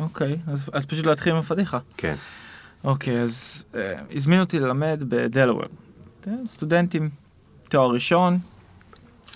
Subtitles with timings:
[0.00, 1.78] אוקיי, אז, אז פשוט להתחיל עם הפדיחה.
[1.96, 2.14] כן.
[2.84, 5.64] אוקיי, אז אה, הזמינו אותי ללמד בדלוור.
[6.46, 7.10] סטודנטים,
[7.68, 8.38] תואר ראשון.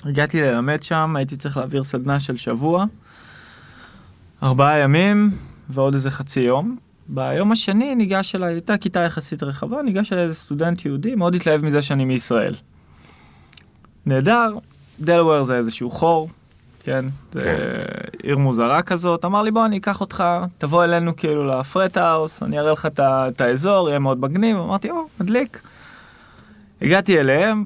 [0.04, 2.84] הגעתי ללמד שם, הייתי צריך להעביר סדנה של שבוע.
[4.42, 5.30] ארבעה ימים
[5.68, 6.76] ועוד איזה חצי יום.
[7.08, 11.64] ביום השני ניגש אליי, הייתה כיתה יחסית רחבה, ניגש אליי איזה סטודנט יהודי, מאוד התלהב
[11.64, 12.54] מזה שאני מישראל.
[14.06, 14.54] נהדר,
[15.00, 16.28] דלוור זה איזשהו חור,
[16.82, 18.26] כן, זה כן.
[18.28, 20.24] עיר מוזרה כזאת, אמר לי בוא אני אקח אותך,
[20.58, 25.06] תבוא אלינו כאילו לפרט האוס, אני אראה לך את האזור, יהיה מאוד מגניב, אמרתי או,
[25.20, 25.60] מדליק.
[26.82, 27.64] הגעתי אליהם,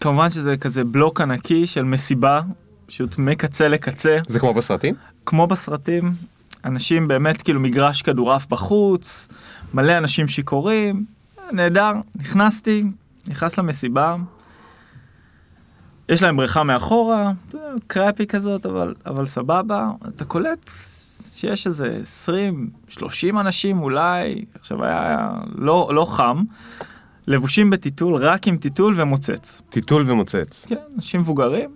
[0.00, 2.40] כמובן שזה כזה בלוק ענקי של מסיבה,
[2.86, 4.94] פשוט מקצה לקצה, זה כמו בסרטים?
[5.26, 6.12] כמו בסרטים,
[6.64, 9.28] אנשים באמת כאילו מגרש כדורעף בחוץ,
[9.74, 11.04] מלא אנשים שיכורים,
[11.52, 12.84] נהדר, נכנסתי,
[13.28, 14.16] נכנס למסיבה,
[16.08, 17.32] יש להם בריכה מאחורה,
[17.86, 20.70] crappy כזאת, אבל, אבל סבבה, אתה קולט
[21.32, 26.42] שיש איזה 20, 30 אנשים אולי, עכשיו היה לא, לא חם,
[27.26, 29.62] לבושים בטיטול, רק עם טיטול ומוצץ.
[29.68, 30.66] טיטול ומוצץ.
[30.68, 31.70] כן, אנשים מבוגרים.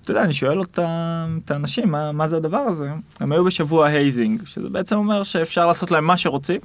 [0.00, 2.90] אתה יודע, אני שואל אותם, את האנשים, מה, מה זה הדבר הזה?
[3.20, 6.60] הם היו בשבוע hazing, שזה בעצם אומר שאפשר לעשות להם מה שרוצים,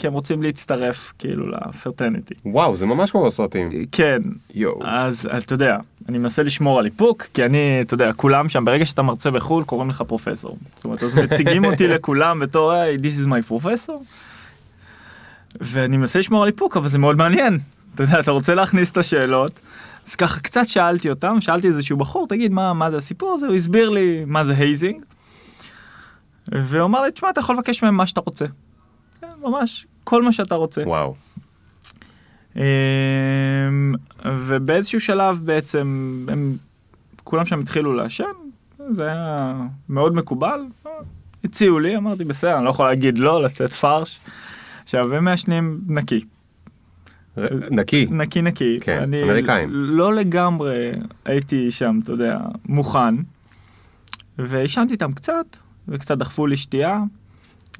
[0.00, 2.34] כי הם רוצים להצטרף כאילו ל fraternity.
[2.44, 3.70] וואו, זה ממש כמו בסרטים.
[3.92, 4.22] כן,
[4.54, 4.80] יואו.
[4.84, 5.76] אז אתה יודע,
[6.08, 9.64] אני מנסה לשמור על איפוק, כי אני, אתה יודע, כולם שם, ברגע שאתה מרצה בחו"ל,
[9.64, 10.56] קוראים לך פרופסור.
[10.76, 13.92] זאת אומרת, אז מציגים אותי לכולם בתור, Hi, this is my professor.
[15.60, 17.58] ואני מנסה לשמור על איפוק, אבל זה מאוד מעניין.
[17.94, 19.60] אתה יודע, אתה רוצה להכניס את השאלות,
[20.06, 23.46] אז ככה קצת שאלתי אותם, שאלתי איזשהו בחור, תגיד, מה, מה זה הסיפור הזה?
[23.46, 25.02] הוא הסביר לי מה זה hazing.
[26.48, 28.46] והוא אמר לי, תשמע, אתה יכול לבקש מהם מה שאתה רוצה.
[29.20, 30.82] כן, ממש, כל מה שאתה רוצה.
[30.86, 31.14] וואו.
[32.56, 32.62] אמ,
[34.24, 36.52] ובאיזשהו שלב בעצם הם
[37.24, 38.24] כולם שם התחילו לעשן,
[38.88, 39.54] זה היה
[39.88, 40.60] מאוד מקובל.
[41.44, 44.20] הציעו לי, אמרתי בסדר, אני לא יכול להגיד לא, לצאת פרש.
[44.82, 46.20] עכשיו הם מעשנים נקי,
[47.70, 48.06] נקי.
[48.10, 48.80] נקי נקי.
[48.80, 49.68] כן, אני אמריקאים.
[49.72, 50.90] לא לגמרי
[51.24, 53.16] הייתי שם, אתה יודע, מוכן.
[54.38, 55.56] ועישנתי איתם קצת,
[55.88, 57.02] וקצת דחפו לי שתייה.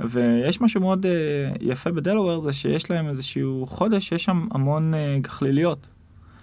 [0.01, 5.23] ויש משהו מאוד uh, יפה בדלוור זה שיש להם איזשהו חודש, יש שם המון uh,
[5.23, 5.89] גחליליות.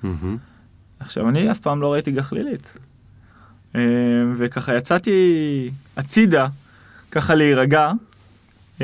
[0.04, 0.38] מהמם.
[1.00, 2.74] עכשיו אני אף פעם לא ראיתי גחלילית.
[3.74, 3.78] Uh,
[4.38, 6.48] וככה יצאתי הצידה,
[7.12, 7.92] ככה להירגע,
[8.80, 8.82] uh,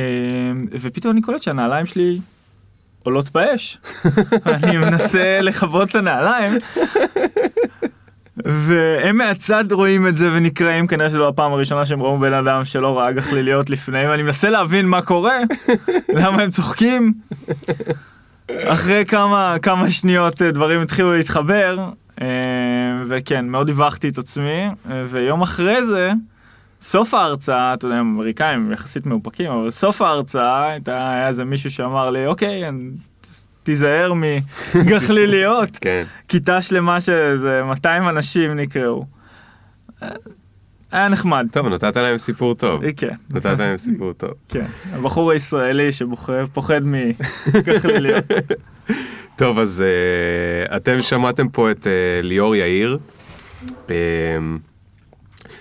[0.72, 2.20] ופתאום אני קולט שהנעליים שלי
[3.04, 3.78] עולות באש.
[4.46, 6.54] אני מנסה לכבות את הנעליים.
[8.38, 13.00] והם מהצד רואים את זה ונקראים כנראה שזו הפעם הראשונה שהם ראו בן אדם שלא
[13.00, 15.40] ראה גחליליות לפני ואני מנסה להבין מה קורה
[16.20, 17.14] למה הם צוחקים.
[18.52, 21.78] אחרי כמה כמה שניות אה, דברים התחילו להתחבר
[22.22, 22.28] אה,
[23.08, 26.12] וכן מאוד הבכתי את עצמי אה, ויום אחרי זה
[26.82, 32.10] סוף ההרצאה אתה יודע אמריקאים יחסית מאופקים אבל סוף ההרצאה הייתה היה איזה מישהו שאמר
[32.10, 32.64] לי אוקיי
[33.64, 34.14] תיזהר
[34.76, 36.04] מגחליליות כן.
[36.28, 39.06] כיתה שלמה של איזה 200 אנשים נקראו.
[40.04, 40.10] אה,
[40.92, 41.48] היה נחמד.
[41.52, 42.84] טוב, נתת להם סיפור טוב.
[42.84, 43.16] אה, כן.
[43.30, 44.32] נתת להם סיפור טוב.
[44.50, 44.66] כן.
[44.92, 48.26] הבחור הישראלי שפוחד מגחליליות.
[49.36, 49.84] טוב, אז
[50.70, 51.88] uh, אתם שמעתם פה את uh,
[52.26, 52.98] ליאור יאיר,
[53.68, 53.92] uh,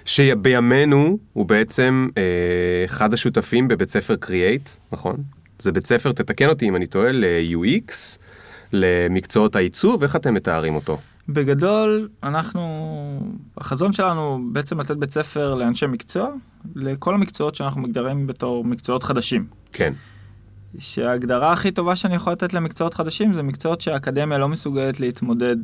[0.04, 2.14] שבימינו הוא בעצם uh,
[2.90, 5.16] אחד השותפים בבית ספר קריאייט, נכון?
[5.62, 7.92] זה בית ספר, תתקן אותי אם אני טועה, ל-UX,
[8.72, 10.98] למקצועות העיצוב, איך אתם מתארים אותו?
[11.28, 12.62] בגדול אנחנו
[13.58, 16.28] החזון שלנו בעצם לתת בית ספר לאנשי מקצוע
[16.74, 19.46] לכל המקצועות שאנחנו מגדרים בתור מקצועות חדשים.
[19.72, 19.92] כן,
[20.78, 25.56] שההגדרה הכי טובה שאני יכול לתת למקצועות חדשים זה מקצועות שהאקדמיה לא מסוגלת להתמודד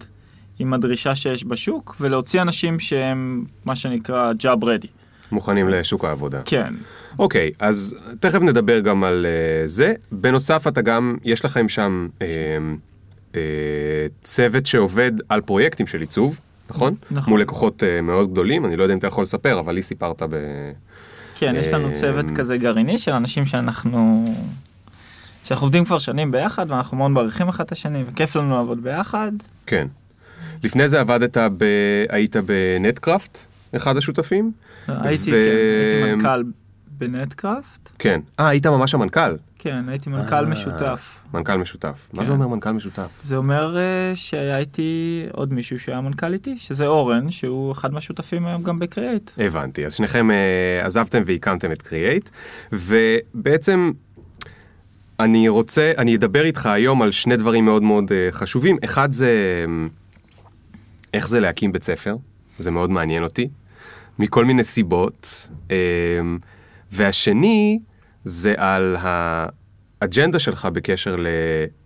[0.59, 4.98] עם הדרישה שיש בשוק ולהוציא אנשים שהם מה שנקרא job ready.
[5.33, 6.41] מוכנים לשוק העבודה.
[6.45, 6.71] כן,
[7.19, 9.95] אוקיי, אז תכף נדבר גם על uh, זה.
[10.13, 12.23] בנוסף, אתה גם, יש לכם שם uh,
[13.33, 13.37] uh,
[14.23, 16.41] צוות שעובד על פרויקטים של עיצוב,
[16.71, 16.95] נכון?
[17.11, 17.31] נכון.
[17.31, 20.23] מול לקוחות uh, מאוד גדולים, אני לא יודע אם אתה יכול לספר, אבל לי סיפרת
[20.23, 20.37] ב...
[21.39, 24.25] כן, יש לנו צוות כזה גרעיני של אנשים שאנחנו...
[25.45, 29.33] שאנחנו עובדים כבר שנים ביחד ואנחנו מאוד מעריכים אחד את השני וכיף לנו לעבוד ביחד.
[29.67, 29.87] כן.
[30.65, 31.65] לפני זה עבדת ב...
[32.09, 33.39] היית בנטקראפט,
[33.77, 34.53] אחד השותפים?
[34.89, 36.43] הייתי, ו- כן, הייתי מנכ"ל
[36.99, 37.91] בנטקראפט.
[37.99, 38.21] כן.
[38.41, 39.37] אה, היית ממש המנכ"ל.
[39.59, 40.47] כן, הייתי מנכ"ל אה.
[40.51, 41.19] משותף.
[41.35, 42.09] מנכ"ל משותף.
[42.13, 42.25] מה כן.
[42.25, 43.21] זה אומר מנכ"ל משותף?
[43.23, 48.47] זה אומר אה, שהיה איתי עוד מישהו שהיה מנכ"ל איתי, שזה אורן, שהוא אחד מהשותפים
[48.47, 49.31] היום גם בקריאייט.
[49.39, 52.31] הבנתי, אז שניכם אה, עזבתם והקמתם את קריאייט,
[52.73, 53.93] ובעצם
[55.21, 58.77] אני רוצה, אני אדבר איתך היום על שני דברים מאוד מאוד אה, חשובים.
[58.85, 59.65] אחד זה
[61.15, 62.17] איך זה להקים בית ספר,
[62.59, 63.49] זה מאוד מעניין אותי,
[64.19, 65.49] מכל מיני סיבות.
[65.71, 65.77] אה,
[66.93, 67.79] והשני
[68.25, 71.17] זה על האג'נדה שלך בקשר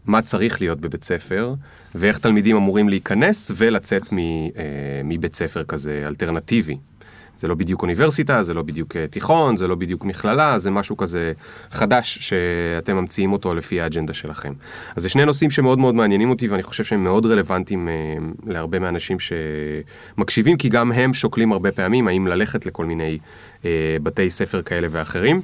[0.07, 1.55] למה צריך להיות בבית ספר,
[1.95, 6.77] ואיך תלמידים אמורים להיכנס ולצאת אה, מבית ספר כזה אלטרנטיבי.
[7.43, 10.97] זה לא בדיוק אוניברסיטה, זה לא בדיוק אה, תיכון, זה לא בדיוק מכללה, זה משהו
[10.97, 11.33] כזה
[11.71, 14.53] חדש שאתם ממציאים אותו לפי האג'נדה שלכם.
[14.97, 17.95] אז זה שני נושאים שמאוד מאוד מעניינים אותי ואני חושב שהם מאוד רלוונטיים אה,
[18.47, 23.19] להרבה מהאנשים שמקשיבים, כי גם הם שוקלים הרבה פעמים האם ללכת לכל מיני
[23.65, 23.71] אה,
[24.03, 25.43] בתי ספר כאלה ואחרים.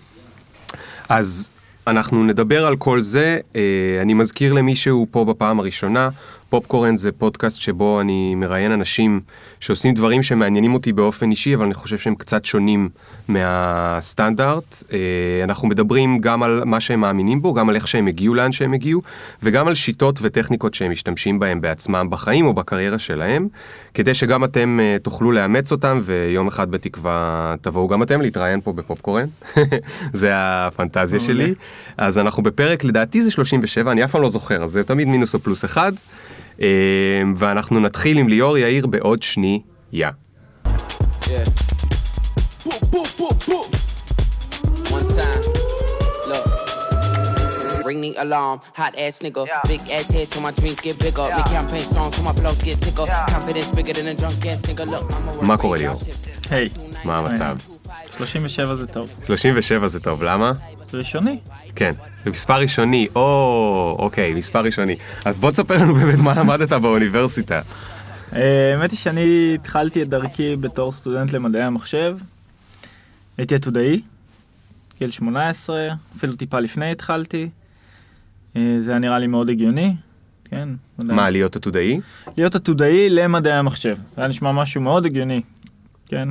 [1.09, 1.51] אז
[1.87, 3.61] אנחנו נדבר על כל זה, אה,
[4.03, 6.09] אני מזכיר למי שהוא פה בפעם הראשונה,
[6.51, 9.21] פופקורן זה פודקאסט שבו אני מראיין אנשים
[9.61, 12.89] שעושים דברים שמעניינים אותי באופן אישי, אבל אני חושב שהם קצת שונים
[13.29, 14.83] מהסטנדרט.
[14.93, 14.99] אה,
[15.45, 18.73] אנחנו מדברים גם על מה שהם מאמינים בו, גם על איך שהם הגיעו לאן שהם
[18.73, 19.03] הגיעו,
[19.43, 23.49] וגם על שיטות וטכניקות שהם משתמשים בהם בעצמם בחיים או בקריירה שלהם,
[23.95, 28.73] כדי שגם אתם אה, תוכלו לאמץ אותם, ויום אחד בתקווה תבואו גם אתם להתראיין פה
[28.73, 29.27] בפופקורן.
[30.13, 31.55] זה הפנטזיה שלי.
[31.97, 35.35] אז אנחנו בפרק, לדעתי זה 37, אני אף פעם לא זוכר, אז זה תמיד מינוס
[35.35, 35.93] או פלוס אחד.
[36.61, 36.67] אמ,
[37.37, 40.11] ואנחנו נתחיל עם ליאור יאיר בעוד שנייה.
[41.23, 41.45] Yeah.
[47.89, 49.43] Ring the alarm, hot ass nigga.
[49.47, 49.61] Yeah.
[49.73, 51.27] Big ass head so my dreams get bigger.
[51.29, 51.37] Yeah.
[51.39, 53.05] Make campaign strong so my flows get sicker.
[53.07, 53.27] Yeah.
[53.35, 54.85] Confidence bigger than a drunk ass nigga.
[54.93, 56.01] Look, I'm a מה קורה ליאור?
[56.51, 56.69] היי.
[57.05, 57.57] מה המצב?
[58.19, 59.15] 37 זה טוב.
[59.27, 60.53] 37 זה טוב, למה?
[60.95, 61.39] ראשוני.
[61.77, 61.93] כן,
[62.27, 64.97] מספר ראשוני, או, אוקיי, מספר ראשוני.
[65.25, 67.61] אז בוא תספר לנו באמת מה למדת באוניברסיטה.
[68.33, 72.17] אה, האמת היא שאני התחלתי את דרכי בתור סטודנט למדעי המחשב.
[73.39, 74.01] הייתי עתודאי,
[74.99, 77.49] גיל 18, אפילו טיפה לפני התחלתי.
[78.57, 79.95] אה, זה היה נראה לי מאוד הגיוני,
[80.45, 80.69] כן.
[80.99, 82.01] מה, להיות עתודאי?
[82.37, 83.97] להיות עתודאי למדעי המחשב.
[84.15, 85.41] זה היה נשמע משהו מאוד הגיוני,
[86.07, 86.29] כן.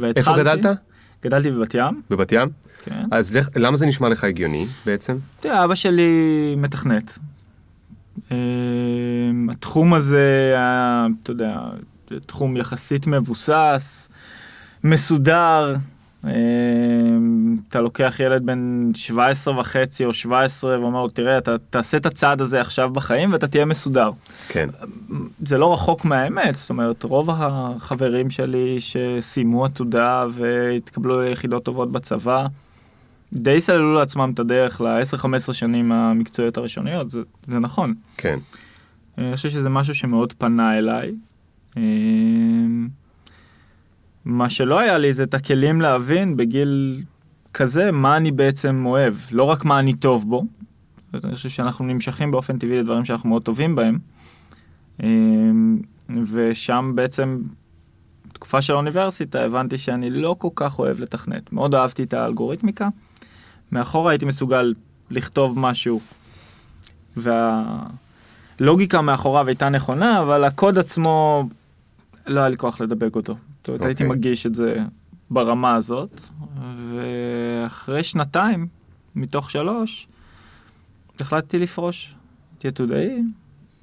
[0.00, 0.40] והתחלתי...
[0.40, 0.78] איפה גדלת?
[1.22, 2.02] גדלתי בבת ים.
[2.10, 2.48] בבת ים?
[2.84, 3.04] כן.
[3.10, 5.16] אז למה זה נשמע לך הגיוני בעצם?
[5.40, 7.18] תראה, אבא שלי מתכנת.
[8.30, 10.54] אמ, התחום הזה
[11.22, 11.58] אתה יודע,
[12.26, 14.08] תחום יחסית מבוסס,
[14.84, 15.76] מסודר.
[16.24, 22.06] אמ, אתה לוקח ילד בן 17 וחצי או 17 ואומר לו, תראה, אתה תעשה את
[22.06, 24.10] הצעד הזה עכשיו בחיים ואתה תהיה מסודר.
[24.48, 24.68] כן.
[25.46, 32.46] זה לא רחוק מהאמת, זאת אומרת, רוב החברים שלי שסיימו עתודה והתקבלו ליחידות טובות בצבא,
[33.32, 37.94] די סללו לעצמם את הדרך ל-10-15 שנים המקצועיות הראשוניות, זה, זה נכון.
[38.16, 38.38] כן.
[39.18, 41.12] אני חושב שזה משהו שמאוד פנה אליי.
[44.24, 47.02] מה שלא היה לי זה את הכלים להבין בגיל
[47.54, 50.44] כזה מה אני בעצם אוהב, לא רק מה אני טוב בו.
[51.24, 53.98] אני חושב שאנחנו נמשכים באופן טבעי לדברים שאנחנו מאוד טובים בהם.
[55.02, 55.78] אמ,
[56.30, 57.42] ושם בעצם,
[58.28, 61.52] בתקופה של האוניברסיטה, הבנתי שאני לא כל כך אוהב לתכנת.
[61.52, 62.88] מאוד אהבתי את האלגוריתמיקה.
[63.72, 64.74] מאחורה הייתי מסוגל
[65.10, 66.00] לכתוב משהו,
[67.16, 71.48] והלוגיקה מאחוריו הייתה נכונה, אבל הקוד עצמו,
[72.26, 73.36] לא היה לי כוח לדבק אותו.
[73.68, 73.86] זאת אומרת, okay.
[73.86, 74.16] הייתי אוקיי.
[74.16, 74.76] מגיש את זה
[75.30, 76.20] ברמה הזאת,
[76.94, 78.66] ואחרי שנתיים,
[79.14, 80.08] מתוך שלוש,
[81.20, 82.14] החלטתי לפרוש.
[82.52, 83.22] הייתי עתודאי,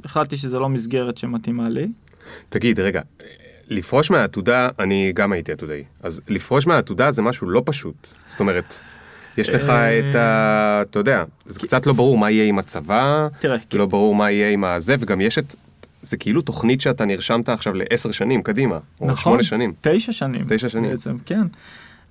[0.05, 1.87] החלטתי שזה לא מסגרת שמתאימה לי.
[2.49, 3.01] תגיד, רגע,
[3.69, 8.09] לפרוש מהעתודה, אני גם הייתי עתודאי, אז לפרוש מהעתודה זה משהו לא פשוט.
[8.27, 8.73] זאת אומרת,
[9.37, 10.81] יש לך את ה...
[10.81, 14.49] אתה יודע, זה קצת לא ברור מה יהיה עם הצבא, תראה, לא ברור מה יהיה
[14.49, 15.55] עם הזה, וגם יש את...
[16.05, 19.73] זה כאילו תוכנית שאתה נרשמת עכשיו לעשר שנים קדימה, או נכון, שמונה שנים.
[19.81, 20.45] תשע שנים.
[20.47, 20.91] תשע שנים.
[20.91, 21.47] בעצם, כן.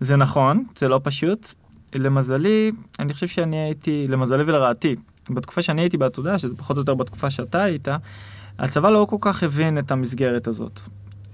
[0.00, 1.48] זה נכון, זה לא פשוט.
[1.94, 4.96] למזלי, אני חושב שאני הייתי, למזלי ולרעתי,
[5.30, 7.88] בתקופה שאני הייתי בעתודה, שזה פחות או יותר בתקופה שאתה היית,
[8.58, 10.80] הצבא לא כל כך הבין את המסגרת הזאת.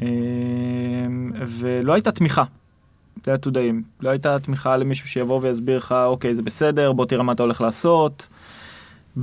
[0.02, 0.06] אמ,
[1.46, 2.44] ולא הייתה תמיכה
[3.26, 3.82] לעתודאים.
[4.00, 7.60] לא הייתה תמיכה למישהו שיבוא ויסביר לך, אוקיי, זה בסדר, בוא תראה מה אתה הולך
[7.60, 8.26] לעשות.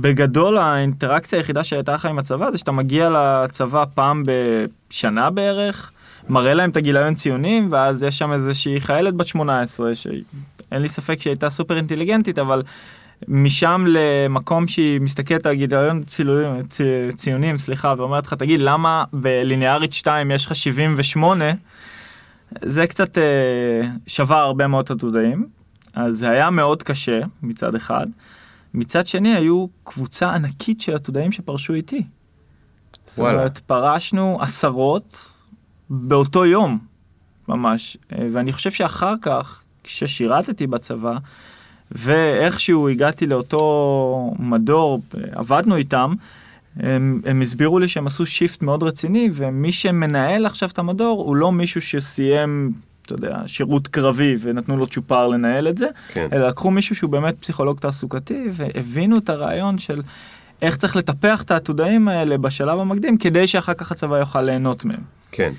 [0.00, 5.92] בגדול האינטראקציה היחידה שהייתה לך עם הצבא זה שאתה מגיע לצבא פעם בשנה בערך,
[6.28, 11.20] מראה להם את הגיליון ציונים, ואז יש שם איזושהי חיילת בת 18, שאין לי ספק
[11.20, 12.62] שהיא הייתה סופר אינטליגנטית, אבל
[13.28, 16.80] משם למקום שהיא מסתכלת על גיליון צילויים, צ,
[17.16, 21.44] ציונים, סליחה, ואומרת לך, תגיד, למה בליניארית 2 יש לך 78?
[22.62, 23.22] זה קצת אה,
[24.06, 25.46] שבר הרבה מאוד עתודאים,
[25.94, 28.06] אז זה היה מאוד קשה מצד אחד.
[28.78, 32.02] מצד שני היו קבוצה ענקית של עתודאים שפרשו איתי.
[33.06, 35.32] זאת אומרת, פרשנו עשרות
[35.90, 36.78] באותו יום,
[37.48, 37.96] ממש.
[38.12, 41.18] אה, ואני חושב שאחר כך, כששירתתי בצבא,
[41.92, 46.14] ואיכשהו הגעתי לאותו מדור, עבדנו איתם,
[46.76, 51.36] הם, הם הסבירו לי שהם עשו שיפט מאוד רציני, ומי שמנהל עכשיו את המדור הוא
[51.36, 52.72] לא מישהו שסיים
[53.12, 56.28] אתה יודע, שירות קרבי ונתנו לו צ'ופר לנהל את זה, כן.
[56.32, 60.02] אלא לקחו מישהו שהוא באמת פסיכולוג תעסוקתי והבינו את הרעיון של
[60.62, 65.00] איך צריך לטפח את העתודאים האלה בשלב המקדים כדי שאחר כך הצבא יוכל ליהנות מהם.
[65.32, 65.52] כן.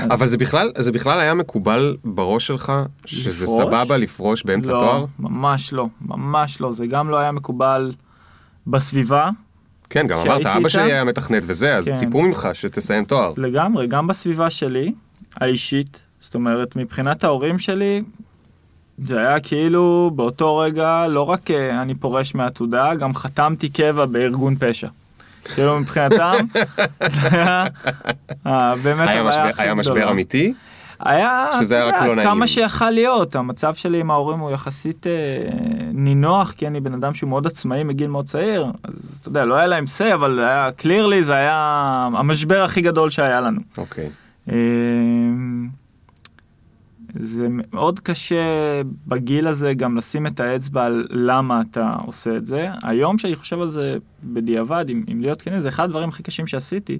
[0.00, 2.72] אבל זה בכלל, זה בכלל היה מקובל בראש שלך
[3.04, 3.60] שזה לפרוש?
[3.60, 5.04] סבבה לפרוש באמצע לא, תואר?
[5.18, 7.92] ממש לא, ממש לא, זה גם לא היה מקובל
[8.66, 9.30] בסביבה,
[9.90, 10.68] כן, גם אמרת, אבא איתה?
[10.68, 11.94] שלי היה מתכנת וזה, אז כן.
[11.94, 13.32] ציפו ממך שתסיים תואר.
[13.36, 14.92] לגמרי, גם בסביבה שלי,
[15.36, 18.02] האישית, זאת אומרת, מבחינת ההורים שלי,
[18.98, 24.54] זה היה כאילו באותו רגע, לא רק אה, אני פורש מהעתודה, גם חתמתי קבע בארגון
[24.58, 24.88] פשע.
[25.44, 26.34] כאילו מבחינתם,
[27.20, 27.66] זה היה
[28.46, 30.10] אה, באמת היה הבעיה משבר- הכי היה משבר גדולה.
[30.10, 30.52] אמיתי?
[31.00, 32.28] היה, שזה היה רק לא נעים.
[32.28, 35.12] כמה שיכל להיות, המצב שלי עם ההורים הוא יחסית אה,
[35.92, 39.54] נינוח, כי אני בן אדם שהוא מאוד עצמאי מגיל מאוד צעיר, אז אתה יודע, לא
[39.54, 41.54] היה להם say, אבל היה קלירלי, זה היה
[42.14, 43.60] המשבר הכי גדול שהיה לנו.
[43.78, 44.10] אוקיי.
[44.52, 45.68] אמ,
[47.20, 52.68] זה מאוד קשה בגיל הזה גם לשים את האצבע על למה אתה עושה את זה.
[52.82, 56.46] היום שאני חושב על זה בדיעבד, אם, אם להיות כן, זה אחד הדברים הכי קשים
[56.46, 56.98] שעשיתי,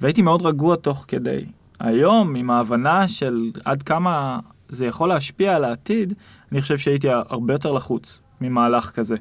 [0.00, 1.44] והייתי מאוד רגוע תוך כדי.
[1.80, 6.14] היום, עם ההבנה של עד כמה זה יכול להשפיע על העתיד,
[6.52, 9.14] אני חושב שהייתי הרבה יותר לחוץ ממהלך כזה.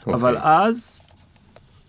[0.00, 0.14] אוקיי.
[0.14, 0.97] אבל אז,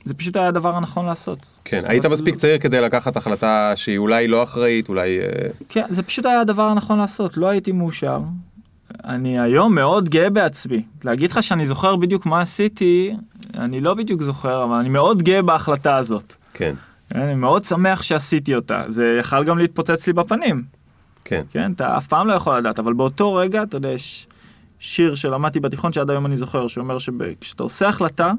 [0.05, 1.49] זה פשוט היה הדבר הנכון לעשות.
[1.65, 5.19] כן, היית מספיק צעיר כדי לקחת החלטה שהיא אולי לא אחראית, אולי...
[5.19, 5.25] אה,
[5.69, 8.19] כן, זה פשוט היה הדבר הנכון לעשות, לא הייתי מאושר.
[9.03, 10.83] אני היום מאוד גאה בעצמי.
[11.03, 13.15] להגיד לך שאני זוכר בדיוק מה עשיתי,
[13.53, 16.33] אני לא בדיוק זוכר, אבל אני מאוד גאה בהחלטה הזאת.
[16.53, 16.75] כן,
[17.15, 18.83] אני מאוד שמח שעשיתי אותה.
[18.87, 20.63] זה יכל גם להתפוצץ לי בפנים.
[21.25, 21.41] כן.
[21.51, 24.27] כן, אתה אף פעם לא יכול לדעת, אבל באותו רגע, אתה יודע, יש
[24.79, 28.31] שיר שלמדתי בתיכון שעד היום אני זוכר, שאומר שכשאתה עושה החלטה,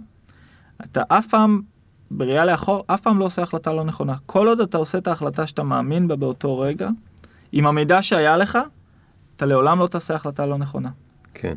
[0.85, 1.61] אתה אף פעם,
[2.11, 4.15] בראייה לאחור, אף פעם לא עושה החלטה לא נכונה.
[4.27, 6.89] כל עוד אתה עושה את ההחלטה שאתה מאמין בה באותו רגע,
[7.53, 8.59] עם המידע שהיה לך,
[9.37, 10.91] אתה לעולם לא תעשה החלטה לא נכונה.
[11.35, 11.55] כן.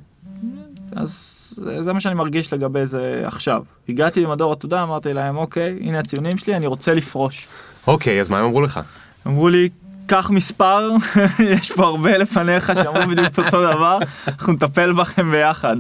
[0.96, 3.64] אז זה, זה מה שאני מרגיש לגבי זה עכשיו.
[3.90, 7.48] הגעתי למדור עתודה, אמרתי להם, אוקיי, הנה הציונים שלי, אני רוצה לפרוש.
[7.88, 8.80] אוקיי, אז מה הם אמרו לך?
[9.28, 9.70] אמרו לי,
[10.08, 10.90] קח מספר,
[11.54, 15.76] יש פה הרבה לפניך שאמרו בדיוק אותו דבר, אנחנו נטפל בכם ביחד.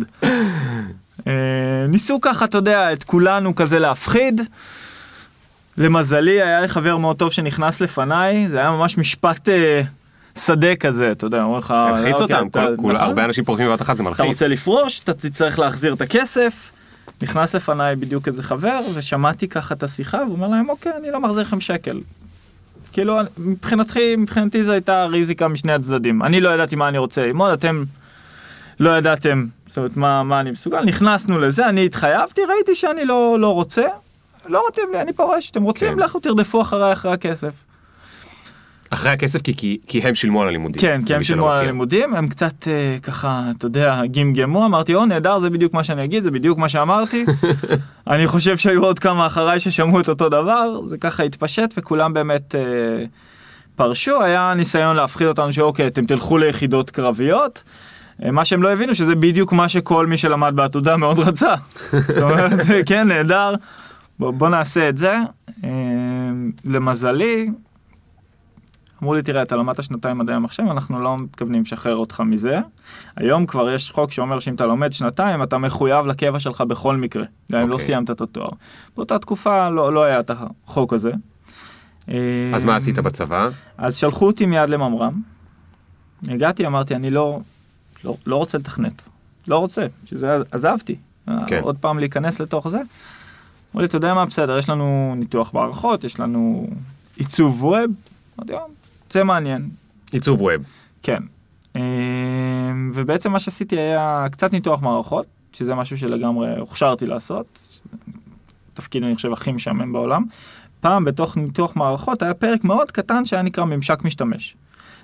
[1.27, 1.31] אה,
[1.89, 4.41] ניסו ככה, אתה יודע, את כולנו כזה להפחיד.
[5.77, 9.81] למזלי, היה לי חבר מאוד טוב שנכנס לפניי, זה היה ממש משפט אה,
[10.37, 11.73] שדה כזה, אתה יודע, אומר לך...
[11.91, 13.07] מלחיץ אוקיי, אותם, אתה- כל- כל- נכון?
[13.07, 14.25] הרבה אנשים פורשים בבת אחת, זה אתה מלחיץ.
[14.25, 16.71] רוצה לפרוש, אתה תצטרך להחזיר את הכסף.
[17.21, 21.19] נכנס לפניי בדיוק איזה חבר, ושמעתי ככה את השיחה, והוא אומר להם, אוקיי, אני לא
[21.21, 21.99] מחזיר לכם שקל.
[22.93, 26.23] כאילו, מבחינתי, מבחינתי זו הייתה ריזיקה משני הצדדים.
[26.23, 27.83] אני לא ידעתי מה אני רוצה ללמוד, אתם
[28.83, 30.81] לא ידעתם, זאת אומרת, מה, מה אני מסוגל.
[30.83, 33.83] נכנסנו לזה, אני התחייבתי, ראיתי שאני לא, לא רוצה,
[34.45, 35.99] לא מתאים לי, אני פורש, אתם רוצים, כן.
[35.99, 37.53] לכו תרדפו אחריי אחרי הכסף.
[38.89, 40.81] אחרי הכסף, כי- כי- כי הם שילמו על הלימודים.
[40.81, 41.57] כן, כי הם שילמו על.
[41.63, 46.03] הלימודים, הם קצת אה, ככה, אתה יודע, גמגמו, אמרתי, או נהדר, זה בדיוק מה שאני
[46.03, 47.25] אגיד, זה בדיוק מה שאמרתי.
[48.07, 52.55] אני חושב שהיו עוד כמה אחריי ששמעו את אותו דבר, זה ככה התפשט וכולם באמת
[52.55, 52.61] אה,
[53.75, 57.63] פרשו, היה ניסיון להפחיד אותנו שאוקיי, אתם תלכו ליחידות קרביות.
[58.25, 61.55] אה, מה שהם לא הבינו שזה בדיוק מה שכל מי שלמד בעתודה מאוד רצה.
[61.91, 63.53] זאת אומרת, כן, נהדר,
[64.19, 65.17] בוא, בוא נעשה את זה.
[65.63, 65.69] אה,
[66.65, 67.49] למזלי,
[69.03, 72.59] אמרו לי, תראה, אתה למדת שנתיים מדעי המחשב, אנחנו לא מתכוונים לשחרר אותך מזה.
[73.15, 77.23] היום כבר יש חוק שאומר שאם אתה לומד שנתיים, אתה מחויב לקבע שלך בכל מקרה,
[77.51, 77.85] גם אם לא אוקיי.
[77.85, 78.49] סיימת את התואר.
[78.95, 81.11] באותה תקופה לא, לא היה את החוק הזה.
[82.53, 83.49] אז מה עשית בצבא?
[83.77, 85.21] אז שלחו אותי מיד לממר"ם.
[86.29, 87.39] הגעתי, אמרתי, אני לא,
[88.03, 89.03] לא, לא רוצה לתכנת.
[89.47, 90.95] לא רוצה, שזה עזבתי.
[91.47, 91.59] כן.
[91.63, 92.77] עוד פעם להיכנס לתוך זה.
[92.77, 96.67] אמרו לי, אתה יודע מה, בסדר, יש לנו ניתוח מערכות, יש לנו
[97.15, 97.91] עיצוב ווב.
[98.39, 98.59] אמרתי, "אה,
[99.11, 99.69] זה מעניין.
[100.11, 100.63] עיצוב ווב.
[101.03, 101.23] כן.
[101.75, 107.59] אמ, ובעצם מה שעשיתי היה קצת ניתוח מערכות, שזה משהו שלגמרי הוכשרתי לעשות.
[108.73, 110.23] תפקיד אני חושב הכי משעמם בעולם.
[110.81, 114.55] פעם בתוך ניתוח מערכות היה פרק מאוד קטן שהיה נקרא ממשק משתמש.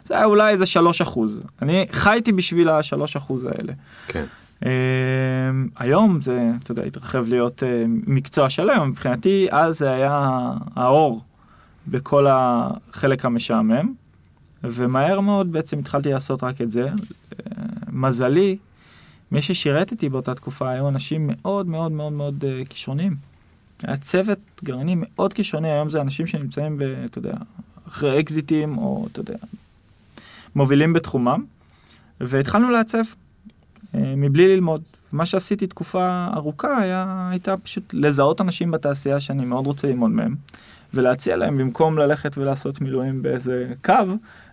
[0.10, 1.42] זה היה אולי איזה שלוש אחוז.
[1.62, 3.74] אני חייתי בשביל השלוש אחוז האלה.
[4.08, 4.26] כן.
[4.60, 4.66] Um,
[5.76, 10.42] היום זה, אתה יודע, התרחב להיות uh, מקצוע שלם, מבחינתי אז זה היה
[10.76, 11.22] האור
[11.88, 13.94] בכל החלק המשעמם,
[14.64, 16.90] ומהר מאוד בעצם התחלתי לעשות רק את זה.
[16.90, 17.36] Uh,
[17.92, 18.58] מזלי,
[19.32, 23.16] מי ששירת איתי באותה תקופה היו אנשים מאוד מאוד מאוד מאוד uh, כישרוניים.
[23.84, 27.34] היה צוות גרעיני מאוד כישרוני, היום זה אנשים שנמצאים, ב, אתה יודע,
[27.88, 29.38] אחרי אקזיטים, או אתה יודע,
[30.56, 31.44] מובילים בתחומם,
[32.22, 33.04] והתחלנו לעצב.
[33.96, 34.82] אה, מבלי ללמוד.
[35.12, 40.36] מה שעשיתי תקופה ארוכה היה, הייתה פשוט לזהות אנשים בתעשייה שאני מאוד רוצה ללמוד מהם,
[40.94, 43.94] ולהציע להם במקום ללכת ולעשות מילואים באיזה קו,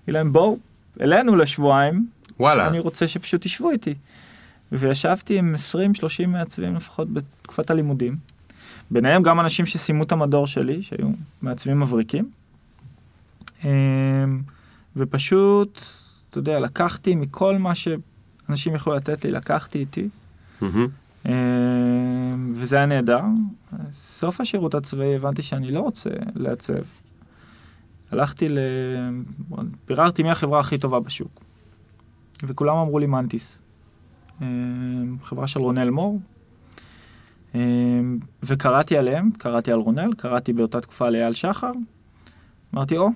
[0.08, 0.58] להם בואו
[1.00, 2.06] אלינו לשבועיים,
[2.40, 2.68] וואלה.
[2.68, 3.94] אני רוצה שפשוט תשבו איתי.
[4.72, 5.54] וישבתי עם
[6.24, 8.16] 20-30 מעצבים לפחות בתקופת הלימודים.
[8.90, 11.08] ביניהם גם אנשים שסיימו את המדור שלי, שהיו
[11.42, 12.30] מעצבים מבריקים.
[14.96, 15.80] ופשוט,
[16.30, 20.08] אתה יודע, לקחתי מכל מה שאנשים יכולו לתת לי, לקחתי איתי.
[21.26, 21.32] אמ,
[22.54, 23.20] וזה היה נהדר.
[23.92, 26.74] סוף השירות הצבאי הבנתי שאני לא רוצה לעצב.
[28.10, 28.58] הלכתי ל...
[29.88, 31.40] ביררתי מי החברה הכי טובה בשוק.
[32.42, 33.58] וכולם אמרו לי מנטיס.
[34.42, 36.20] אמ, חברה של רונל מור.
[37.54, 41.72] אמ, וקראתי עליהם, קראתי על רונל, קראתי באותה תקופה על אייל שחר.
[42.74, 43.08] אמרתי, או,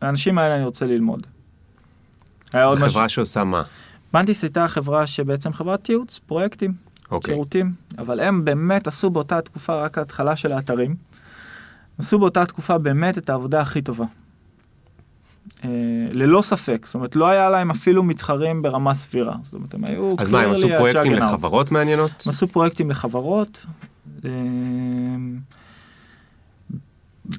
[0.00, 1.26] האנשים האלה אני רוצה ללמוד.
[2.52, 2.76] זו.
[2.76, 3.62] חברה שעושה מה?
[4.14, 6.72] מנטיס הייתה חברה שבעצם חברת ייעוץ, פרויקטים,
[7.10, 7.34] אוקיי.
[7.34, 10.96] שירותים, אבל הם באמת עשו באותה תקופה רק ההתחלה של האתרים.
[11.98, 14.04] עשו באותה תקופה באמת את העבודה הכי טובה.
[15.64, 15.70] אה,
[16.12, 20.14] ללא ספק, זאת אומרת לא היה להם אפילו מתחרים ברמה סבירה, זאת אומרת הם היו
[20.18, 21.12] אז מה, הם עשו פרויקטים.
[21.12, 22.10] לחברות מעניינות?
[22.10, 23.66] הם עשו פרויקטים לחברות.
[24.24, 24.30] אה,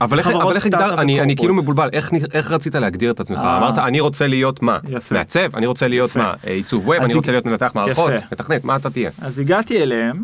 [0.02, 1.54] אבל איך, אבל איך הגדר, אני, אני כאילו.
[1.54, 3.40] מבולבל, איך, איך רצית להגדיר את עצמך?
[3.40, 3.58] אה.
[3.58, 4.80] אמרת, אני רוצה להיות מה?
[4.90, 5.16] יפה.
[5.16, 5.56] מעצב?
[5.56, 6.20] אני רוצה להיות יפה.
[6.20, 6.34] מה?
[6.48, 7.04] אה, עיצוב ווב?
[7.04, 8.12] אני רוצה להיות מנתח מערכות?
[8.16, 8.26] יפה.
[8.32, 8.64] מתכנת?
[8.64, 9.12] מה אתה תהיה?
[9.22, 10.24] אז הגעתי אליהם,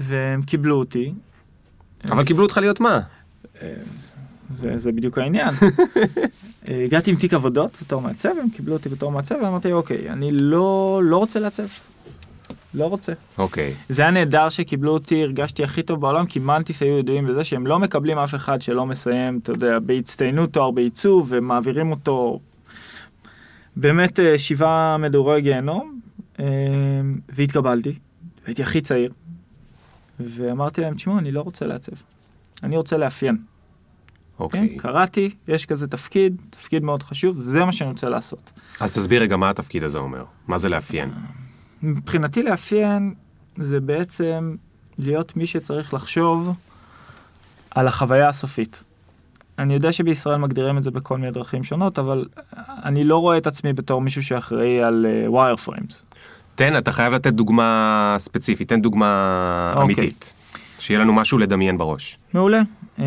[0.00, 1.12] והם קיבלו אותי,
[2.10, 3.00] אבל קיבלו אותך להיות מה?
[4.54, 5.48] זה, זה בדיוק העניין.
[6.68, 10.32] אה, הגעתי עם תיק עבודות בתור מעצב, הם קיבלו אותי בתור מעצב, ואמרתי, אוקיי, אני
[10.32, 11.66] לא, לא רוצה לעצב.
[12.76, 13.12] לא רוצה.
[13.38, 13.74] אוקיי.
[13.88, 17.66] זה היה נהדר שקיבלו אותי, הרגשתי הכי טוב בעולם, כי מנטיס היו ידועים בזה שהם
[17.66, 22.40] לא מקבלים אף אחד שלא מסיים, אתה יודע, בהצטיינות תואר בעיצוב, ומעבירים אותו
[23.76, 26.00] באמת אה, שבעה מדורי גיהנום,
[26.40, 26.44] אה,
[27.28, 27.92] והתקבלתי,
[28.46, 29.12] הייתי הכי צעיר,
[30.20, 31.92] ואמרתי להם, תשמעו, אני לא רוצה לעצב,
[32.62, 33.36] אני רוצה לאפיין.
[33.36, 34.44] כן?
[34.44, 34.76] אוקיי.
[34.76, 38.52] קראתי, יש כזה תפקיד, תפקיד מאוד חשוב, זה מה שאני רוצה לעשות.
[38.80, 40.24] אז תסביר רגע מה התפקיד הזה אומר.
[40.48, 41.10] מה זה לאפיין?
[41.86, 43.14] מבחינתי לאפיין
[43.56, 44.54] זה בעצם
[44.98, 46.56] להיות מי שצריך לחשוב
[47.70, 48.82] על החוויה הסופית.
[49.58, 52.24] אני יודע שבישראל מגדירים את זה בכל מיני דרכים שונות, אבל
[52.84, 56.04] אני לא רואה את עצמי בתור מישהו שאחראי על wireframes.
[56.54, 59.84] תן, אתה חייב לתת דוגמה ספציפית, תן דוגמה אוקיי.
[59.84, 60.34] אמיתית.
[60.78, 62.18] שיהיה לנו משהו לדמיין בראש.
[62.34, 62.62] מעולה.
[62.98, 63.04] אמ,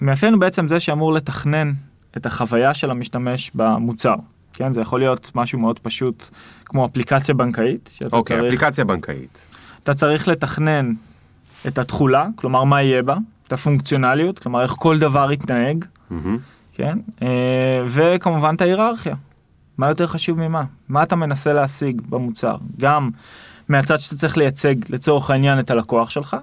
[0.00, 1.72] מאפיין הוא בעצם זה שאמור לתכנן
[2.16, 4.14] את החוויה של המשתמש במוצר.
[4.60, 6.28] כן, זה יכול להיות משהו מאוד פשוט,
[6.64, 9.46] כמו אפליקציה בנקאית, אוקיי, צריך אפליקציה בנקאית.
[9.82, 10.92] אתה צריך לתכנן
[11.66, 16.38] את התכולה, כלומר מה יהיה בה, את הפונקציונליות, כלומר איך כל דבר יתנהג, מהמם.
[16.72, 16.98] כן?
[17.22, 19.14] אה, וכמובן את ההיררכיה.
[19.78, 20.64] מה יותר חשוב ממה?
[20.88, 22.56] מה אתה מנסה להשיג במוצר?
[22.80, 23.10] גם
[23.68, 26.36] מהצד שאתה צריך לייצג לצורך העניין את הלקוח שלך,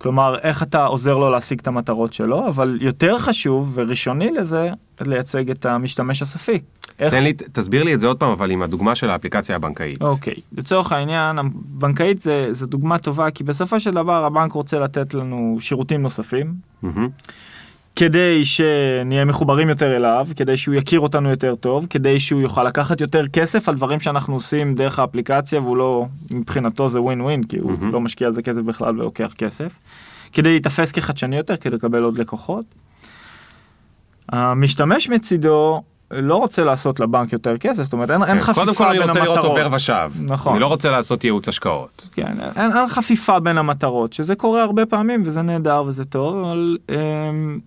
[0.00, 5.50] כלומר איך אתה עוזר לו להשיג את המטרות שלו, אבל יותר חשוב וראשוני לזה, לייצג
[5.50, 6.58] את המשתמש הסופי.
[6.98, 10.02] איך תן לי, תסביר לי את זה עוד פעם, אבל עם הדוגמה של האפליקציה הבנקאית.
[10.02, 15.14] אוקיי, לצורך העניין, הבנקאית זה, זה דוגמה טובה, כי בסופו של דבר הבנק רוצה לתת
[15.14, 17.08] לנו שירותים נוספים, מהמם.
[17.96, 23.00] כדי שנהיה מחוברים יותר אליו, כדי שהוא יכיר אותנו יותר טוב, כדי שהוא יוכל לקחת
[23.00, 27.58] יותר כסף על דברים שאנחנו עושים דרך האפליקציה, והוא לא, מבחינתו זה ווין ווין, כי
[27.58, 27.92] הוא מהמם.
[27.92, 29.72] לא משקיע על זה כסף בכלל ולוקח כסף,
[30.32, 32.64] כדי להיתפס כחדשני יותר, כדי לקבל עוד לקוחות.
[34.28, 38.74] המשתמש מצידו לא רוצה לעשות לבנק יותר כסף, זאת אומרת אין, אין כן, חפיפה קודם
[38.74, 39.58] כל אני בין רוצה לראות המטרות.
[39.58, 40.10] עובר ושב.
[40.20, 40.52] נכון.
[40.52, 42.08] אני לא רוצה לעשות ייעוץ השקעות.
[42.12, 46.78] כן, אין, אין חפיפה בין המטרות, שזה קורה הרבה פעמים וזה נהדר וזה טוב, אבל
[46.88, 47.58] אמ,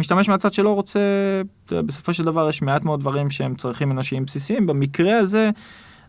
[0.00, 1.00] משתמש מהצד שלו רוצה,
[1.68, 5.50] בסופו של דבר יש מעט מאוד דברים שהם צרכים אנושיים בסיסיים, במקרה הזה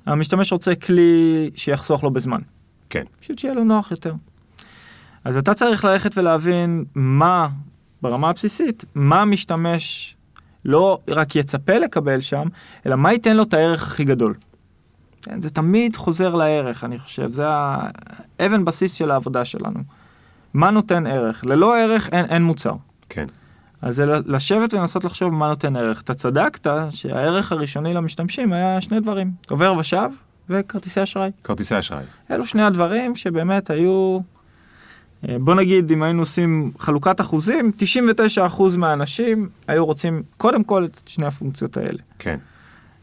[0.06, 2.42] המשתמש רוצה כלי שיחסוך לו בזמן,
[2.90, 3.04] כן.
[3.20, 4.14] פשוט שיהיה לו נוח יותר.
[5.24, 7.50] אז אתה צריך ללכת ולהבין מה,
[8.02, 10.16] ברמה הבסיסית, מה המשתמש
[10.66, 12.48] לא רק יצפה לקבל שם,
[12.86, 14.34] אלא מה ייתן לו את הערך הכי גדול.
[15.22, 19.80] כן, זה תמיד חוזר לערך, אני חושב, זה האבן בסיס של העבודה שלנו.
[20.54, 21.46] מה נותן ערך?
[21.46, 22.74] ללא ערך אין, אין מוצר.
[23.10, 23.26] כן.
[23.82, 26.02] אז זה לשבת ולנסות לחשוב מה נותן ערך.
[26.02, 30.10] אתה צדקת שהערך הראשוני למשתמשים היה שני דברים, עובר ושב
[30.50, 31.32] וכרטיסי אשראי.
[31.44, 32.04] כרטיסי אשראי.
[32.32, 34.20] אלו שני הדברים שבאמת היו,
[35.30, 41.02] אה, בוא נגיד אם היינו עושים חלוקת אחוזים, 99% מהאנשים היו רוצים קודם כל את
[41.06, 42.00] שני הפונקציות האלה.
[42.20, 42.40] כן.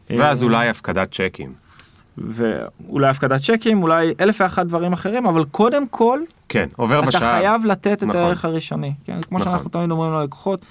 [0.09, 1.68] ואז אה, אולי הפקדת צ'קים.
[2.17, 6.19] ואולי הפקדת צ'קים, אולי אלף ואחת דברים אחרים, אבל קודם כל,
[6.49, 7.19] כן, עובר אתה ושב.
[7.19, 8.21] חייב לתת את נכון.
[8.21, 8.93] הערך הראשוני.
[9.05, 9.21] כן?
[9.21, 9.51] כמו נכון.
[9.51, 10.65] שאנחנו תמיד אומרים ללקוחות,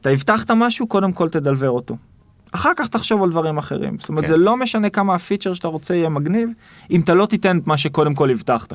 [0.00, 1.96] אתה הבטחת משהו, קודם כל תדלבר אותו.
[2.52, 3.98] אחר כך תחשוב על דברים אחרים.
[3.98, 4.30] זאת אומרת, כן.
[4.30, 6.48] זה לא משנה כמה הפיצ'ר שאתה רוצה יהיה מגניב,
[6.90, 8.72] אם אתה לא תיתן את מה שקודם כל הבטחת.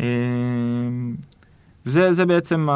[0.00, 1.14] אמ,
[1.84, 2.68] זה, זה בעצם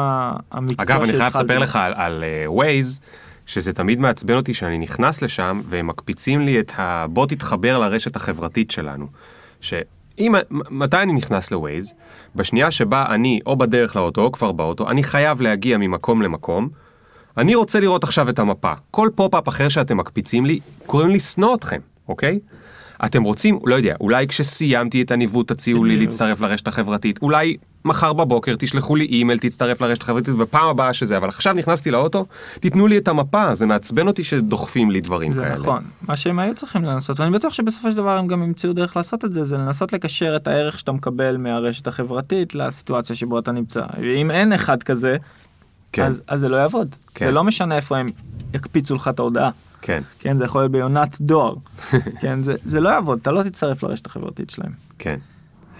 [0.51, 1.59] המקצוע אגב, אני חייב שהתחלתי לספר.
[1.59, 3.01] לך על, על uh, Waze,
[3.45, 7.05] שזה תמיד מעצבן אותי שאני נכנס לשם והם מקפיצים לי את ה...
[7.09, 9.07] בוא תתחבר לרשת החברתית שלנו.
[9.61, 11.93] שאם, מתי אני נכנס לווייז?
[12.35, 16.69] בשנייה שבה אני או בדרך לאוטו או כבר באוטו, אני חייב להגיע ממקום למקום.
[17.37, 18.73] אני רוצה לראות עכשיו את המפה.
[18.91, 22.39] כל pop-up אחר שאתם מקפיצים לי, גורם לי לשנוא אתכם, אוקיי?
[23.05, 25.97] אתם רוצים, לא יודע, אולי כשסיימתי את הניווט תציעו לי.
[25.97, 31.17] להצטרף לרשת החברתית, אולי מחר בבוקר תשלחו לי אימייל, תצטרף לרשת החברתית, ופעם הבאה שזה,
[31.17, 32.25] אבל עכשיו נכנסתי לאוטו,
[32.59, 35.53] תיתנו לי את המפה, זה מעצבן אותי שדוחפים לי דברים זה כאלה.
[35.53, 38.97] נכון, מה שהם היו צריכים לנסות, ואני בטוח שבסופו של דבר הם גם ימצאו דרך
[38.97, 43.51] לעשות את זה, זה לנסות לקשר את הערך שאתה מקבל מהרשת החברתית לסיטואציה שבו אתה
[43.51, 43.81] נמצא.
[44.01, 45.17] ואם אין אחד כזה,
[45.91, 46.95] כן, אז, אז זה לא יעבוד.
[47.15, 47.25] כן.
[47.25, 48.05] זה לא משנה איפה הם
[48.53, 49.49] יקפיצו לך את ההודעה.
[49.81, 51.55] כן, כן, זה יכול להיות ביונת דואר.
[52.21, 54.71] כן, זה, זה לא יעבוד, אתה לא תצטרף לרשת החברתית שלהם.
[54.99, 55.19] כן.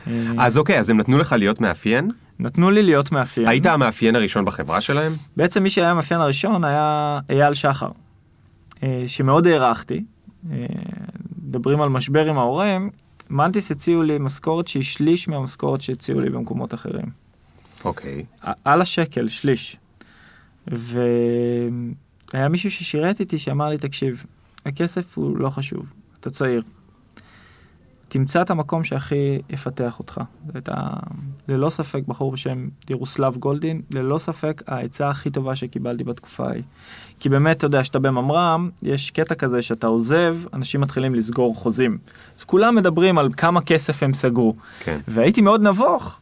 [0.07, 2.11] אה, אז אוקיי, אז הם נתנו לך להיות מאפיין?
[2.39, 3.47] נתנו לי להיות מאפיין.
[3.47, 5.13] היית המאפיין הראשון בחברה שלהם?
[5.37, 7.89] בעצם מי שהיה המאפיין הראשון היה אייל שחר,
[8.83, 10.03] אה, שמאוד הערכתי.
[10.51, 10.65] אה,
[11.45, 12.89] מדברים על משבר עם ההורים,
[13.29, 17.05] מנטיס הציעו לי משכורת שהיא שליש מהמשכורת שהציעו לי במקומות אחרים.
[17.85, 18.25] אוקיי.
[18.65, 19.77] על השקל, שליש.
[20.67, 24.25] והיה מישהו ששירת איתי שאמר לי, תקשיב,
[24.65, 26.61] הכסף הוא לא חשוב, אתה צעיר.
[28.09, 30.21] תמצא את המקום שהכי יפתח אותך.
[30.57, 30.73] אתה,
[31.47, 36.63] ללא ספק, בחור בשם ירוסלב גולדין, ללא ספק העצה הכי טובה שקיבלתי בתקופה ההיא.
[37.19, 41.97] כי באמת, אתה יודע, שאתה בממר"ם, יש קטע כזה שאתה עוזב, אנשים מתחילים לסגור חוזים.
[42.37, 44.55] אז כולם מדברים על כמה כסף הם סגרו.
[44.79, 44.99] כן.
[45.07, 46.19] והייתי מאוד נבוך,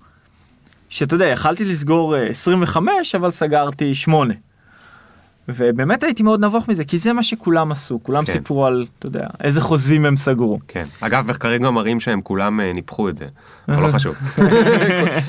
[0.89, 4.33] שאתה יודע, יכלתי לסגור אה, 25, אבל סגרתי 8.
[5.47, 8.31] ובאמת הייתי מאוד נבוך מזה, כי זה מה שכולם עשו, כולם כן.
[8.31, 10.59] סיפרו על, אתה יודע, איזה חוזים הם סגרו.
[10.67, 10.83] כן.
[11.01, 13.25] אגב, מחקרים גם מראים שהם כולם אה, ניפחו את זה,
[13.69, 14.15] אבל לא חשוב.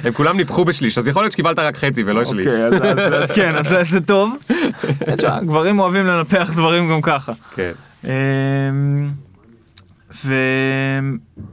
[0.05, 2.47] הם כולם ניפחו בשליש, אז יכול להיות שקיבלת רק חצי ולא שליש.
[2.47, 4.37] אוקיי, אז, אז, אז כן, אז זה- טוב.
[5.17, 7.33] תשמע, גברים אוהבים לנפח דברים גם ככה.
[7.55, 7.73] כן.
[8.05, 9.11] אמ,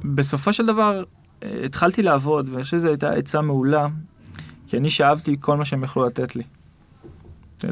[0.06, 1.04] ובסופו של דבר
[1.44, 3.88] אה, התחלתי לעבוד, ואני חושב שזו הייתה עצה מעולה,
[4.68, 6.44] כי אני שאבתי כל מה שהם יכלו לתת לי.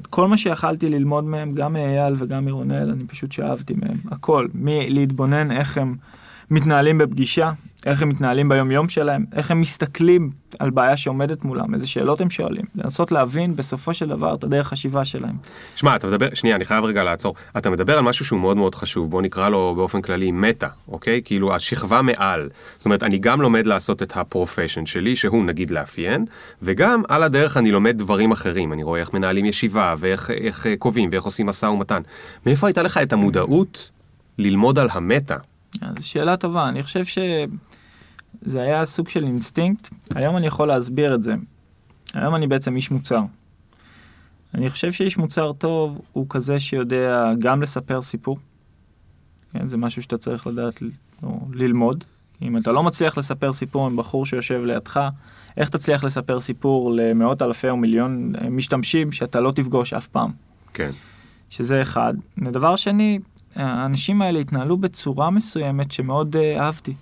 [0.09, 5.51] כל מה שיכלתי ללמוד מהם, גם מאייל וגם מרונל, אני פשוט שאבתי מהם, הכל, מלהתבונן
[5.51, 5.95] איך הם
[6.51, 7.51] מתנהלים בפגישה,
[7.85, 12.21] איך הם מתנהלים ביום יום שלהם, איך הם מסתכלים על בעיה שעומדת מולם, איזה שאלות
[12.21, 15.35] הם שואלים, לנסות להבין בסופו של דבר את הדרך חשיבה שלהם.
[15.75, 17.35] שמע, אתה מדבר, שנייה, אני חייב רגע לעצור.
[17.57, 21.21] אתה מדבר על משהו שהוא מאוד מאוד חשוב, בוא נקרא לו באופן כללי מטה, אוקיי?
[21.25, 22.49] כאילו השכבה מעל.
[22.77, 26.25] זאת אומרת, אני גם לומד לעשות את ה profession שלי, שהוא נגיד לאפיין,
[26.61, 28.73] וגם על הדרך אני לומד דברים אחרים.
[28.73, 32.01] אני רואה איך מנהלים ישיבה, ואיך איך, אה, קובעים, ואיך עושים משא ומתן.
[32.45, 33.89] מאיפה הייתה לך את המודעות
[34.37, 35.37] ללמוד על המטא?
[35.81, 41.23] אז שאלה טובה, אני חושב שזה היה סוג של אינסטינקט, היום אני יכול להסביר את
[41.23, 41.35] זה.
[42.13, 43.21] היום אני בעצם איש מוצר.
[44.53, 48.37] אני חושב שאיש מוצר טוב הוא כזה שיודע גם לספר סיפור.
[49.53, 50.83] כן, זה משהו שאתה צריך לדעת
[51.23, 52.03] או ללמוד.
[52.41, 55.09] אם אתה לא מצליח לספר סיפור עם בחור שיושב לידך,
[55.57, 60.31] איך תצליח לספר סיפור למאות אלפי או מיליון משתמשים שאתה לא תפגוש אף פעם?
[60.73, 60.89] כן.
[61.49, 62.13] שזה אחד.
[62.37, 63.19] ודבר שני,
[63.59, 66.93] האנשים האלה התנהלו בצורה מסוימת שמאוד uh, אהבתי.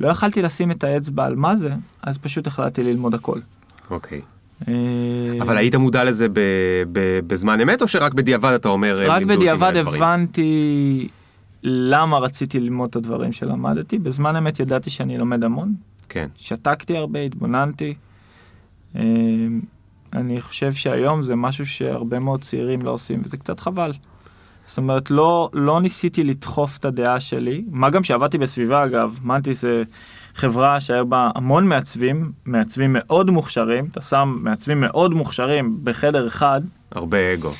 [0.00, 1.70] לא יכלתי לשים את האצבע על מה זה,
[2.02, 3.40] אז פשוט החלטתי ללמוד הכל.
[3.90, 4.20] אוקיי.
[4.68, 4.72] אה,
[5.40, 6.26] אבל היית מודע לזה
[7.26, 9.02] בזמן אמת, או שרק בדיעבד אתה אומר...
[9.02, 9.76] אה, רק בדיעבד?
[9.76, 11.08] הבנתי
[11.62, 13.98] למה רציתי ללמוד את הדברים שלמדתי.
[13.98, 15.74] בזמן אמת ידעתי שאני לומד המון.
[16.08, 16.28] כן.
[16.36, 17.94] שתקתי הרבה, התבוננתי.
[20.12, 23.92] אני חושב שהיום זה משהו שהרבה מאוד צעירים לא עושים, וזה קצת חבל.
[24.68, 29.62] זאת אומרת, לא, לא ניסיתי לדחוף את הדעה שלי, מה גם שעבדתי בסביבה אגב, מנטיס
[29.62, 29.82] זה
[30.34, 36.60] חברה שהיה בה המון מעצבים, מעצבים מאוד מוכשרים, אתה שם מעצבים מאוד מוכשרים בחדר אחד,
[36.92, 37.50] הרבה אגו.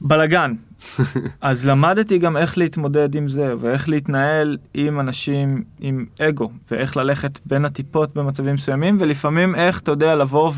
[0.00, 0.54] בלאגן.
[1.40, 7.38] אז למדתי גם איך להתמודד עם זה, ואיך להתנהל עם אנשים עם אגו, ואיך ללכת
[7.46, 10.52] בין הטיפות במצבים מסוימים, ולפעמים איך, אתה יודע, לבוא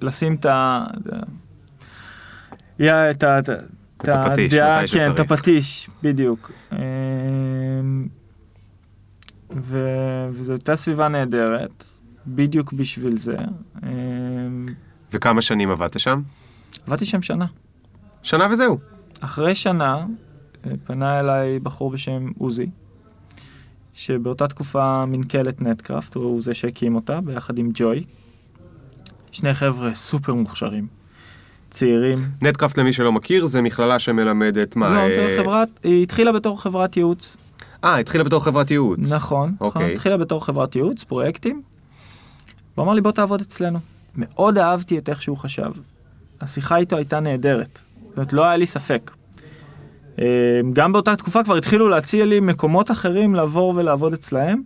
[0.00, 0.84] ולשים את ה...
[2.78, 3.38] יא, את ה...
[4.02, 5.20] את הפטיש, הדעה- מתי כן, את.
[5.20, 6.50] הפטיש, בדיוק.
[6.72, 6.78] אמ,
[9.56, 11.84] ו- וזו הייתה סביבה נהדרת,
[12.26, 13.36] בדיוק בשביל זה.
[13.82, 14.66] אמ,
[15.12, 16.22] וכמה שנים עבדת שם?
[16.86, 17.46] עבדתי שם שנה.
[18.22, 18.78] שנה וזהו.
[19.20, 20.06] אחרי שנה
[20.66, 22.66] אה, פנה אליי בחור בשם עוזי,
[23.94, 28.04] שבאותה תקופה מנכ"לת נטקראפט, הוא זה שהקים אותה ביחד עם ג'וי.
[29.32, 30.86] שני חבר'ה סופר מוכשרים,
[31.70, 32.18] צעירים.
[32.42, 34.90] נטקראפט למי שלא מכיר זה מכללה שמלמדת מה?
[34.90, 37.36] לא, אה, זה חברת, היא התחילה בתור חברת ייעוץ.
[37.84, 39.12] אה, התחילה בתור חברת ייעוץ.
[39.12, 39.92] נכון, נכון, אוקיי.
[39.92, 41.62] התחילה בתור חברת ייעוץ, פרויקטים.
[42.74, 43.78] הוא אמר לי בוא תעבוד אצלנו.
[44.16, 45.70] מאוד אהבתי את איך שהוא חשב.
[46.40, 47.78] השיחה איתו הייתה נהדרת.
[48.08, 49.10] זאת אומרת, לא היה לי ספק.
[50.18, 50.24] אה,
[50.72, 54.62] גם באותה תקופה כבר התחילו להציע לי מקומות אחרים לעבור ולעבוד אצלהם.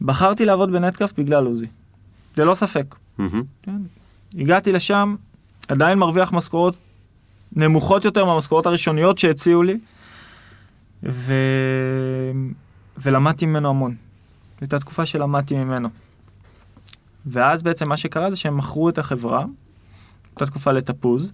[0.00, 1.66] בחרתי לעבוד בנטקאפט בגלל עוזי.
[2.36, 2.94] זה לא ספק.
[3.18, 3.42] מהמם.
[3.62, 3.76] כן.
[4.38, 5.16] הגעתי לשם,
[5.68, 6.74] עדיין מרוויח משכורות
[7.52, 9.78] נמוכות יותר מהמשכורות הראשוניות שהציעו לי,
[11.02, 11.32] ו...
[12.98, 13.94] ולמדתי ממנו המון.
[14.60, 15.88] הייתה תקופה שלמדתי ממנו.
[17.26, 19.44] ואז בעצם מה שקרה זה שהם מכרו את החברה,
[20.30, 21.32] הייתה תקופה לתפוז,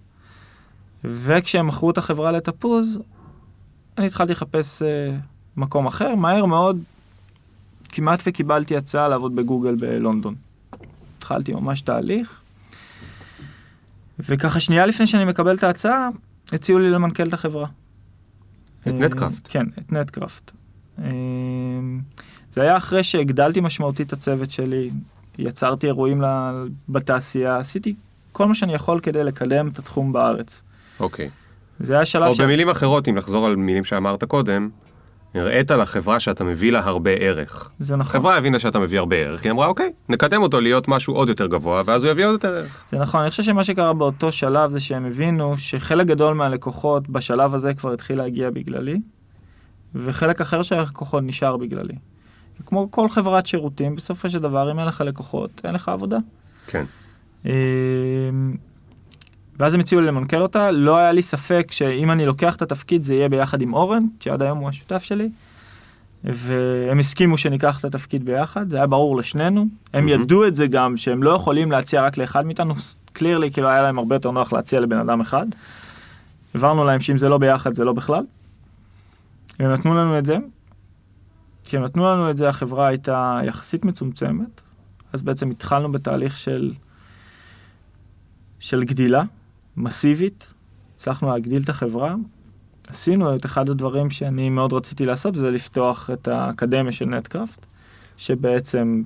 [1.05, 2.99] וכשהם מכרו את החברה לתפוז,
[3.99, 4.85] אני התחלתי לחפש uh,
[5.57, 6.79] מקום אחר, מהר מאוד
[7.88, 10.35] כמעט וקיבלתי הצעה לעבוד בגוגל בלונדון.
[11.18, 12.41] התחלתי ממש תהליך,
[14.18, 16.09] וככה שנייה לפני שאני מקבל את ההצעה,
[16.53, 17.66] הציעו לי למנכ"ל את החברה.
[18.83, 19.48] את אה, נטקראפט.
[19.51, 20.51] כן, את נטקראפט.
[20.98, 21.11] אה,
[22.53, 24.90] זה היה אחרי שהגדלתי משמעותית את הצוות שלי,
[25.38, 26.22] יצרתי אירועים
[26.88, 27.94] בתעשייה, עשיתי
[28.33, 30.62] כל מה שאני יכול כדי לקדם את התחום בארץ.
[31.01, 31.31] אוקיי.
[31.81, 34.68] זה היה שלב או במילים אחרות, אם לחזור על מילים שאמרת קודם,
[35.35, 37.71] הראית לחברה שאתה מביא לה הרבה ערך.
[37.81, 38.16] זה נכון.
[38.16, 41.47] החברה הבינה שאתה מביא הרבה ערך, היא אמרה אוקיי, נקדם אותו להיות משהו עוד יותר
[41.47, 42.85] גבוה, ואז הוא יביא עוד יותר ערך.
[42.90, 47.55] זה נכון, אני חושב שמה שקרה באותו שלב זה שהם הבינו שחלק גדול מהלקוחות בשלב
[47.55, 49.01] הזה כבר התחיל להגיע בגללי,
[49.95, 51.95] וחלק אחר של הלקוחות נשאר בגללי.
[52.66, 56.18] כמו כל חברת שירותים, בסופו של דבר, אם אין לך לקוחות, אין לך עבודה.
[56.66, 56.85] כן.
[59.59, 63.05] ואז הם הציעו לי למנכ"ל אותה, לא היה לי ספק שאם אני לוקח את התפקיד
[63.05, 65.29] זה יהיה ביחד עם אורן, שעד היום הוא השותף שלי,
[66.25, 69.61] והם הסכימו שניקח את התפקיד ביחד, זה היה ברור לשנינו,
[69.93, 70.23] הם מהמם.
[70.23, 72.75] ידעו את זה גם, שהם לא יכולים להציע רק לאחד מאיתנו,
[73.12, 75.47] קלירלי, כאילו היה להם הרבה יותר נוח להציע לבן אדם אחד.
[76.55, 78.25] הבהרנו להם שאם זה לא ביחד זה לא בכלל.
[79.59, 80.37] הם נתנו לנו את זה.
[81.65, 84.61] כשהם נתנו לנו את זה החברה הייתה יחסית מצומצמת,
[85.12, 86.73] אז בעצם התחלנו בתהליך של,
[88.59, 89.23] של גדילה
[89.77, 90.53] מסיבית,
[90.95, 92.15] הצלחנו להגדיל את החברה.
[92.89, 97.67] עשינו את אחד הדברים שאני מאוד רציתי לעשות, וזה לפתוח את האקדמיה של נטקראפט,
[98.17, 99.03] שבעצם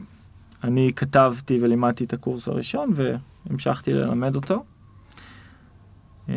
[0.64, 4.64] אני כתבתי ולימדתי את הקורס הראשון והמשכתי ללמד אותו.
[6.28, 6.34] אה,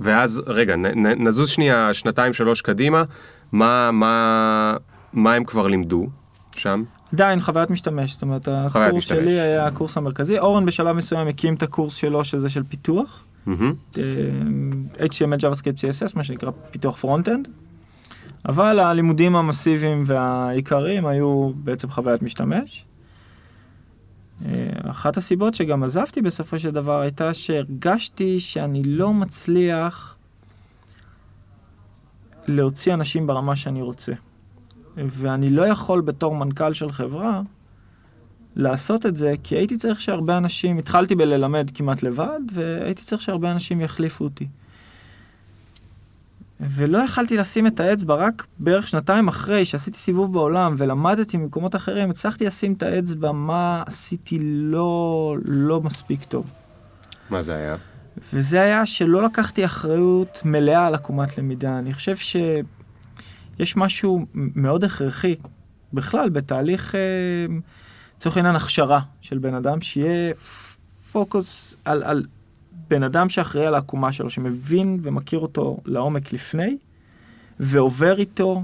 [0.00, 3.04] ואז, רגע, נ, נ, נזוז שנייה שנתיים שלוש קדימה,
[3.52, 4.76] מה, מה,
[5.12, 6.06] מה הם כבר לימדו
[6.56, 6.82] שם?
[7.12, 9.18] עדיין חוויית משתמש, זאת אומרת הקורס משתמש.
[9.18, 13.74] שלי היה הקורס המרכזי, אורן בשלב מסוים הקים את הקורס שלו שזה של פיתוח, מהמם.
[13.98, 14.02] אה,
[15.06, 17.48] HTML, JavaScript, CSS, מה שנקרא פיתוח front-end,
[18.48, 22.84] אבל הלימודים המסיביים והעיקריים היו בעצם חוויית משתמש.
[24.46, 24.50] אה,
[24.90, 30.16] אחת הסיבות שגם עזבתי בסופו של דבר הייתה שהרגשתי שאני לא מצליח
[32.46, 34.12] להוציא אנשים ברמה שאני רוצה.
[34.96, 37.40] ואני לא יכול בתור מנכ"ל של חברה
[38.56, 43.52] לעשות את זה, כי הייתי צריך שהרבה אנשים, התחלתי בללמד כמעט לבד, והייתי צריך שהרבה
[43.52, 44.46] אנשים יחליפו אותי.
[46.60, 52.10] ולא יכלתי לשים את האצבע, רק בערך שנתיים אחרי שעשיתי סיבוב בעולם ולמדתי ממקומות אחרים,
[52.10, 56.46] הצלחתי לשים את האצבע מה עשיתי לא, לא מספיק טוב.
[57.30, 57.76] מה זה היה?
[58.32, 61.78] וזה היה שלא לקחתי אחריות מלאה על עקומת למידה.
[61.78, 62.16] אני חושב
[63.56, 65.34] שיש משהו מאוד הכרחי
[65.92, 67.00] בכלל בתהליך, אה,
[68.16, 70.34] לצורך העניין הכשרה של בן אדם, שיהיה
[71.12, 72.24] פוקוס על, על
[72.88, 76.76] בן אדם שאחראי על העקומה שלו, שמבין ומכיר אותו לעומק לפני,
[77.60, 78.62] ועובר איתו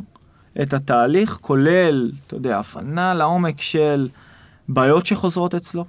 [0.63, 4.09] את התהליך, כולל, אתה יודע, הבנה לעומק של
[4.69, 5.85] בעיות שחוזרות אצלו.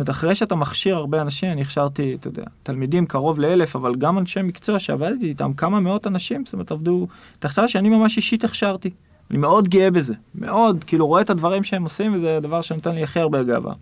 [0.00, 3.94] זאת אומרת, אחרי שאתה מכשיר הרבה אנשים, אני הכשרתי, אתה יודע, תלמידים קרוב לאלף, אבל
[3.94, 7.06] גם אנשי מקצוע שעבדתי איתם, כמה מאות אנשים, זאת אומרת, עבדו,
[7.42, 8.90] הכשרה שאני ממש אישית הכשרתי.
[9.30, 13.02] אני מאוד גאה בזה, מאוד, כאילו רואה את הדברים שהם עושים, וזה הדבר שנותן לי
[13.02, 13.72] הכי הרבה גאווה.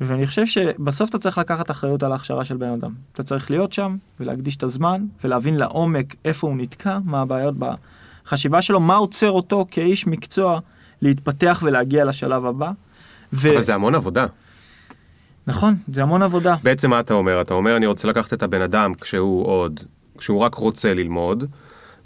[0.00, 2.92] ואני חושב שבסוף אתה צריך לקחת אחריות על ההכשרה של בן אדם.
[3.12, 8.62] אתה צריך להיות שם, ולהקדיש את הזמן, ולהבין לעומק איפה הוא נתקע, מה הבעיות בחשיבה
[8.62, 10.60] שלו, מה עוצר אותו כאיש מקצוע
[11.02, 12.70] להתפתח ולהגיע לשלב הבא.
[13.32, 13.50] ו...
[13.52, 14.26] אבל זה המון עבודה.
[15.48, 16.56] נכון, זה המון עבודה.
[16.62, 17.40] בעצם מה אתה אומר?
[17.40, 19.80] אתה אומר אני רוצה לקחת את הבן אדם כשהוא עוד,
[20.18, 21.44] כשהוא רק רוצה ללמוד,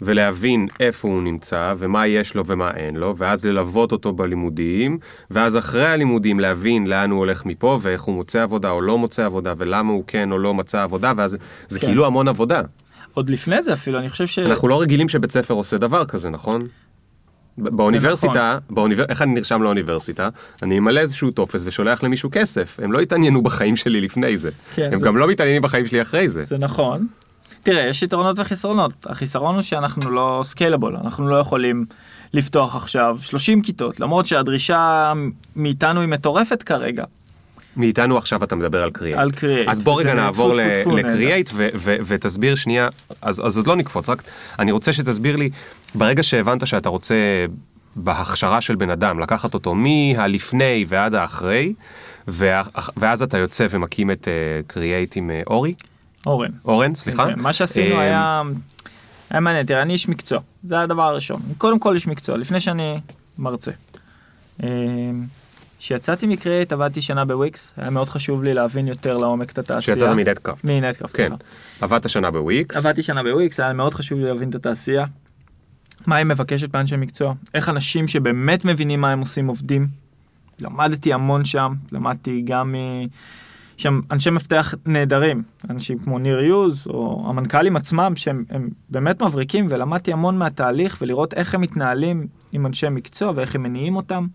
[0.01, 4.97] ולהבין איפה הוא נמצא, ומה יש לו ומה אין לו, ואז ללוות אותו בלימודים,
[5.31, 9.25] ואז אחרי הלימודים להבין לאן הוא הולך מפה, ואיך הוא מוצא עבודה או לא מוצא
[9.25, 11.87] עבודה, ולמה הוא כן או לא מצא עבודה, ואז זה כן.
[11.87, 12.61] כאילו המון עבודה.
[13.13, 14.39] עוד לפני זה אפילו, אני חושב ש...
[14.39, 16.61] אנחנו לא רגילים שבית ספר עושה דבר כזה, נכון?
[17.57, 19.05] באוניברסיטה, באוניבר...
[19.09, 20.29] איך אני נרשם לאוניברסיטה?
[20.63, 22.79] אני אמלא איזשהו טופס ושולח למישהו כסף.
[22.83, 24.49] הם לא התעניינו בחיים שלי לפני זה.
[24.75, 26.43] כן, הם זה- גם לא מתעניינים בחיים שלי אחרי זה.
[26.43, 27.07] זה נכון.
[27.63, 28.91] תראה, יש יתרונות וחסרונות.
[29.05, 31.85] החיסרון הוא שאנחנו לא scalable, אנחנו לא יכולים
[32.33, 35.13] לפתוח עכשיו 30 כיתות, למרות שהדרישה
[35.55, 37.03] מאיתנו היא מטורפת כרגע.
[37.77, 39.19] מאיתנו עכשיו אתה מדבר על קריאייט.
[39.19, 39.69] על קריאייט.
[39.69, 40.53] אז בוא רגע נעבור.
[40.95, 41.49] לקריאייט
[42.05, 42.89] ותסביר שנייה,
[43.21, 44.23] אז, אז עוד לא נקפוץ, רק
[44.59, 45.49] אני רוצה שתסביר לי,
[45.95, 47.15] ברגע שהבנת שאתה רוצה
[47.95, 51.73] בהכשרה של בן אדם, לקחת אותו מהלפני ועד האחרי,
[52.97, 54.27] ואז אתה יוצא ומקים את
[54.67, 55.73] קריאייט עם אה, אורי,
[56.25, 56.49] אורן.
[56.65, 57.27] אורן, סליחה.
[57.27, 58.41] כן, מה שעשינו אה, היה,
[59.29, 61.41] היה מעניין, תראה, אני איש מקצוע, זה הדבר הראשון.
[61.57, 62.99] קודם כל איש מקצוע, לפני שאני
[63.37, 63.71] מרצה.
[65.83, 69.97] אה, כשיצאתי מנטקראפט עבדתי שנה בוויקס, היה מאוד חשוב לי להבין יותר לעומק את התעשייה.
[69.97, 70.63] שיצאת מנטקראפט.
[70.63, 71.27] מנטקראפט, כן.
[71.27, 71.35] סליחה.
[71.81, 72.77] עבדת שנה בוויקס.
[72.77, 75.05] עבדתי שנה בוויקס, היה מאוד חשוב לי להבין את התעשייה.
[76.07, 79.87] מה היא מבקשת מאנשי מקצוע, איך אנשים שבאמת מבינים מה הם עושים עובדים.
[80.59, 82.75] למדתי המון שם, למדתי גם מ...
[83.77, 89.67] שם אנשי מפתח נהדרים, אנשים כמו ניר יוז, או המנכ"לים עצמם, שהם הם באמת מבריקים,
[89.69, 94.27] ולמדתי המון מהתהליך, ולראות איך הם מתנהלים עם אנשי מקצוע ואיך הם מניעים אותם.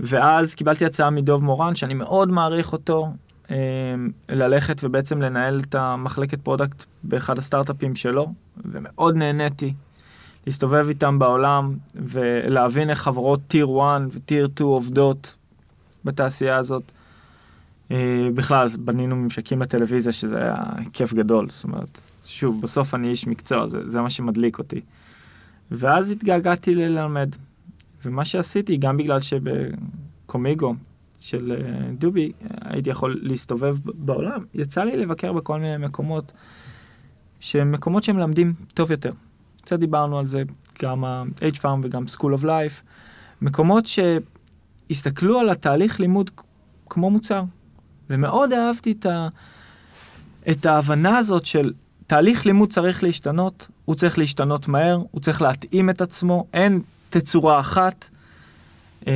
[0.00, 3.12] ואז קיבלתי הצעה מדוב מורן, שאני מאוד מעריך אותו,
[3.50, 3.56] אה,
[4.28, 8.32] ללכת ובעצם לנהל את המחלקת product באחד הסטארט-אפים שלו,
[8.64, 9.74] ומאוד נהניתי
[10.46, 15.36] להסתובב איתם בעולם, ולהבין איך חברות tier 1 ו tier 2 עובדות
[16.04, 16.82] בתעשייה הזאת.
[17.90, 21.50] אה, בכלל, בנינו ממשקים לטלוויזיה, שזה היה כיף גדול.
[21.50, 24.80] זאת אומרת, שוב, בסוף אני איש מקצוע, זה, זה מה שמדליק אותי.
[25.70, 27.28] ואז התגעגעתי ללמד.
[28.04, 30.74] ומה שעשיתי, גם בגלל שבקומיגו
[31.20, 32.32] של אה, דובי
[32.64, 36.32] הייתי יכול להסתובב בעולם, יצא לי לבקר בכל מיני מקומות,
[37.40, 39.10] שהם מקומות שמלמדים טוב יותר.
[39.62, 40.42] קצת דיברנו על זה,
[40.82, 42.82] גם ה-H-Farm וגם School of Life,
[43.42, 46.30] מקומות שהסתכלו על התהליך לימוד
[46.88, 47.42] כמו מוצר.
[48.10, 49.28] ומאוד אהבתי את, ה,
[50.50, 51.72] את ההבנה הזאת של
[52.06, 57.60] תהליך לימוד צריך להשתנות, הוא צריך להשתנות מהר, הוא צריך להתאים את עצמו, אין תצורה
[57.60, 58.08] אחת,
[59.06, 59.12] אמ,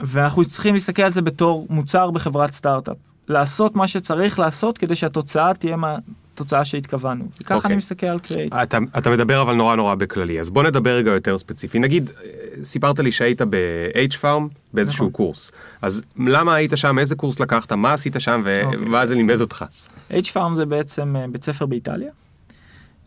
[0.00, 2.96] ואנחנו צריכים להסתכל על זה בתור מוצר בחברת סטארט-אפ.
[3.28, 7.24] לעשות מה שצריך לעשות כדי שהתוצאה תהיה מהתוצאה שהתכוונו.
[7.40, 7.56] וככה okay.
[7.56, 7.68] אוקיי.
[7.68, 8.52] אני מסתכל על קריאייט.
[8.62, 11.78] אתה, אתה מדבר אבל נורא נורא בכללי, אז בוא נדבר רגע יותר ספציפי.
[11.78, 14.42] נגיד, אה, סיפרת לי שהיית ב-H-Farm
[14.74, 15.12] באיזשהו נכון.
[15.12, 15.52] קורס.
[15.82, 18.78] אז למה היית שם, איזה קורס לקחת, מה עשית שם, אוקיי.
[18.78, 19.64] ומה זה לימד אותך?
[20.10, 22.10] H-Farm זה בעצם אה, בית ספר באיטליה.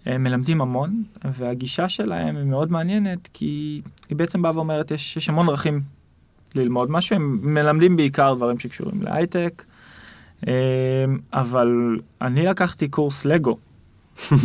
[0.05, 5.29] הם מלמדים המון, והגישה שלהם היא מאוד מעניינת, כי היא בעצם באה ואומרת, יש, יש
[5.29, 5.81] המון דרכים
[6.55, 9.63] ללמוד משהו, הם מלמדים בעיקר דברים שקשורים להייטק,
[10.47, 10.53] אה,
[11.33, 13.57] אבל אני לקחתי קורס לגו.
[14.31, 14.37] עם,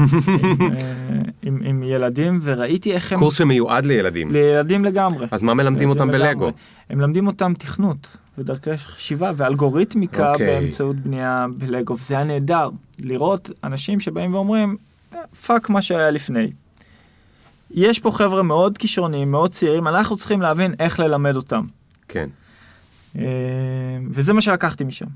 [1.43, 3.19] עם, עם ילדים וראיתי איך הם...
[3.19, 4.31] קורס שמיועד לילדים.
[4.31, 5.27] לילדים לגמרי.
[5.31, 6.45] אז מה מלמדים אותם ילדים בלגו?
[6.45, 6.53] לגמרי.
[6.91, 10.47] הם מלמדים אותם תכנות ודרכי חשיבה ואלגוריתמיקה אוקיי.
[10.47, 14.90] באמצעות בנייה בלגו, וזה היה נהדר לראות אנשים שבאים ואומרים, "אה,
[15.47, 16.51] פאק מה שהיה לפני.
[17.71, 21.67] יש פה חבר'ה מאוד כישרוניים, מאוד צעירים, אנחנו צריכים להבין איך ללמד אותם.
[22.09, 22.29] כן.
[23.19, 23.25] אה,
[24.11, 25.07] וזה מה שלקחתי משם.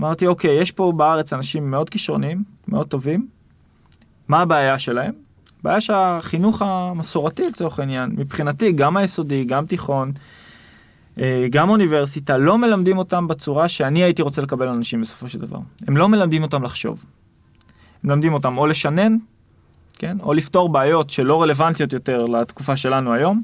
[0.00, 3.26] אמרתי, אוקיי, יש פה בארץ אנשים מאוד כישרוניים, מאוד טובים,
[4.28, 5.12] מה הבעיה שלהם?
[5.60, 10.12] הבעיה שהחינוך המסורתי לצורך העניין, מבחינתי, גם היסודי, גם תיכון,
[11.18, 15.58] אה, גם אוניברסיטה, לא מלמדים אותם בצורה שאני הייתי רוצה לקבל אנשים בסופו של דבר.
[15.88, 17.04] הם לא מלמדים אותם לחשוב.
[18.04, 19.16] מלמדים אותם או לשנן,
[19.98, 20.16] כן?
[20.22, 23.42] או לפתור בעיות שלא רלוונטיות יותר לתקופה שלנו היום.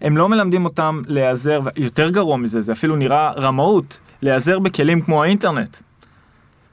[0.00, 5.22] הם לא מלמדים אותם להיעזר, יותר גרוע מזה, זה אפילו נראה רמאות, להיעזר בכלים כמו
[5.22, 5.76] האינטרנט.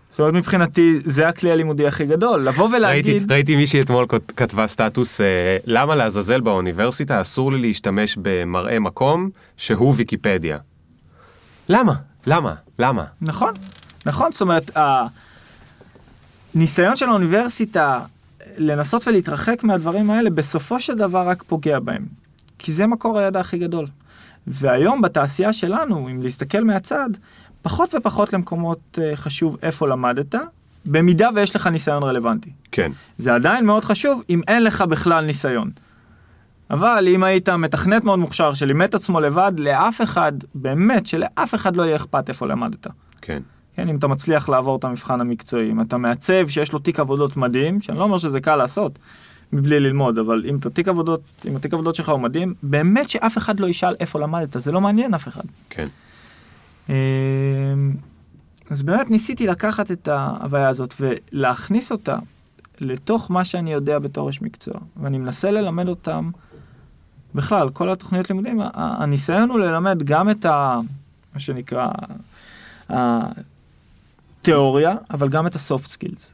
[0.09, 4.31] זאת אומרת מבחינתי זה הכלי הלימודי הכי גדול, לבוא ראיתי, ולהגיד, ראיתי מישהי אתמול כת-
[4.37, 5.25] כתבה סטטוס, אה,
[5.65, 10.57] למה לעזאזל באוניברסיטה אסור לי להשתמש במראה מקום שהוא ויקיפדיה.
[11.69, 11.93] למה?
[12.27, 12.53] למה?
[12.79, 13.03] למה?
[13.21, 13.53] נכון,
[14.05, 14.71] נכון, זאת אומרת,
[16.55, 17.99] הניסיון של האוניברסיטה
[18.57, 22.05] לנסות ולהתרחק מהדברים האלה, בסופו של דבר רק פוגע בהם.
[22.59, 23.87] כי זה מקור הידע הכי גדול.
[24.47, 27.09] והיום בתעשייה שלנו, אם להסתכל מהצד,
[27.61, 30.35] פחות ופחות למקומות אה, חשוב איפה למדת,
[30.85, 32.49] במידה ויש לך ניסיון רלוונטי.
[32.71, 32.91] כן.
[33.17, 35.71] זה עדיין מאוד חשוב אם אין לך בכלל ניסיון.
[36.71, 41.75] אבל אם היית מתכנת מאוד מוכשר שלימד את עצמו לבד, לאף אחד, באמת שלאף אחד
[41.75, 42.87] לא יהיה אכפת איפה למדת.
[43.21, 43.41] כן.
[43.75, 47.37] כן, אם אתה מצליח לעבור את המבחן המקצועי, אם אתה מעצב שיש לו תיק עבודות
[47.37, 48.99] מדהים, שאני לא אומר שזה קל לעשות
[49.53, 53.37] מבלי ללמוד, אבל אם את התיק עבודות, אם התיק עבודות שלך הוא מדהים, באמת שאף
[53.37, 55.43] אחד לא ישאל איפה למדת, זה לא מעניין אף אחד.
[55.69, 55.85] כן.
[56.89, 56.93] אמ,
[58.69, 62.17] אז באמת ניסיתי לקחת את ההוויה הזאת ולהכניס אותה
[62.79, 66.29] לתוך מה שאני יודע בתור איש מקצוע, ואני מנסה ללמד אותם,
[67.35, 70.79] בכלל, כל התוכניות לימודים, הניסיון הוא ללמד גם את ה...
[71.33, 71.87] מה שנקרא,
[74.43, 76.33] התיאוריה, אבל גם את הסופט סקילס.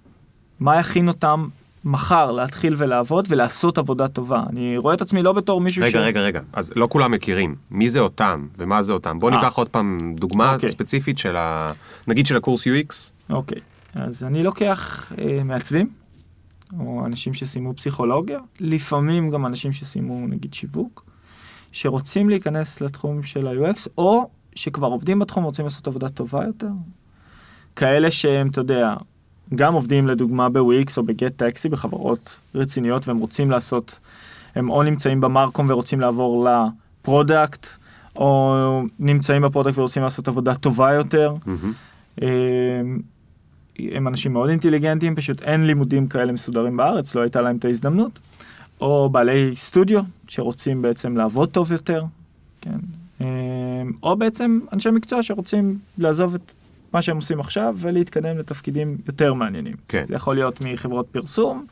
[0.59, 1.47] מה יכין אותם
[1.85, 4.43] מחר להתחיל ולעבוד ולעשות עבודה טובה.
[4.49, 7.55] אני רואה את עצמי לא בתור מישהו רגע, רגע, רגע, אז לא כולם מכירים.
[7.71, 9.19] מי זה אותם ומה זה אותם?
[9.19, 9.35] בוא אה.
[9.35, 10.69] ניקח עוד פעם דוגמה אוקיי.
[10.69, 11.59] ספציפית של ה...
[12.07, 12.93] נגיד של הקורס UX.
[13.29, 13.61] אוקיי,
[13.95, 15.89] אז אני לוקח אה, מעצבים,
[16.79, 21.05] או אנשים שסיימו פסיכולוגיה, לפעמים גם אנשים שסיימו נגיד שיווק,
[21.71, 26.67] שרוצים להיכנס לתחום של ה-UX, או שכבר עובדים בתחום רוצים לעשות עבודה טובה יותר.
[27.79, 28.93] כאלה שהם, אתה יודע,
[29.55, 33.99] גם עובדים לדוגמה בוויקס או בגט טקסי בחברות רציניות והם רוצים לעשות,
[34.55, 37.67] הם או נמצאים ב marcom ורוצים לעבור ל product,
[38.15, 38.55] או
[38.99, 41.33] נמצאים ב product ורוצים לעשות עבודה טובה יותר.
[41.45, 41.73] מהמם.
[42.17, 42.99] הם-
[43.79, 48.19] הם אנשים מאוד אינטליגנטים, פשוט אין לימודים כאלה מסודרים בארץ, לא הייתה להם את ההזדמנות.
[48.81, 52.03] או בעלי סטודיו שרוצים בעצם לעבוד טוב יותר,
[52.61, 52.77] כן.
[53.19, 56.41] הם, או בעצם אנשי מקצוע שרוצים לעזוב את
[56.93, 59.75] מה שהם עושים עכשיו ולהתקדם לתפקידים יותר מעניינים.
[59.87, 60.03] כן.
[60.07, 61.65] זה יכול להיות מחברות פרסום,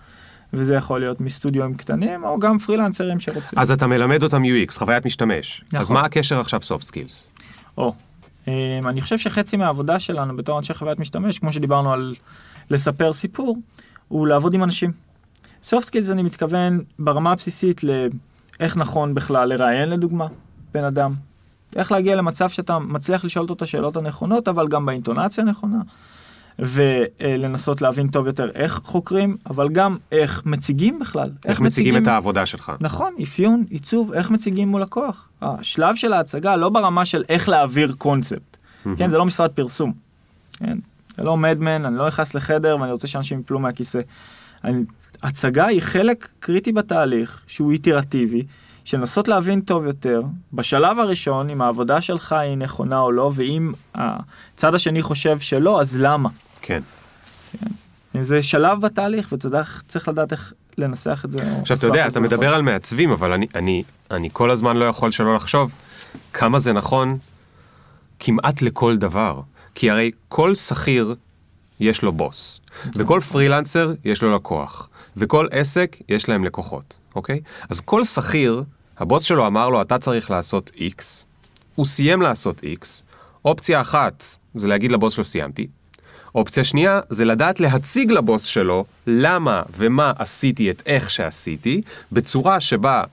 [0.53, 3.59] וזה יכול להיות מסטודיואים קטנים, או גם פרילנסרים שרוצים.
[3.59, 5.63] אז אתה מלמד אותם UX, חוויית משתמש.
[5.73, 5.93] אז נכון.
[5.93, 7.39] מה הקשר עכשיו soft skills?
[7.77, 7.93] או,
[8.47, 8.53] אמ,
[8.85, 12.15] אני חושב שחצי מהעבודה שלנו בתור אנשי חוויית משתמש, כמו שדיברנו על
[12.69, 13.57] לספר סיפור,
[14.07, 14.91] הוא לעבוד עם אנשים.
[15.63, 20.27] soft skills אני מתכוון ברמה הבסיסית לאיך נכון בכלל לראיין לדוגמה
[20.73, 21.11] בן אדם.
[21.75, 25.77] איך להגיע למצב שאתה מצליח לשאול אותו את השאלות הנכונות, אבל גם באינטונציה הנכונה.
[26.59, 31.29] ולנסות להבין טוב יותר איך חוקרים, אבל גם איך מציגים בכלל.
[31.45, 32.71] איך מציגים את העבודה שלך?
[32.79, 35.29] נכון, אפיון, עיצוב, איך מציגים מול לקוח.
[35.41, 38.57] השלב של ההצגה לא ברמה של איך להעביר קונספט.
[38.97, 39.93] כן, זה לא משרד פרסום.
[40.53, 40.77] כן,
[41.17, 43.99] זה לא מדמן, אני לא נכנס לחדר ואני רוצה שאנשים יפלו מהכיסא.
[44.63, 44.83] אני,
[45.23, 48.43] הצגה היא חלק קריטי בתהליך, שהוא איטרטיבי,
[48.87, 50.21] של לנסות להבין טוב יותר,
[50.53, 55.97] בשלב הראשון, אם העבודה שלך היא נכונה או לא, ואם הצד השני חושב שלא, אז
[55.97, 56.29] למה?
[56.61, 56.81] כן.
[58.21, 61.39] זה שלב בתהליך, וצריך לדעת איך לנסח את זה.
[61.61, 65.11] עכשיו, אתה יודע, אתה מדבר על מעצבים, אבל אני, אני, אני כל הזמן לא יכול
[65.11, 65.71] שלא לחשוב
[66.33, 67.17] כמה זה נכון
[68.19, 69.41] כמעט לכל דבר.
[69.75, 71.15] כי הרי כל שכיר
[71.79, 72.61] יש לו בוס,
[72.95, 77.39] וכל פרילנסר יש לו לקוח, וכל עסק יש להם לקוחות, אוקיי?
[77.69, 78.63] אז כל שכיר,
[78.99, 81.03] הבוס שלו אמר לו, אתה צריך לעשות X,
[81.75, 82.87] הוא סיים לעשות X,
[83.45, 84.23] אופציה אחת
[84.55, 85.67] זה להגיד לבוס שלו סיימתי,
[86.35, 91.81] אופציה שנייה זה לדעת להציג לבוס שלו למה ומה עשיתי את איך שעשיתי,
[92.11, 93.03] בצורה שבה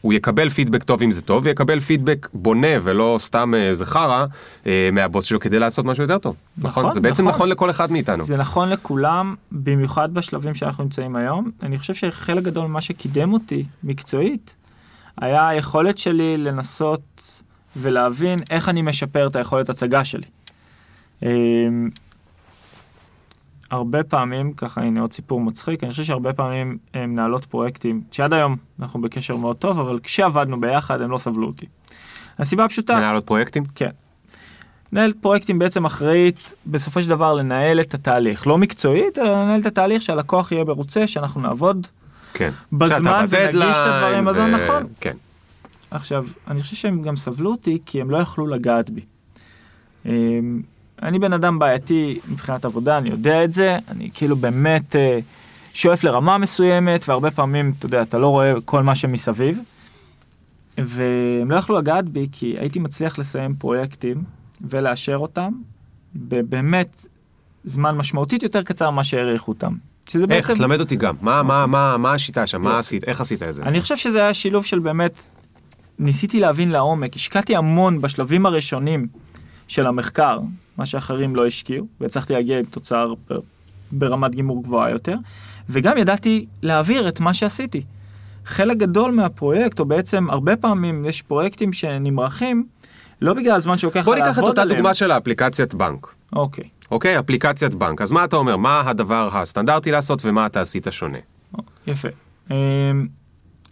[0.00, 4.26] הוא יקבל פידבק טוב אם זה טוב, ויקבל פידבק בונה ולא סתם אה, איזה חרא
[4.66, 6.36] אה, מהבוס שלו כדי לעשות משהו יותר טוב.
[6.58, 6.82] נכון?
[6.82, 7.34] נכון, זה בעצם נכון.
[7.34, 8.24] נכון לכל אחד מאיתנו.
[8.24, 11.50] זה נכון לכולם, במיוחד בשלבים שאנחנו נמצאים היום.
[11.62, 14.54] אני חושב שחלק גדול ממה שקידם אותי מקצועית,
[15.20, 17.00] היה היכולת שלי לנסות
[17.76, 20.26] ולהבין איך אני משפר את היכולת הצגה שלי.
[21.22, 21.90] אמ,
[23.70, 28.56] הרבה פעמים, ככה הנה עוד סיפור מצחיק, אני חושב שהרבה פעמים מנהלות פרויקטים, שעד היום
[28.80, 31.66] אנחנו בקשר מאוד טוב, אבל כשעבדנו ביחד הם לא סבלו אותי.
[32.38, 33.64] הסיבה הפשוטה, מנהלות פרויקטים?
[33.74, 33.90] כן.
[34.92, 39.66] מנהלת פרויקטים בעצם אחראית בסופו של דבר לנהל את התהליך, לא מקצועית, אלא לנהל את
[39.66, 41.86] התהליך שהלקוח יהיה מרוצה, שאנחנו נעבוד.
[42.34, 42.50] כן.
[42.72, 44.86] בזמן ונגיש את הדברים בזמן, ו- נכון.
[45.00, 45.16] כן.
[45.90, 49.00] עכשיו, אני חושב שהם גם סבלו אותי כי הם לא יכלו לגעת בי.
[50.06, 50.62] אמ,
[51.02, 55.18] אני בן אדם בעייתי מבחינת עבודה, אני יודע את זה, אני כאילו באמת אה,
[55.74, 59.58] שואף לרמה מסוימת, והרבה פעמים, אתה יודע, אתה לא רואה כל מה שמסביב.
[60.78, 64.24] והם לא יכלו לגעת בי כי הייתי מצליח לסיים פרויקטים
[64.60, 65.52] ולאשר אותם
[66.16, 67.06] בבאמת
[67.64, 69.74] זמן משמעותית יותר קצר ממה שהעריכו אותם.
[70.12, 70.48] שזה איך?
[70.50, 70.54] בעצם...
[70.62, 71.14] תלמד אותי גם.
[71.20, 72.62] מה- מה- מה מה השיטה שם?
[72.62, 72.78] מה.
[72.78, 73.04] עשית?
[73.04, 73.62] איך עשית את זה?
[73.62, 75.26] אני חושב שזה היה שילוב של באמת,
[75.98, 79.06] ניסיתי להבין לעומק, השקעתי המון בשלבים הראשונים
[79.68, 80.38] של המחקר,
[80.78, 83.12] מה שאחרים לא השקיעו, והצלחתי להגיע עם תוצר
[83.92, 85.16] ברמת גימור גבוהה יותר,
[85.68, 87.82] וגם ידעתי להעביר את מה שעשיתי.
[88.44, 92.64] חלק גדול מהפרויקט, או בעצם הרבה פעמים יש פרויקטים שנמרחים,
[93.20, 94.78] לא בגלל הזמן שלוקח בוא לך ניקח את לעבוד אותה עליהם.
[94.78, 96.14] דוגמה של האפליקציית בנק.
[96.32, 96.64] אוקיי.
[96.92, 97.18] אוקיי?
[97.18, 98.02] אפליקציית בנק.
[98.02, 98.56] אז מה אתה אומר?
[98.56, 101.18] מה הדבר הסטנדרטי לעשות ומה אתה עשית שונה?
[101.86, 102.08] יפה.
[102.50, 103.06] אמ,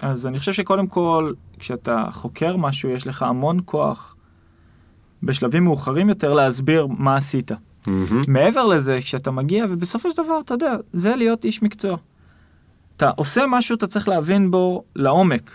[0.01, 4.17] אז אני חושב שקודם כל, כשאתה חוקר משהו, יש לך המון כוח
[5.23, 7.51] בשלבים מאוחרים יותר להסביר מה עשית.
[7.87, 8.21] מהמם.
[8.29, 11.97] מעבר לזה, כשאתה מגיע, ובסופו של דבר, אתה יודע, זה להיות איש מקצוע.
[12.97, 15.51] אתה עושה משהו, אתה צריך להבין בו לעומק.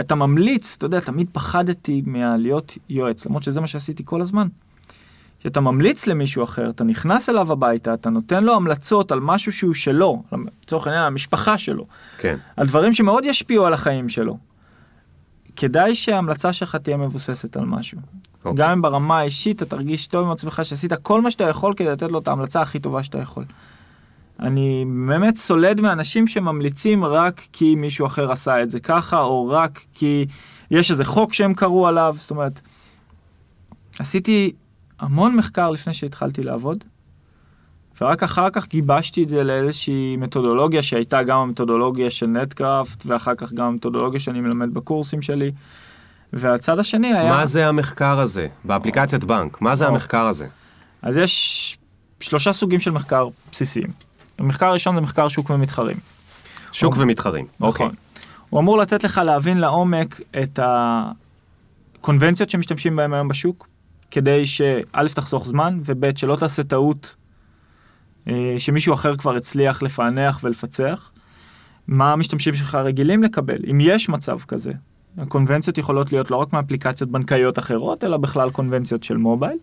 [0.00, 4.48] אתה ממליץ, אתה יודע, תמיד פחדתי מלהיות יועץ, למרות שזה מה שעשיתי כל הזמן.
[5.40, 9.74] כשאתה ממליץ למישהו אחר, אתה נכנס אליו הביתה, אתה נותן לו המלצות על משהו שהוא
[9.74, 10.22] שלו,
[10.62, 11.86] לצורך העניין, המשפחה שלו,
[12.18, 12.36] כן.
[12.56, 14.38] על דברים שמאוד ישפיעו על החיים שלו.
[15.56, 17.98] כדאי שההמלצה שלך תהיה מבוססת על משהו.
[18.44, 18.52] אוקיי.
[18.64, 21.88] גם אם ברמה האישית אתה תרגיש טוב עם עצמך שעשית כל מה שאתה יכול כדי
[21.88, 23.44] לתת לו את ההמלצה הכי טובה שאתה יכול.
[24.40, 29.80] אני באמת סולד מאנשים שממליצים רק כי מישהו אחר עשה את זה ככה, או רק
[29.94, 30.26] כי
[30.70, 32.60] יש איזה חוק שהם קראו עליו, זאת אומרת,
[33.98, 34.52] עשיתי
[35.00, 36.84] המון מחקר לפני שהתחלתי לעבוד,
[38.00, 43.52] ורק אחר כך גיבשתי את זה לאיזושהי מתודולוגיה שהייתה גם המתודולוגיה של נטקראפט, ואחר כך
[43.52, 45.52] גם המתודולוגיה שאני מלמד בקורסים שלי.
[46.32, 47.30] והצד השני היה...
[47.30, 48.46] מה זה המחקר הזה?
[48.64, 49.86] באפליקציית בנק, מה זה.
[49.88, 50.46] המחקר הזה?
[51.02, 51.78] אז יש
[52.20, 53.88] שלושה סוגים של מחקר בסיסיים.
[54.38, 55.96] המחקר הראשון זה מחקר שוק ומתחרים.
[56.72, 57.02] שוק אוקיי.
[57.02, 57.46] ומתחרים.
[57.60, 57.86] אוקיי.
[57.86, 57.96] נכון.
[58.50, 60.58] הוא אמור לתת לך להבין לעומק את
[61.98, 63.68] הקונבנציות שמשתמשים בהם היום בשוק,
[64.10, 67.14] כדי שא' תחסוך זמן, וב' שלא תעשה טעות
[68.28, 71.12] אה, שמישהו אחר כבר הצליח לפענח ולפצח.
[71.88, 74.72] מה המשתמשים שלך רגילים לקבל, אם יש מצב כזה.
[75.18, 79.58] הקונבנציות יכולות להיות לא רק מאפליקציות בנקאיות אחרות, אלא בכלל קונבנציות של מובייל.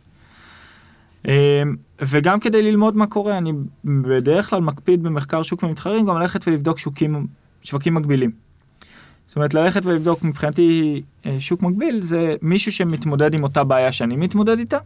[1.28, 1.64] אה,
[2.02, 3.54] וגם כדי ללמוד מה קורה, אני
[3.86, 7.28] בדרך כלל מקפיד במחקר שוק ומתחרים גם ללכת ולבדוק שוקים,
[7.64, 8.47] שווקים מקבילים.
[9.28, 14.16] זאת אומרת, ללכת ולבדוק מבחינתי אה, שוק מקביל זה מישהו שמתמודד עם אותה בעיה שאני
[14.16, 14.78] מתמודד איתה,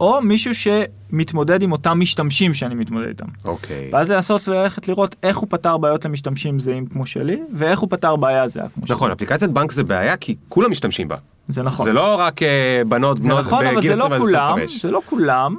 [0.00, 3.26] או מישהו שמתמודד עם אותם משתמשים שאני מתמודד איתם.
[3.44, 3.90] אוקיי.
[3.92, 8.16] ואז לנסות וללכת לראות איך הוא פתר בעיות למשתמשים זהים כמו שלי, ואיך הוא פתר
[8.16, 8.94] בעיה זהה כמו שלי.
[8.94, 11.16] נכון, אפליקציית בנק זה בעיה כי כולם משתמשים בה.
[11.48, 11.86] זה נכון.
[11.86, 14.82] זה לא רק אה, בנות זה בנות נכון, אבל בגיל זה לא 20 כולם, 25.
[14.82, 15.56] זה לא כולם.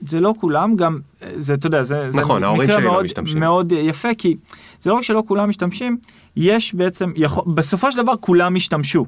[0.00, 0.98] זה לא כולם, גם,
[1.36, 3.40] זה, אתה יודע, זה, נכון, זה מקרה לא מאוד, משתמשים.
[3.40, 4.36] מאוד יפה, כי
[4.80, 5.96] זה לא רק שלא כולם משתמשים,
[6.36, 9.06] יש בעצם, יכול, בסופו של דבר כולם השתמשו.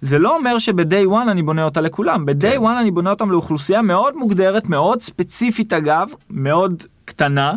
[0.00, 2.56] זה לא אומר שב-day one אני בונה אותה לכולם, ב-day כן.
[2.62, 7.52] one אני בונה אותם לאוכלוסייה מאוד מוגדרת, מאוד ספציפית אגב, מאוד קטנה,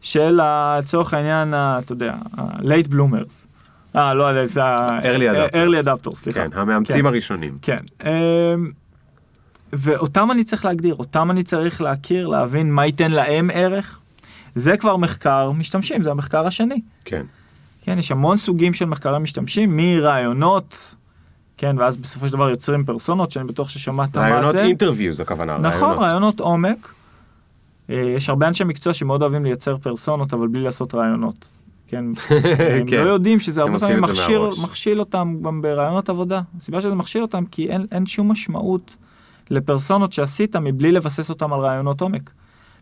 [0.00, 0.40] של
[0.78, 3.32] לצורך העניין, אתה יודע, ה-late bloomers.
[3.96, 6.14] אה, לא ה-late, זה ה- early adapters.
[6.14, 6.48] סליחה.
[6.48, 7.06] כן, המאמצים כן.
[7.06, 7.58] הראשונים.
[7.62, 7.76] כן.
[9.72, 14.00] ואותם אני צריך להגדיר, אותם אני צריך להכיר, להבין מה ייתן להם ערך.
[14.54, 16.80] זה כבר מחקר משתמשים, זה המחקר השני.
[17.04, 17.26] כן.
[17.82, 20.94] כן, יש המון סוגים של מחקרי משתמשים, מרעיונות,
[21.56, 24.64] כן, ואז בסופו של דבר יוצרים פרסונות, שאני בטוח ששמעת מה רעיונות זה.
[24.64, 25.58] אינטרוויוז הכוונה.
[25.58, 26.00] נכון, רעיונות.
[26.02, 26.94] רעיונות עומק.
[27.90, 31.48] אה, יש הרבה אנשי מקצוע שמאוד אוהבים לייצר פרסונות, אבל בלי לעשות רעיונות.
[31.88, 32.04] כן,
[32.78, 33.04] הם כן.
[33.04, 34.62] לא יודעים שזה הרבה פעמים זה.
[34.62, 36.40] מכשיל אותם גם ברעיונות עבודה.
[36.58, 38.96] הסיבה שזה מכשיל אותם כי אין, אין שום משמעות
[39.50, 42.30] לפרסונות שעשית מבלי לבסס אותם על רעיונות עומק.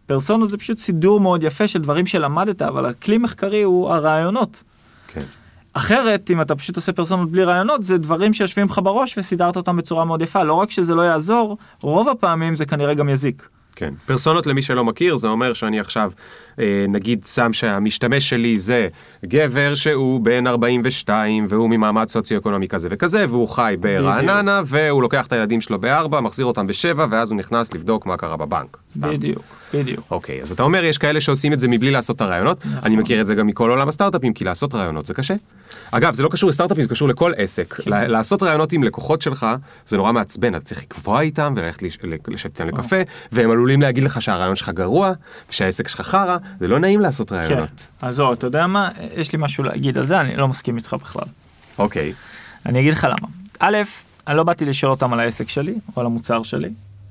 [0.07, 4.63] פרסונות זה פשוט סידור מאוד יפה של דברים שלמדת, אבל הכלי מחקרי הוא הרעיונות.
[5.07, 5.21] כן.
[5.73, 9.77] אחרת, אם אתה פשוט עושה פרסונות בלי רעיונות, זה דברים שיושבים לך בראש וסידרת אותם
[9.77, 10.43] בצורה מאוד יפה.
[10.43, 13.49] לא רק שזה לא יעזור, רוב הפעמים זה כנראה גם יזיק.
[13.79, 13.95] כן.
[14.07, 16.13] פרסונות למי שלא מכיר זה אומר שאני עכשיו
[16.59, 18.89] אה, נגיד שם שהמשתמש שלי זה
[19.25, 25.33] גבר שהוא בן 42 והוא ממעמד סוציו-אקונומי כזה וכזה והוא חי ברעננה והוא לוקח את
[25.33, 28.77] הילדים שלו בארבע מחזיר אותם בשבע ואז הוא נכנס לבדוק מה קרה בבנק.
[28.91, 29.11] סתם.
[29.11, 29.43] בדיוק,
[29.75, 30.01] בדיוק.
[30.11, 32.79] אוקיי אז אתה אומר יש כאלה שעושים את זה מבלי לעשות את הרעיונות נכון.
[32.85, 35.35] אני מכיר את זה גם מכל עולם הסטארט-אפים כי לעשות רעיונות זה קשה.
[35.91, 37.91] אגב זה לא קשור לסטארט-אפים זה קשור לכל עסק כן.
[38.11, 39.47] לעשות רעיונות עם לקוחות שלך
[39.89, 41.99] זה נורא מעצבן אתה צריך לקבוע איתם וללכת לש-
[42.29, 42.97] לשבת איתם לקפה
[43.33, 45.13] והם עלולים להגיד לך שהרעיון שלך גרוע
[45.51, 47.37] ושהעסק שלך חרא זה לא נעים לעשות כן.
[47.37, 47.87] רעיונות.
[48.03, 48.91] אז זהו, אתה יודע מה?
[49.17, 51.27] יש לי משהו להגיד על זה, אני לא מסכים איתך בכלל.
[51.79, 52.13] אוקיי
[52.67, 53.29] אני אגיד לך למה.
[53.59, 53.77] א',
[54.27, 56.71] אני לא באתי לשאול אותם על העסק שלי או על המוצר שלי.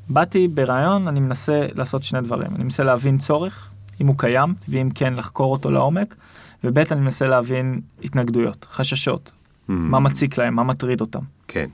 [0.10, 2.56] באתי ברעיון, אני מנסה לעשות שני דברים.
[2.56, 3.70] אני מנסה להבין צורך,
[4.02, 6.16] אם הוא קיים, ואם כן, לחקור אותו לעומק,
[6.64, 9.32] וב', אני מנסה להבין התנגדויות, חששות,
[9.68, 11.22] מה מציק להם, מה מטריד אותם.
[11.48, 11.68] כן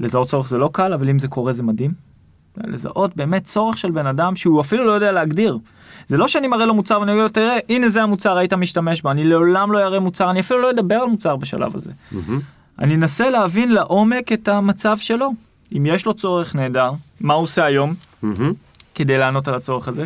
[0.00, 1.92] לזהות צורך זה לא קל, אבל אם זה קורה זה מדהים.
[2.56, 5.58] לזהות באמת צורך של בן אדם שהוא אפילו לא יודע להגדיר.
[6.06, 9.02] זה לא שאני מראה לו מוצר ואני אומר לו, תראה, הנה זה המוצר, היית משתמש
[9.02, 11.90] בו, אני לעולם לא אראה מוצר, אני אפילו לא אדבר על מוצר בשלב הזה.
[12.12, 12.40] מהמם.
[12.78, 15.30] אני אנסה להבין לעומק את המצב שלו.
[15.76, 18.52] אם יש לו צורך נהדר, מה הוא עושה היום מהמם.
[18.94, 20.04] כדי לענות על הצורך הזה.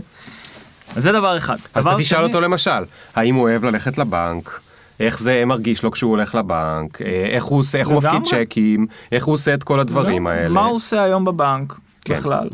[0.97, 1.57] אז זה דבר אחד.
[1.74, 2.84] אז אתה תשאל אותו למשל
[3.14, 4.61] האם הוא אוהב ללכת לבנק.
[5.01, 7.97] איך זה מרגיש לו כשהוא הולך לבנק, אה, איך הוא עושה, איך הוא.
[7.97, 10.49] מפקיד צ'קים, איך הוא עושה את כל הדברים האלה.
[10.49, 11.74] מה הוא עושה היום בבנק
[12.05, 12.14] כן.
[12.14, 12.48] בכלל.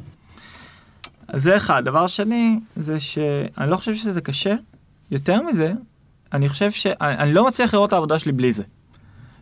[1.28, 1.84] אז זה אחד.
[1.84, 4.54] דבר שני, זה שאני לא חושב שזה קשה.
[5.10, 5.72] יותר מזה,
[6.32, 8.62] אני חושב שאני אני לא מצליח לראות את העבודה שלי בלי זה.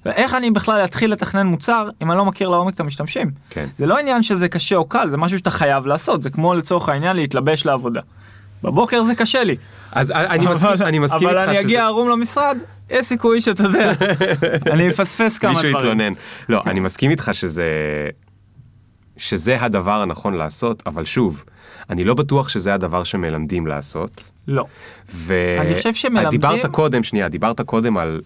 [0.06, 3.30] ואיך אני בכלל אתחיל לתכנן מוצר אם אני לא מכיר לעומק את המשתמשים?
[3.50, 3.66] כן.
[3.78, 6.88] זה לא עניין שזה קשה או קל, זה משהו שאתה חייב לעשות, זה כמו לצורך
[6.88, 8.00] העניין להתלבש לעבודה.
[8.62, 9.56] בבוקר זה קשה לי.
[9.92, 12.58] אז אני מסכים, אני מסכים איתך אבל אני אגיע ערום למשרד,
[12.90, 13.92] יש סיכוי שאתה יודע,
[14.72, 15.86] אני אפספס כמה מישהו דברים.
[15.86, 16.12] יתלונן.
[16.48, 17.64] לא, אני מסכים איתך שזה...
[19.18, 21.44] שזה הדבר הנכון לעשות, אבל שוב,
[21.90, 24.30] אני לא בטוח שזה הדבר שמלמדים לעשות.
[24.48, 24.64] לא.
[25.14, 25.34] ו...
[25.60, 28.20] אני חושב שמלמדים- דיברת קודם, שנייה, דיברת קודם על...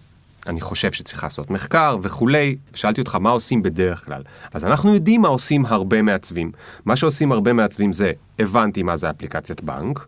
[0.47, 4.21] אני חושב שצריך לעשות מחקר וכולי, שאלתי אותך מה עושים בדרך כלל.
[4.53, 6.51] אז אנחנו יודעים מה עושים הרבה מעצבים.
[6.85, 10.05] מה שעושים הרבה מעצבים זה, הבנתי מה זה אפליקציית בנק,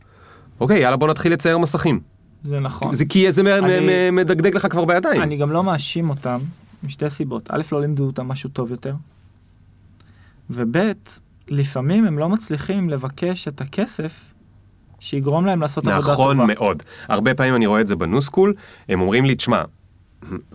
[0.60, 2.00] אוקיי, יאללה בוא נתחיל לצייר מסכים.
[2.44, 2.96] זה נכון.
[2.96, 5.22] זה כי זה אני- מדגדג לך כבר בידיים.
[5.22, 6.40] אני גם לא מאשים אותם
[6.84, 7.50] משתי סיבות.
[7.52, 8.94] א', לא לימדו אותם משהו טוב יותר,
[10.50, 10.78] וב',
[11.48, 14.34] לפעמים הם לא מצליחים לבקש את הכסף
[15.00, 16.14] שיגרום להם לעשות עבודה טובה.
[16.14, 16.84] נכון מאוד.
[17.08, 18.54] הרבה פעמים אני רואה את זה בניו-סקול,
[18.90, 19.64] הם אומרים לי, תשמע,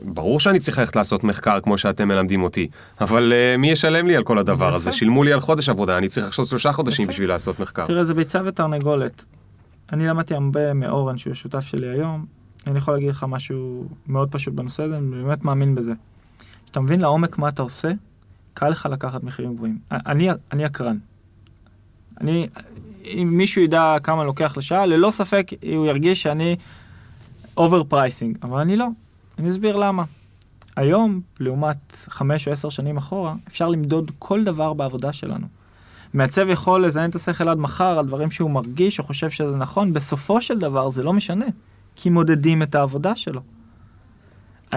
[0.02, 2.68] ברור שאני צריך ללכת לעשות מחקר כמו שאתם מלמדים אותי,
[3.00, 4.76] אבל uh, מי ישלם לי על כל הדבר יפה.
[4.76, 4.92] הזה?
[4.92, 7.12] שילמו לי על חודש עבודה, אני צריך עכשיו שלושה חודשים יפה.
[7.12, 7.86] בשביל לעשות מחקר.
[7.86, 9.24] תראה, זה ביצה ותרנגולת.
[9.92, 12.24] אני למדתי הרבה מאורן, שהוא השותף שלי היום.
[12.66, 15.92] אני יכול להגיד לך משהו מאוד פשוט בנושא הזה, אני באמת מאמין בזה.
[16.64, 17.90] כשאתה מבין לעומק מה אתה עושה,
[18.54, 19.78] קל לך לקחת מחירים גבוהים.
[19.90, 20.96] אני, אני יקרן.
[22.20, 22.48] אני,
[23.04, 26.56] אם מישהו ידע כמה לוקח לשעה, ללא ספק הוא ירגיש שאני
[27.56, 28.86] over pricing, אבל אני לא.
[29.38, 30.04] אני אסביר למה.
[30.76, 31.76] היום, לעומת
[32.08, 35.46] חמש או עשר שנים אחורה, אפשר למדוד כל דבר בעבודה שלנו.
[36.14, 39.92] מעצב יכול לזיין את השכל עד מחר על דברים שהוא מרגיש או חושב שזה נכון,
[39.92, 41.46] בסופו של דבר זה לא משנה,
[41.96, 43.40] כי מודדים את העבודה שלו.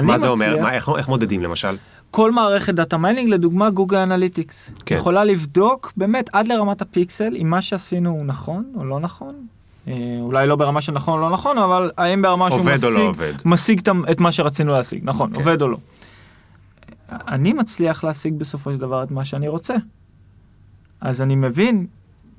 [0.02, 0.46] מה זה אומר?
[0.50, 1.76] מצליח- מה, איך, איך מודדים למשל?
[2.16, 4.95] כל מערכת data mining, לדוגמה גוגל אנליטיקס, כן.
[4.95, 9.36] יכולה לבדוק באמת עד לרמת הפיקסל אם מה שעשינו הוא נכון או לא נכון.
[9.88, 13.01] אה, אולי לא ברמה של נכון או לא נכון, אבל האם ברמה שהוא משיג, לא
[13.07, 13.34] עובד.
[13.45, 15.36] משיג את- את מה שרצינו להשיג, נכון, כן.
[15.36, 15.78] עובד או לא.
[17.11, 19.76] אני מצליח להשיג בסופו של דבר את מה שאני רוצה.
[21.01, 21.86] אז אני מבין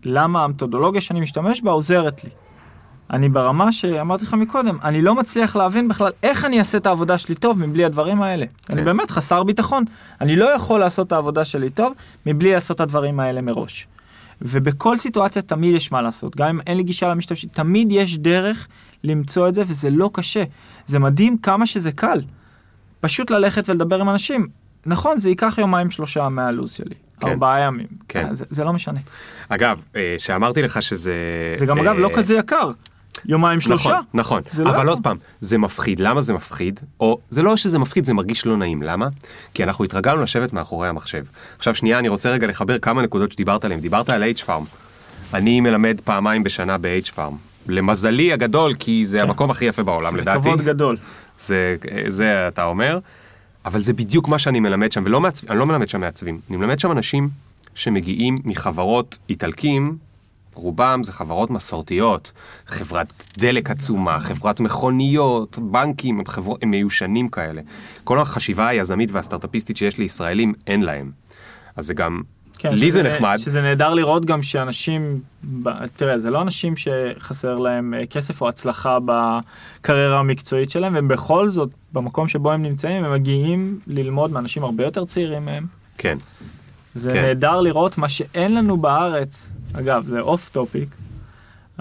[0.04, 2.30] למה המתודולוגיה שאני משתמש בה עוזרת לי.
[3.10, 7.18] אני ברמה שאמרתי לך מקודם, אני לא מצליח להבין בכלל איך אני אעשה את העבודה
[7.18, 8.46] שלי טוב מבלי הדברים האלה.
[8.70, 8.84] אני כן.
[8.84, 9.84] באמת חסר ביטחון.
[10.20, 11.92] אני לא יכול לעשות את העבודה שלי טוב
[12.26, 13.86] מבלי לעשות את הדברים האלה מראש.
[14.42, 18.68] ובכל סיטואציה תמיד יש מה לעשות, גם אם אין לי גישה למשתמשים, תמיד יש דרך
[19.04, 20.42] למצוא את זה וזה לא קשה.
[20.86, 22.20] זה מדהים כמה שזה קל.
[23.00, 24.48] פשוט ללכת ולדבר עם אנשים.
[24.86, 26.94] נכון, זה ייקח יומיים שלושה מהלו"ז שלי.
[27.20, 27.28] כן.
[27.28, 27.86] ארבעה ימים.
[28.08, 28.34] כן.
[28.34, 29.00] זה, זה לא משנה.
[29.48, 31.14] אגב, אה, שאמרתי לך שזה...
[31.58, 32.70] זה גם אגב אה, לא כזה יקר.
[33.26, 33.90] יומיים שלושה.
[33.90, 34.42] נכון, נכון.
[34.52, 34.88] זה לא אבל.
[34.88, 36.00] עוד פעם, זה מפחיד.
[36.00, 36.80] למה זה מפחיד?
[37.00, 38.82] או זה לא שזה מפחיד, זה מרגיש לא נעים.
[38.82, 39.08] למה?
[39.54, 41.24] כי אנחנו התרגלנו לשבת מאחורי המחשב.
[41.58, 43.80] עכשיו שנייה, אני רוצה רגע לחבר כמה נקודות שדיברת עליהן.
[43.80, 44.64] דיברת על H-Farm.
[45.34, 47.34] אני מלמד פעמיים בשנה ב-H-Farm.
[47.68, 49.24] למזלי הגדול, כי זה כן.
[49.24, 50.40] המקום הכי יפה בעולם זה לדעתי.
[50.40, 50.96] כבוד גדול.
[51.38, 51.76] זה,
[52.08, 52.98] זה אתה אומר,
[53.64, 56.56] אבל זה בדיוק מה שאני מלמד שם, ולא מעצב, אני לא מלמד שם מעצבים, אני
[56.56, 57.28] מלמד שם אנשים
[57.74, 59.96] שמגיעים מחברות איטלקים,
[60.54, 62.32] רובם זה חברות מסורתיות,
[62.66, 67.62] חברת דלק עצומה, חברת מכוניות, בנקים, הם, חברות, הם מיושנים כאלה.
[68.04, 71.10] כל החשיבה היזמית והסטארט-אפיסטית שיש לישראלים, אין להם.
[71.76, 72.22] אז זה גם,
[72.58, 75.20] כן, לי זה שזה- נחמד, שזה נהדר לראות גם שאנשים,
[75.96, 81.70] תראה, זה לא אנשים שחסר להם אה, כסף או הצלחה בקריירה המקצועית שלהם, ובכל זאת,
[81.92, 85.66] במקום שבו הם נמצאים, הם מגיעים ללמוד מאנשים הרבה יותר צעירים מהם.
[85.98, 86.18] כן,
[86.94, 87.22] זה כן.
[87.22, 90.88] נהדר לראות מה שאין לנו בארץ, אגב, זה off topic,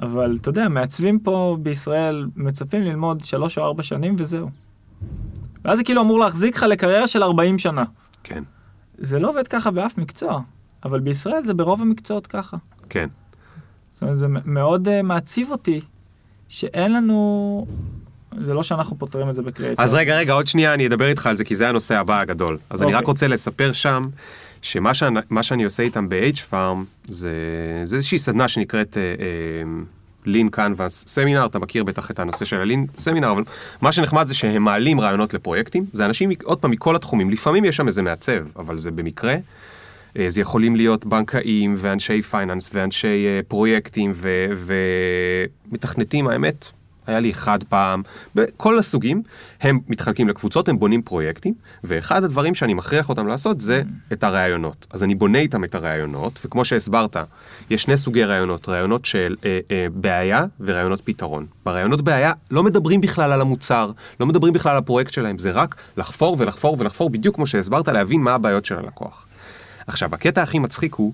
[0.02, 4.50] אבל אתה יודע, מעצבים פה בישראל מצפים ללמוד שלוש או ארבע שנים וזהו.
[5.66, 7.84] ואז זה כאילו אמור להחזיק לך לקריירה של 40 שנה.
[8.24, 8.44] כן,
[8.98, 10.42] זה לא עובד ככה באף מקצוע,
[10.86, 12.58] אבל בישראל זה ברוב המקצועות ככה.
[12.90, 13.08] כן.
[13.94, 15.82] זאת אומרת, זה מאוד uh, מעציב אותי
[16.50, 17.68] שאין לנו...
[18.42, 19.84] זה לא שאנחנו פותרים את זה בקריאייטר.
[19.84, 22.58] אז רגע, רגע, עוד שנייה אני אדבר איתך על זה, כי זה הנושא הבא הגדול.
[22.70, 23.02] אז אני אוקיי.
[23.02, 24.04] רק רוצה לספר שם,
[24.64, 27.32] שמה שאני, שאני עושה איתם ב-H-Farm, זה,
[27.84, 28.98] זה איזושהי סדנה שנקראת
[30.26, 33.44] Lean Canvas Seminar, אתה מכיר בטח את הנושא של ה Lean Seminar, אבל
[33.82, 37.76] מה שנחמד זה שהם מעלים רעיונות לפרויקטים, זה אנשים, עוד פעם, מכל התחומים, לפעמים יש
[37.76, 39.36] שם איזה מעצב, אבל זה במקרה.
[40.20, 44.12] אה, זה יכולים להיות בנקאים ואנשי פייננס ואנשי אה, פרויקטים
[45.70, 46.72] ומתכנתים, האמת,
[47.08, 48.02] היה לי אחד פעם,
[48.36, 49.24] בכל הסוגים,
[49.62, 53.82] הם מתחלקים לקבוצות, הם בונים פרויקטים, ואחד הדברים שאני מכריח אותם לעשות זה
[54.14, 54.88] את הראיונות.
[54.92, 57.18] אז אני בונה איתם את הראיונות, וכמו שהסברת,
[57.70, 61.46] יש שני סוגי ראיונות, ראיונות של אה, אה, בעיה וראיונות פתרון.
[61.66, 65.76] בראיונות בעיה לא מדברים בכלל על המוצר, לא מדברים בכלל על הפרויקט שלהם, זה רק
[65.98, 69.26] לחפור ולחפור ולחפור, בדיוק כמו שהסברת, להבין מה הבעיות של הלקוח.
[69.88, 71.14] עכשיו, הקטע הכי מצחיק הוא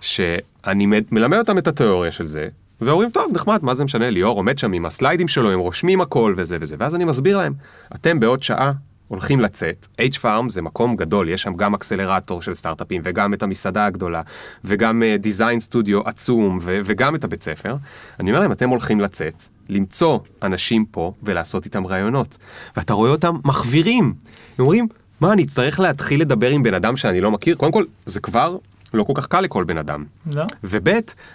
[0.00, 2.48] שאני מלמד אותם את התיאוריה של זה,
[2.84, 6.34] ואומרים, טוב, נחמד, מה זה משנה, ליאור עומד שם עם הסליידים שלו, הם רושמים הכל
[6.36, 7.52] וזה וזה, ואז אני מסביר להם,
[7.94, 8.72] אתם בעוד שעה
[9.08, 13.86] הולכים לצאת, H-Farm זה מקום גדול, יש שם גם אקסלרטור של סטארט-אפים, וגם את המסעדה
[13.86, 14.22] הגדולה,
[14.64, 17.76] וגם דיזיין סטודיו עצום, ו- וגם את הבית ספר.
[18.20, 22.36] אני אומר להם, אתם הולכים לצאת, למצוא אנשים פה ולעשות איתם ראיונות.
[22.76, 24.04] ואתה רואה אותם מחווירים.
[24.04, 24.14] הם
[24.58, 24.88] אומרים,
[25.20, 27.56] מה, אני אצטרך להתחיל לדבר עם בן אדם שאני לא מכיר?
[27.56, 28.56] קודם כל, זה כבר
[28.94, 30.04] לא כל כך קל לכל בן אדם.
[30.26, 30.44] לא?
[30.64, 30.88] וב'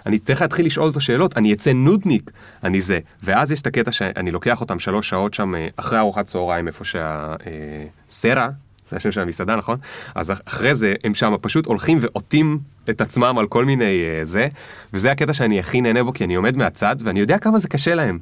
[0.06, 2.30] אני אצטרך להתחיל לשאול אותו שאלות, אני אצא נודניק,
[2.64, 2.98] אני זה.
[3.22, 6.84] ואז יש את הקטע שאני לוקח אותם שלוש שעות שם אה, אחרי ארוחת צהריים, איפה
[6.84, 8.48] שהסרה,
[8.88, 9.78] זה השם של המסעדה, נכון?
[10.14, 12.58] אז אחרי זה הם שם פשוט הולכים ועוטים
[12.90, 14.48] את עצמם על כל מיני uh, זה,
[14.92, 17.94] וזה הקטע שאני הכי נהנה בו, כי אני עומד מהצד ואני יודע כמה זה קשה
[17.94, 18.18] להם.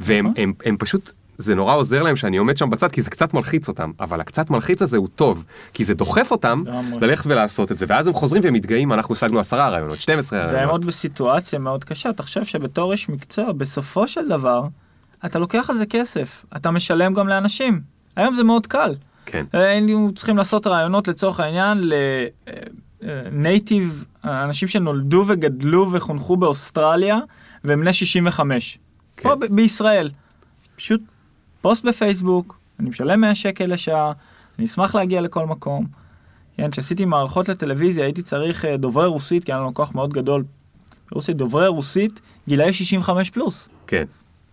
[0.00, 3.10] והם הם, הם, הם פשוט, זה נורא עוזר להם שאני עומד שם בצד, כי זה
[3.10, 6.62] קצת מלחיץ אותם, אבל הקצת מלחיץ הזה הוא טוב, כי זה דוחף אותם.
[7.00, 10.48] ללכת ולעשות את זה, ואז הם חוזרים והם מתגאים, אנחנו השגנו עשרה רעיונות, 12 והם
[10.48, 10.70] רעיונות.
[10.72, 14.62] עוד בסיטואציה מאוד קשה, תחשוב שבתור איש מקצוע, בסופו של דבר,
[15.26, 17.80] אתה לוקח על זה כסף, אתה משלם גם לאנשים.
[18.16, 18.94] היום זה מאוד קל.
[19.26, 21.90] כן, היינו צריכים לעשות רעיונות לצורך העניין
[23.02, 27.18] לנייטיב, אנשים שנולדו וגדלו וחונכו באוסטרליה
[27.64, 28.78] והם בני 65.
[29.16, 29.28] כן.
[29.28, 30.10] פה ב- בישראל.
[30.76, 31.00] פשוט
[31.60, 34.12] פוסט בפייסבוק, אני משלם 100 שקל לשעה,
[34.58, 35.86] אני אשמח להגיע לכל מקום.
[36.56, 40.44] כן, כשעשיתי מערכות לטלוויזיה הייתי צריך אה, דוברי רוסית, כי היה לנו כוח מאוד גדול
[41.10, 43.68] ברוסית, דוברי רוסית, גילאי 65 פלוס.
[43.86, 44.04] כן,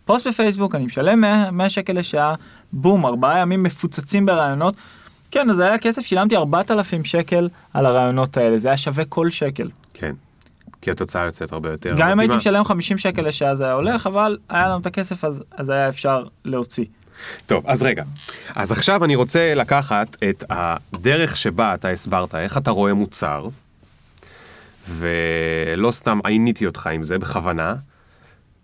[0.05, 2.35] פוסט בפייסבוק, אני משלם 100, 100 שקל לשעה,
[2.73, 4.75] בום, ארבעה ימים מפוצצים ברעיונות.
[5.31, 9.29] כן, אז זה היה כסף, שילמתי 4,000 שקל על הרעיונות האלה, זה היה שווה כל
[9.29, 9.69] שקל.
[9.93, 10.15] כן.
[10.81, 12.35] כי התוצאה יוצאת הרבה יותר גם אם הייתי.
[12.35, 15.89] משלם 50 שקל לשעה זה היה הולך, אבל היה לנו את הכסף אז, אז היה
[15.89, 16.85] אפשר להוציא.
[17.45, 18.03] טוב, אז רגע.
[18.55, 23.47] אז עכשיו אני רוצה לקחת את הדרך שבה אתה הסברת, איך אתה רואה מוצר,
[24.89, 27.75] ולא סתם עיניתי אותך עם זה בכוונה,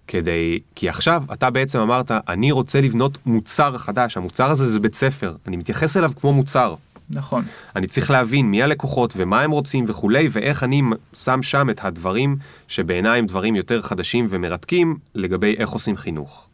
[0.07, 4.95] כדי, כי עכשיו אתה בעצם אמרת, אני רוצה לבנות מוצר חדש, המוצר הזה זה בית
[4.95, 6.75] ספר, אני מתייחס אליו כמו מוצר.
[7.09, 7.45] נכון.
[7.75, 10.81] אני צריך להבין מי הלקוחות ומה הם רוצים וכולי, ואיך אני
[11.13, 12.37] שם שם את הדברים
[12.67, 16.47] שבעיניי הם דברים יותר חדשים ומרתקים לגבי איך עושים חינוך.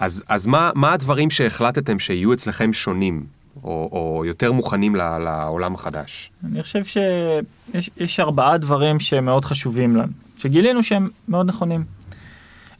[0.00, 3.26] אז, אז מה, מה הדברים שהחלטתם שיהיו אצלכם שונים,
[3.64, 6.30] או, או יותר מוכנים ל, לעולם החדש?
[6.44, 11.84] אני חושב שיש יש ארבעה דברים שמאוד חשובים לנו, שגילינו שהם מאוד נכונים.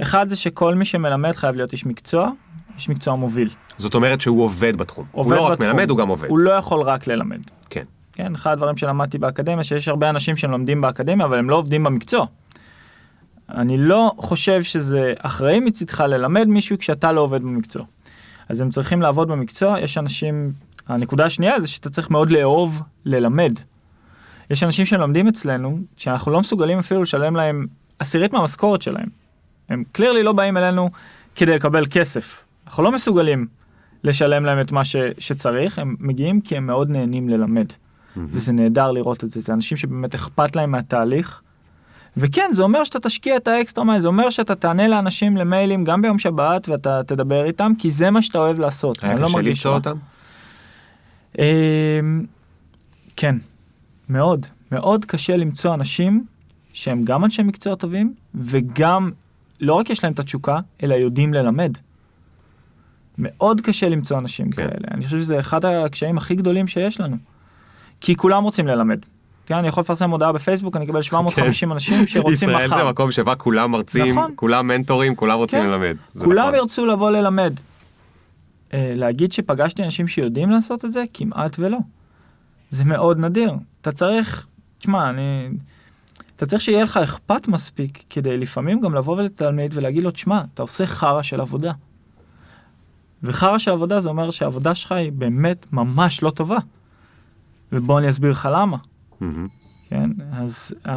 [0.02, 2.30] אחד זה שכל מי שמלמד חייב להיות איש מקצוע,
[2.76, 3.48] איש מקצוע מוביל.
[3.78, 5.04] זאת אומרת שהוא עובד בתחום.
[5.12, 5.66] עובד הוא לא רק בתחום.
[5.66, 6.28] מלמד, הוא גם עובד.
[6.28, 7.40] הוא לא יכול רק ללמד.
[7.70, 7.84] כן.
[8.12, 12.26] כן, אחד הדברים שלמדתי באקדמיה, שיש הרבה אנשים שלומדים באקדמיה, אבל הם לא עובדים במקצוע.
[13.51, 17.84] אני לא חושב שזה אחראי מצידך ללמד מישהו כשאתה לא עובד במקצוע.
[18.49, 20.53] אז הם צריכים לעבוד במקצוע, יש אנשים,
[20.88, 23.53] הנקודה השנייה זה שאתה צריך מאוד לאהוב ללמד.
[24.51, 27.66] יש אנשים שלומדים אצלנו, שאנחנו לא מסוגלים אפילו לשלם להם
[27.99, 29.09] עשירית מהמשכורת שלהם.
[29.68, 30.90] הם קלירלי לא באים אלינו
[31.36, 32.44] כדי לקבל כסף.
[32.66, 33.46] אנחנו לא מסוגלים
[34.05, 37.66] לשלם להם את מה ש, שצריך, הם מגיעים כי הם מאוד נהנים ללמד.
[38.16, 41.42] וזה נהדר לראות את זה, זה אנשים שבאמת אכפת להם מהתהליך.
[42.16, 46.02] וכן, זה אומר שאתה תשקיע את האקסטרה מייל, זה אומר שאתה תענה לאנשים למיילים גם
[46.02, 49.04] ביום שבת ואתה תדבר איתם, כי זה מה שאתה אוהב לעשות.
[49.04, 49.74] היה לא קשה למצוא.
[49.74, 49.96] אותם?
[51.38, 51.44] אמ,
[53.16, 53.36] כן,
[54.09, 56.24] מאוד, מאוד קשה למצוא אנשים
[56.72, 59.11] שהם גם אנשי מקצוע טובים, וגם
[59.61, 61.78] לא רק יש להם את התשוקה, אלא יודעים ללמד.
[63.18, 64.56] מאוד קשה למצוא אנשים כן.
[64.56, 64.88] כאלה.
[64.90, 67.16] אני חושב שזה אחד הקשיים הכי גדולים שיש לנו.
[68.00, 68.98] כי כולם רוצים ללמד.
[69.49, 72.59] כן, אני יכול לפרסם הודעה בפייסבוק, אני אקבל 750 אנשים שרוצים מחר.
[72.59, 72.64] כן.
[72.64, 74.32] ישראל זה מקום שבה כולם מרצים, נכון.
[74.36, 75.66] כולם מנטורים, כולם רוצים כן.
[75.66, 75.96] ללמד.
[76.18, 76.55] כולם נכון.
[76.55, 77.61] ירצו לבוא ללמד.
[78.74, 81.05] אה, להגיד שפגשתי אנשים שיודעים לעשות את זה?
[81.14, 81.78] כמעט ולא.
[82.70, 83.53] זה מאוד נדיר.
[83.80, 84.46] אתה צריך,
[84.78, 85.49] תשמע, אני...
[86.36, 90.62] אתה צריך שיהיה לך אכפת מספיק כדי לפעמים גם לבוא לתלמיד ולהגיד לו, תשמע, אתה
[90.62, 91.72] עושה חרא של עבודה.
[93.22, 96.59] וחרא של עבודה זה אומר שהעבודה שלך היא באמת ממש לא טובה.
[97.72, 98.76] ובוא אני אסביר לך למה.
[99.90, 100.90] כן, אז uh,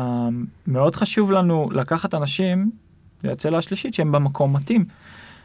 [0.67, 2.71] מאוד חשוב לנו לקחת אנשים,
[3.23, 4.85] זה הצלע השלישית, שהם במקום מתאים.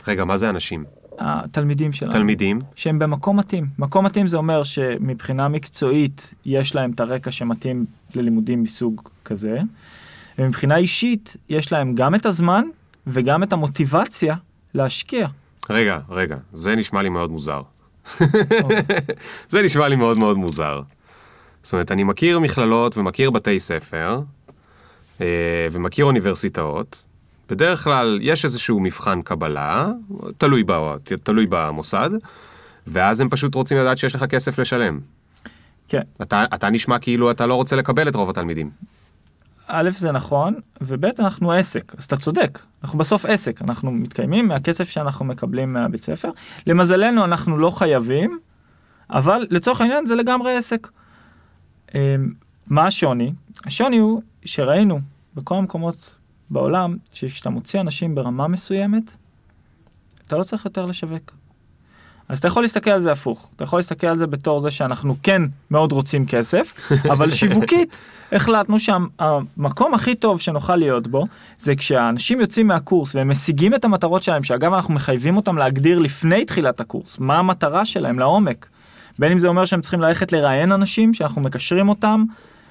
[0.06, 0.84] רגע, מה זה אנשים?
[1.18, 2.12] התלמידים שלנו.
[2.12, 2.58] תלמידים?
[2.74, 3.66] שהם במקום מתאים.
[3.78, 9.58] מקום מתאים זה אומר שמבחינה מקצועית יש להם את הרקע שמתאים ללימודים מסוג כזה,
[10.38, 12.62] ומבחינה אישית יש להם גם את הזמן
[13.06, 14.36] וגם את המוטיבציה
[14.74, 15.28] להשקיע.
[15.70, 17.62] רגע, רגע, זה נשמע לי מאוד מוזר.
[19.50, 20.82] זה נשמע לי מאוד מאוד מוזר.
[21.66, 24.20] זאת אומרת, אני מכיר מכללות ומכיר בתי ספר,
[25.20, 25.26] אה,
[25.72, 27.06] ומכיר אוניברסיטאות.
[27.50, 29.92] בדרך כלל יש איזשהו מבחן קבלה,
[30.38, 32.10] תלוי, ב, תלוי במוסד,
[32.86, 35.00] ואז הם פשוט רוצים לדעת שיש לך כסף לשלם.
[35.88, 38.70] כן, אתה, אתה נשמע כאילו אתה לא רוצה לקבל את רוב התלמידים.
[39.66, 44.90] א' זה נכון, וב' אנחנו עסק, אז אתה צודק, אנחנו בסוף עסק, אנחנו מתקיימים מהכסף
[44.90, 46.30] שאנחנו מקבלים מהבית ספר.
[46.66, 48.38] למזלנו אנחנו לא חייבים,
[49.10, 50.88] אבל לצורך העניין זה לגמרי עסק.
[51.94, 52.32] אמ,
[52.66, 53.32] מה השוני?
[53.64, 55.00] השוני הוא שראינו
[55.34, 56.14] בכל המקומות
[56.50, 59.16] בעולם, שכשאתה מוציא אנשים ברמה מסוימת,
[60.26, 61.32] אתה לא צריך יותר לשווק.
[62.28, 65.16] אז אתה יכול להסתכל על זה הפוך, אתה יכול להסתכל על זה בתור זה שאנחנו
[65.22, 67.98] כן מאוד רוצים כסף, אבל שיווקית
[68.32, 71.26] החלטנו שהמקום הכי טוב שנוכל להיות בו,
[71.58, 76.44] זה כשהאנשים יוצאים מהקורס והם משיגים את המטרות שלהם, שאגב אנחנו מחייבים אותם להגדיר לפני
[76.44, 78.66] תחילת הקורס, מה המטרה שלהם לעומק.
[79.18, 82.24] בין אם זה אומר שהם צריכים ללכת לראיין אנשים, שאנחנו מקשרים אותם,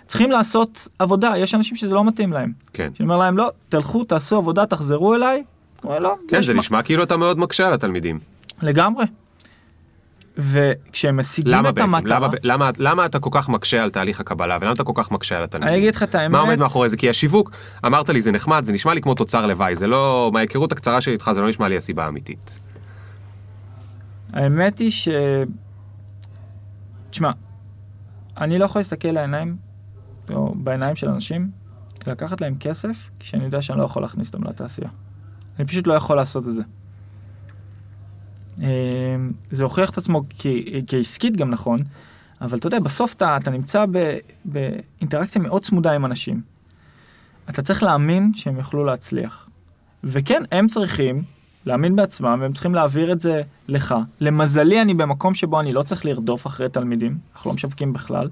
[0.08, 2.52] צריכים לעשות עבודה, יש אנשים שזה לא מתאים להם.
[2.74, 2.90] כן.
[2.94, 5.44] שאני אומר להם, לא, תלכו, תעשו עבודה, תחזרו אליי.
[5.84, 8.20] אומר, לא, כן, זה מה- נשמע כאילו אתה מאוד מקשה על התלמידים.
[8.62, 9.06] לגמרי.
[10.38, 11.96] וכשהם משיגים למה את בעצם?
[11.96, 15.12] המטרה, למה, למה, למה אתה כל כך מקשה על תהליך הקבלה ולמה אתה כל כך
[15.12, 15.74] מקשה על התלמידים?
[15.74, 16.98] אני אגיד לך את האמת, מה עומד מאחורי זה?
[16.98, 17.52] כי השיווק,
[17.86, 21.14] אמרת לי זה נחמד, זה נשמע לי כמו תוצר לוואי, זה לא, מההיכרות הקצרה שלי
[21.14, 22.60] איתך זה לא נשמע לי הסיבה האמיתית.
[24.34, 25.08] האמת היא ש...
[27.16, 27.32] תשמע,
[28.38, 29.58] אני לא יכול להסתכל לעיניים,
[30.30, 31.52] או בעיניים של אנשים,
[32.08, 34.90] לקחת להם כסף, כשאני יודע שאני לא יכול להכניס אותם לתעשייה.
[35.60, 36.64] אני פשוט לא יכול לעשות את זה.
[38.64, 38.68] אה,
[39.52, 40.46] זה הוכיח את עצמו כ-
[40.88, 41.80] כעסקית גם נכון,
[42.42, 46.42] אבל אתה יודע, בסוף אתה, אתה נמצא ב, באינטראקציה מאוד צמודה עם אנשים.
[47.50, 49.50] אתה צריך להאמין שהם יוכלו להצליח.
[50.04, 51.24] וכן, הם צריכים
[51.66, 53.96] להאמין בעצמם, והם צריכים להעביר את זה לך.
[54.22, 58.30] למזלי, אני במקום שבו אני לא צריך לרדוף אחרי תלמידים, אנחנו לא משווקים בכלל.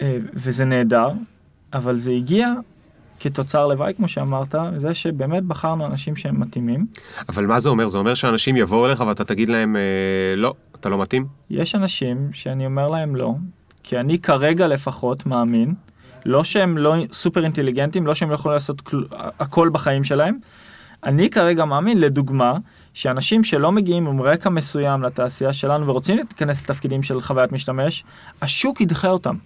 [0.00, 1.10] אה, וזה נהדר,
[1.72, 2.48] אבל זה הגיע
[3.20, 6.86] כתוצר לוואי, כמו שאמרת, זה שבאמת בחרנו אנשים שהם מתאימים.
[7.28, 7.88] אבל מה זה אומר?
[7.88, 11.26] זה אומר שאנשים יבואו אליך ואתה תגיד להם, אה, לא, אתה לא מתאים?
[11.50, 13.34] יש אנשים שאני אומר להם לא,
[13.82, 15.74] כי אני כרגע לפחות מאמין,
[16.24, 19.02] לא שהם לא סופר אינטליגנטים, לא שהם לא יכולים לעשות כל,
[19.38, 20.38] הכל בחיים שלהם.
[21.04, 22.54] אני כרגע מאמין, לדוגמה,
[22.94, 28.04] שאנשים שלא מגיעים עם רקע מסוים לתעשייה שלנו ורוצים להיכנס לתפקידים של חוויית משתמש,
[28.42, 29.36] השוק ידחה אותם.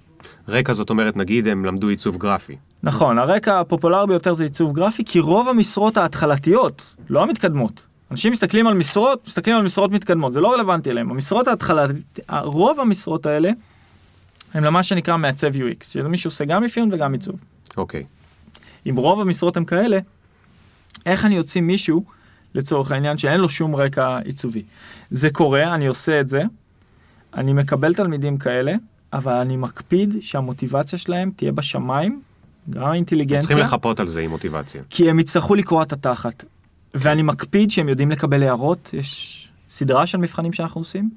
[0.48, 2.56] רקע זאת אומרת, נגיד הם למדו עיצוב גרפי.
[2.82, 7.86] נכון, הרקע הפופולרי ביותר זה עיצוב גרפי, כי רוב המשרות ההתחלתיות, לא המתקדמות.
[8.10, 11.10] אנשים מסתכלים על משרות, מסתכלים על משרות מתקדמות, זה לא רלוונטי אליהם.
[11.10, 13.50] המשרות ההתחלתיות, רוב המשרות האלה,
[14.54, 17.40] הם למה שנקרא מעצב UX, שזה מי שעושה גם אפיון וגם עיצוב.
[17.76, 18.04] אוקיי.
[18.88, 19.98] אם רוב המשרות הם כאלה,
[21.06, 22.04] איך אני אוציא מישהו,
[22.54, 24.62] לצורך העניין, שאין לו שום רקע עיצובי?
[25.10, 26.42] זה קורה, אני עושה את זה,
[27.34, 28.74] אני מקבל תלמידים כאלה,
[29.12, 32.20] אבל אני מקפיד שהמוטיבציה שלהם תהיה בשמיים,
[32.70, 33.40] גם האינטליגנציה.
[33.40, 34.82] צריכים לחפות על זה עם מוטיבציה.
[34.90, 36.44] כי הם יצטרכו לקרוע את התחת.
[36.94, 39.38] ואני מקפיד שהם יודעים לקבל הערות, יש
[39.70, 41.10] סדרה של מבחנים שאנחנו עושים.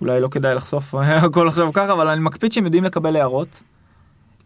[0.00, 3.62] אולי לא כדאי לחשוף הכל עכשיו ככה, אבל אני מקפיד שהם יודעים לקבל הערות.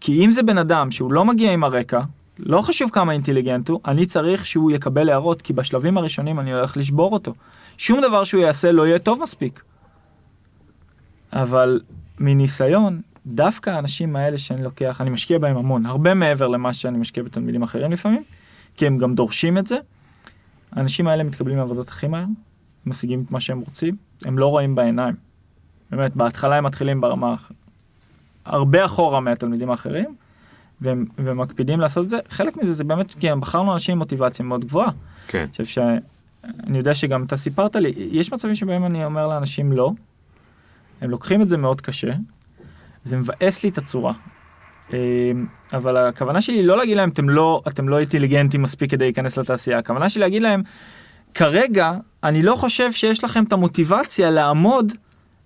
[0.00, 2.00] כי אם זה בן אדם שהוא לא מגיע עם הרקע,
[2.46, 6.76] לא חשוב כמה אינטליגנט הוא, אני צריך שהוא יקבל הערות, כי בשלבים הראשונים אני הולך
[6.76, 7.34] לשבור אותו.
[7.78, 9.62] שום דבר שהוא יעשה לא יהיה טוב מספיק.
[11.32, 11.80] אבל
[12.18, 17.22] מניסיון, דווקא האנשים האלה שאני לוקח, אני משקיע בהם המון, הרבה מעבר למה שאני משקיע
[17.22, 18.22] בתלמידים אחרים לפעמים,
[18.76, 19.76] כי הם גם דורשים את זה.
[20.72, 22.24] האנשים האלה מתקבלים לעבודות הכי מהר,
[22.86, 25.14] משיגים את מה שהם רוצים, הם לא רואים בעיניים.
[25.90, 27.34] באמת, בהתחלה הם מתחילים ברמה
[28.44, 30.14] הרבה אחורה מהתלמידים האחרים,
[30.82, 32.18] והם, והם מקפידים לעשות את זה.
[32.28, 34.90] חלק מזה זה באמת כי בחרנו אנשים עם מוטיבציה מאוד גבוהה.
[35.26, 35.38] כן.
[35.38, 39.92] אני חושב שאני יודע שגם אתה סיפרת לי, יש מצבים שבהם אני אומר לאנשים לא,
[41.00, 42.12] הם לוקחים את זה מאוד קשה,
[43.04, 44.12] זה מבאס לי את הצורה.
[44.92, 44.98] אה,
[45.72, 49.78] אבל הכוונה שלי לא להגיד להם אתם לא, אתם לא אינטליגנטים מספיק כדי להיכנס לתעשייה,
[49.78, 50.62] הכוונה שלי להגיד להם,
[51.34, 51.92] כרגע
[52.24, 54.92] אני לא חושב שיש לכם את המוטיבציה לעמוד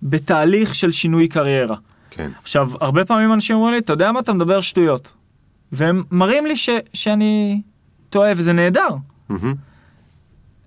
[0.03, 1.77] בתהליך של שינוי קריירה.
[2.11, 2.31] כן.
[2.43, 5.13] עכשיו, הרבה פעמים אנשים אומרים לי, אתה יודע מה, אתה מדבר שטויות.
[5.73, 7.63] והם מראים לי ש, שאני
[8.11, 8.89] טועה וזה נהדר.
[9.29, 9.55] מהמם.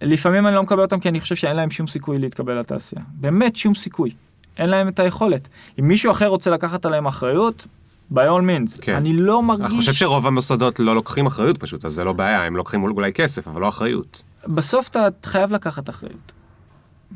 [0.01, 3.03] לפעמים אני לא מקבל אותם כי אני חושב שאין להם שום סיכוי להתקבל לתעשייה.
[3.13, 4.11] באמת שום סיכוי.
[4.57, 5.47] אין להם את היכולת.
[5.79, 7.67] אם מישהו אחר רוצה לקחת עליהם אחריות,
[8.13, 8.81] by all means.
[8.81, 8.95] כן.
[8.95, 9.65] אני לא מרגיש...
[9.65, 13.13] אני חושב שרוב המוסדות לא לוקחים אחריות פשוט, אז זה לא בעיה, הם לוקחים אולי
[13.13, 14.23] כסף, אבל לא אחריות.
[14.47, 16.31] בסוף אתה חייב לקחת אחריות.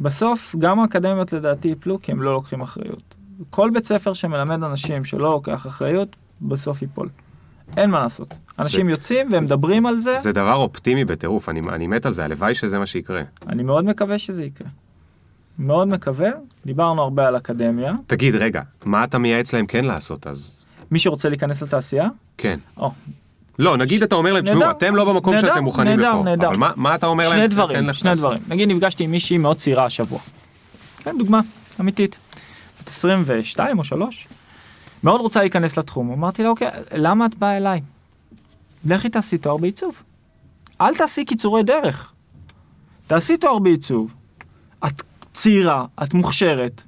[0.01, 3.15] בסוף גם האקדמיות לדעתי ייפלו כי הם לא לוקחים אחריות.
[3.49, 7.09] כל בית ספר שמלמד אנשים שלא לוקח אחריות, בסוף ייפול.
[7.77, 8.33] אין מה לעשות.
[8.59, 12.25] אנשים יוצאים והם מדברים על זה, זה דבר אופטימי בטירוף, אני, אני מת על זה,
[12.25, 13.21] הלוואי שזה מה שיקרה.
[13.49, 14.67] אני מאוד מקווה שזה יקרה.
[15.59, 16.29] מאוד מקווה,
[16.65, 17.93] דיברנו הרבה על אקדמיה.
[18.07, 20.51] תגיד, רגע, מה אתה מייעץ להם כן לעשות אז?
[20.91, 22.07] מי שרוצה להיכנס לתעשייה,
[22.37, 22.59] כן.
[22.77, 22.91] או,
[23.59, 26.23] לא, נגיד אתה אומר להם, תשמעו, אתם לא במקום נהדר, שאתם מוכנים נהדר, לפה.
[26.23, 26.47] נהדר.
[26.47, 27.37] אבל מה, מה אתה אומר להם?
[27.37, 28.23] שני כן דברים, לך שני לעשות?
[28.23, 28.41] דברים.
[28.47, 30.19] נגיד נפגשתי עם מישהי מאוד צעירה השבוע.
[31.03, 31.39] כן, דוגמה,
[31.79, 32.19] אמיתית.
[32.81, 34.27] בת 22 או 3.
[35.03, 36.11] מאוד רוצה להיכנס לתחום.
[36.11, 37.81] אמרתי לה, אוקיי, למה את באה אליי?
[38.85, 40.03] לכי תעשי תואר בעיצוב.
[40.81, 42.13] אל תעשי קיצורי דרך.
[43.07, 44.13] תעשי תואר בעיצוב.
[44.87, 45.01] את
[45.33, 46.83] צעירה, את מוכשרת.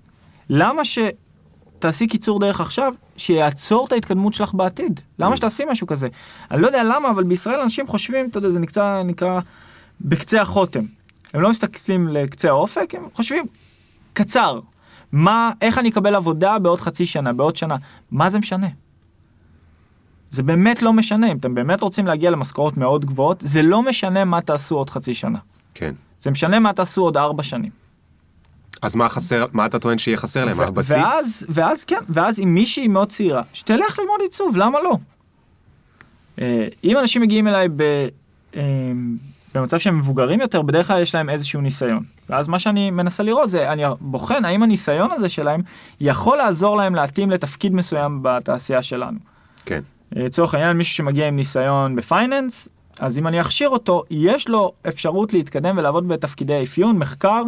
[0.49, 4.99] למה שתעשי קיצור דרך עכשיו, שיעצור את ההתקדמות שלך בעתיד?
[5.19, 6.07] למה שתעשי משהו כזה?
[6.51, 9.39] אני לא יודע למה, אבל בישראל אנשים חושבים, אתה יודע, זה נקרא, נקרא
[10.01, 10.85] בקצה החוטם.
[11.33, 13.45] הם לא מסתכלים לקצה האופק, הם חושבים
[14.13, 14.59] קצר.
[15.15, 17.75] מה, איך אני אקבל עבודה בעוד חצי שנה, בעוד שנה?
[18.11, 18.67] מה זה משנה?
[20.31, 24.25] זה באמת לא משנה, אם אתם באמת רוצים להגיע למשכורות מאוד גבוהות, זה לא משנה
[24.25, 25.39] מה תעשו עוד חצי שנה.
[25.73, 25.93] כן.
[26.21, 27.71] זה משנה מה תעשו עוד ארבע שנים.
[28.81, 30.59] אז מה חסר, מה אתה טוען שיהיה חסר להם?
[30.59, 30.95] הבסיס?
[30.95, 34.97] ואז, ואז כן, ואז אם מישהי מאוד צעירה, שתלך ללמוד עיצוב, למה לא?
[36.41, 37.81] אה, אם אנשים מגיעים אליי ב,
[38.55, 38.61] אה,
[39.55, 42.03] במצב שהם מבוגרים יותר, בדרך כלל יש להם איזשהו ניסיון.
[42.29, 45.61] ואז מה שאני מנסה לראות זה, אני בוחן האם הניסיון הזה שלהם
[46.01, 49.17] יכול לעזור להם להתאים לתפקיד מסוים בתעשייה שלנו.
[49.65, 49.81] כן.
[50.15, 52.69] אה, לצורך העניין מישהו שמגיע עם ניסיון ב finance,
[52.99, 57.43] אז אם אני אכשיר אותו, יש לו אפשרות להתקדם ולעבוד בתפקידי אפיון, מחקר,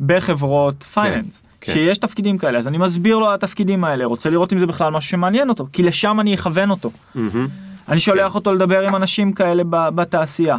[0.00, 1.42] בחברות finance.
[1.60, 1.72] כן.
[1.72, 4.90] שיש תפקידים כאלה, אז אני מסביר לו על התפקידים האלה, רוצה לראות אם זה בכלל
[4.90, 6.90] משהו שמעניין אותו, כי לשם אני אכוון אותו.
[7.14, 7.48] מהמם.
[7.88, 8.34] אני שולח כן.
[8.34, 10.56] אותו לדבר עם אנשים כאלה בתעשייה.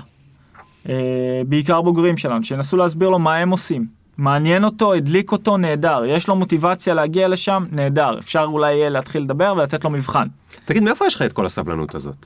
[0.90, 3.86] אה, בעיקר בוגרים שלנו, שינסו להסביר לו מה הם עושים.
[4.18, 6.02] מעניין אותו, הדליק אותו, נהדר.
[6.08, 8.20] יש לו מוטיבציה להגיע לשם, נהדר.
[8.20, 10.28] אפשר אולי להתחיל לדבר ולתת לו מבחן.
[10.66, 12.26] תגיד, מאיפה יש לך את כל הסבלנות הזאת?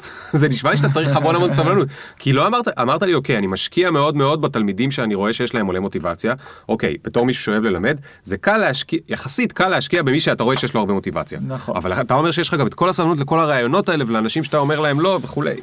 [0.32, 1.88] זה נשמע לי שאתה צריך המון המון סבלנות.
[2.16, 5.66] כי לא אמרת, אמרת לי, אוקיי, אני משקיע מאוד מאוד בתלמידים שאני רואה שיש להם
[5.66, 6.34] עולה מוטיבציה.
[6.68, 10.74] אוקיי, בתור מישהו שאוהב ללמד, זה קל להשקיע, יחסית קל להשקיע במי שאתה רואה שיש
[10.74, 11.38] לו הרבה מוטיבציה.
[11.46, 11.76] נכון.
[11.76, 14.80] אבל אתה אומר שיש לך גם את כל הסבלנות לכל הרעיונות האלה ולאנשים שאתה אומר
[14.80, 15.56] להם לא וכולי.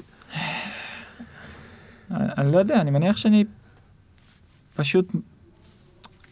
[2.13, 3.45] אני, לא יודע, אני מניח שאני
[4.75, 5.11] פשוט,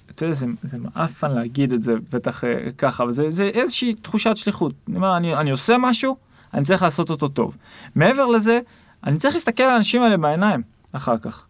[0.09, 3.93] אתה יודע, זה, זה מעפן להגיד את זה בטח אה, ככה, אבל זה, זה איזושהי
[3.93, 4.73] תחושת שליחות.
[4.88, 6.17] אני אומר, אני, אני עושה משהו,
[6.53, 7.57] אני צריך לעשות אותו טוב.
[7.95, 8.59] מעבר לזה,
[9.03, 10.61] אני צריך להסתכל על האנשים האלה בעיניים
[10.91, 11.45] אחר כך.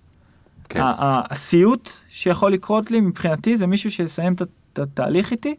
[0.69, 0.79] כן.
[1.29, 5.55] הסיוט שיכול לקרות לי מבחינתי זה מישהו שיסיים את התהליך איתי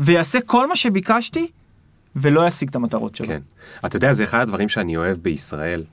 [0.00, 1.50] ויעשה כל מה שביקשתי
[2.16, 3.26] ולא ישיג את המטרות שלו.
[3.26, 3.40] כן.
[3.86, 5.84] אתה יודע, זה אחד הדברים שאני אוהב בישראל.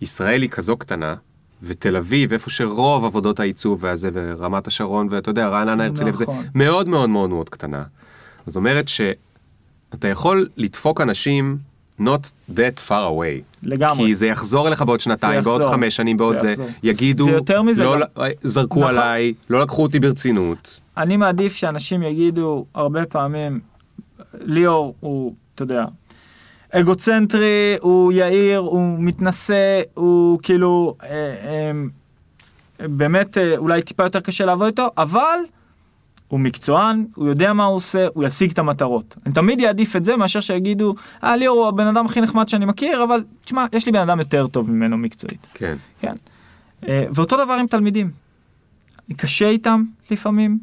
[0.00, 1.14] ישראל היא כזו קטנה,
[1.62, 6.44] ותל אביב, איפה שרוב עבודות העיצוב והזה, ורמת השרון, ואתה יודע, רעננה הרצליה, וזה נכון.
[6.54, 7.82] מאוד מאוד מאוד מאוד קטנה.
[8.46, 11.58] זאת אומרת שאתה יכול לדפוק אנשים
[12.00, 13.42] not that far away.
[13.62, 14.06] לגמרי.
[14.06, 15.62] כי זה יחזור אליך בעוד שנתיים, זה בעוד.
[15.62, 16.66] חמש שנים, בעוד זה זה, יחזור.
[16.82, 18.00] יגידו, זה יותר מזה לא, גם.
[18.24, 18.90] ל- זרקו נכון.
[18.90, 20.80] עליי, לא לקחו אותי ברצינות.
[20.96, 23.60] אני מעדיף שאנשים יגידו הרבה פעמים,
[24.40, 25.84] ליאור הוא, אתה יודע,
[26.72, 34.44] אגוצנטרי, הוא יהיר, הוא מתנשא, הוא כאילו, אה, אה, באמת אה, אולי טיפה יותר קשה
[34.44, 35.38] לעבוד איתו, אבל
[36.28, 39.16] הוא מקצוען, הוא יודע מה הוא עושה, הוא ישיג את המטרות.
[39.26, 40.94] אני תמיד אעדיף את זה מאשר שיגידו,
[41.24, 44.18] אה ליאור הוא הבן אדם הכי נחמד שאני מכיר, אבל תשמע, יש לי בן אדם
[44.18, 45.46] יותר טוב ממנו מקצועית.
[45.54, 45.76] כן.
[46.00, 46.14] כן.
[46.88, 48.10] אה, ואותו דבר עם תלמידים.
[49.16, 50.58] קשה איתם לפעמים,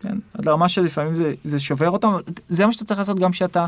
[0.00, 0.18] כן?
[0.34, 2.12] עד לרמה שלפעמים זה, זה שובר אותם,
[2.48, 3.66] זה מה שאתה צריך לעשות גם כשאתה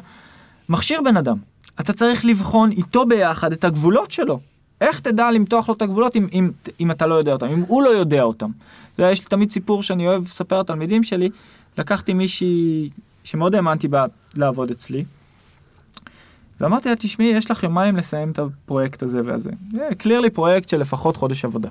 [0.68, 1.36] מכשיר בן אדם.
[1.80, 4.40] אתה צריך לבחון איתו ביחד את הגבולות שלו.
[4.80, 6.50] איך תדע למתוח לו את הגבולות אם, אם,
[6.80, 8.50] אם אתה לא יודע אותם, אם הוא לא יודע אותם.
[8.98, 11.30] יודע, יש לי תמיד סיפור שאני אוהב לספר לתלמידים שלי,
[11.78, 12.90] לקחתי מישהי
[13.24, 14.04] שמאוד האמנתי בה
[14.36, 15.04] לעבוד אצלי,
[16.60, 19.50] ואמרתי לה, תשמעי, יש לך יומיים לסיים את הפרויקט הזה והזה.
[19.72, 21.68] זה קלירלי פרויקט של לפחות חודש עבודה.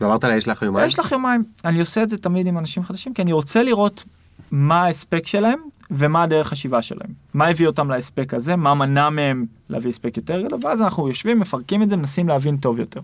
[0.00, 0.86] ואמרת לה, יש לך יומיים?
[0.86, 1.44] יש לך יומיים.
[1.64, 4.04] אני עושה את זה תמיד עם אנשים חדשים, כי אני רוצה לראות
[4.50, 5.58] מה ההספק שלהם
[5.90, 7.10] ומה הדרך חשיבה שלהם.
[7.34, 11.40] מה הביא אותם להספק הזה, מה מנע מהם להביא הספק יותר גדול, ואז אנחנו יושבים,
[11.40, 13.00] מפרקים את זה, מנסים להבין טוב יותר.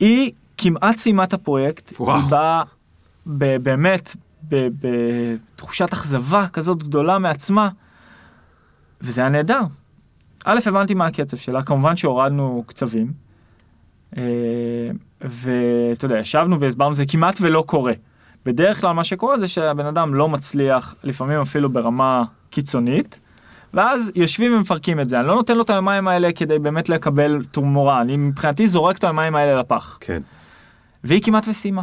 [0.00, 2.16] היא כמעט סיימה את הפרויקט, וואו.
[2.16, 2.62] היא באה
[3.26, 4.16] ב- באמת
[4.52, 7.68] בתחושת אכזבה כזאת גדולה מעצמה,
[9.00, 9.60] וזה היה נהדר.
[10.44, 13.12] א', הבנתי מה הקצב שלה, כמובן שהורדנו קצבים,
[14.16, 14.22] אה,
[15.20, 17.92] ואתה יודע, ישבנו והסברנו, זה כמעט ולא קורה.
[18.46, 23.20] בדרך כלל מה שקורה זה שהבן אדם לא מצליח, לפעמים אפילו ברמה קיצונית,
[23.74, 25.20] ואז יושבים ומפרקים את זה.
[25.20, 29.04] אני לא נותן לו את היומיים האלה כדי באמת לקבל תמורה, אני מבחינתי זורק את
[29.04, 29.98] היומיים האלה לפח.
[30.00, 30.22] כן.
[31.04, 31.82] והיא כמעט וסיימה.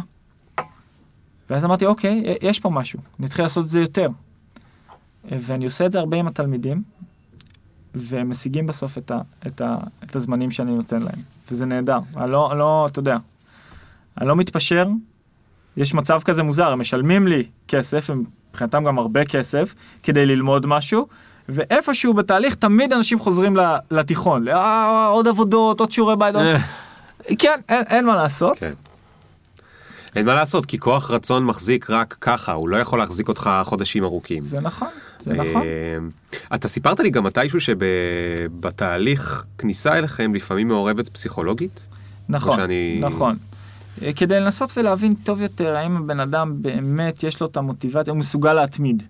[1.50, 4.08] ואז אמרתי, אוקיי, יש פה משהו, נתחיל לעשות את זה יותר.
[5.24, 6.82] ואני עושה את זה הרבה עם התלמידים,
[7.94, 11.18] והם משיגים בסוף את, ה, את, ה, את הזמנים שאני נותן להם,
[11.50, 11.98] וזה נהדר.
[12.16, 13.16] אני לא, לא, אתה יודע,
[14.20, 14.86] אני לא מתפשר,
[15.76, 20.66] יש מצב כזה מוזר, הם משלמים לי כסף, הם מבחינתם גם הרבה כסף, כדי ללמוד
[20.66, 21.06] משהו,
[21.48, 26.44] ואיפשהו בתהליך תמיד אנשים חוזרים ל- לתיכון, "אה, עוד עבודות, עוד שיעורי בית, עוד...
[26.44, 26.56] אה,
[27.38, 28.58] כן, אין, אין מה לעשות.
[28.58, 28.72] כן.
[30.16, 34.04] אין מה לעשות, כי כוח רצון מחזיק רק ככה, הוא לא יכול להחזיק אותך חודשים
[34.04, 34.42] ארוכים.
[34.42, 34.88] זה נכון,
[35.20, 35.62] זה נכון.
[35.62, 35.98] אה,
[36.56, 41.80] אתה סיפרת לי גם מתישהו שבתהליך כניסה אליכם לפעמים מעורבת פסיכולוגית?
[42.28, 43.36] נכון, שאני- נכון.
[44.02, 48.18] אה, כדי לנסות ולהבין טוב יותר האם הבן אדם באמת יש לו את המוטיבציה, הוא
[48.18, 49.02] מסוגל להתמיד,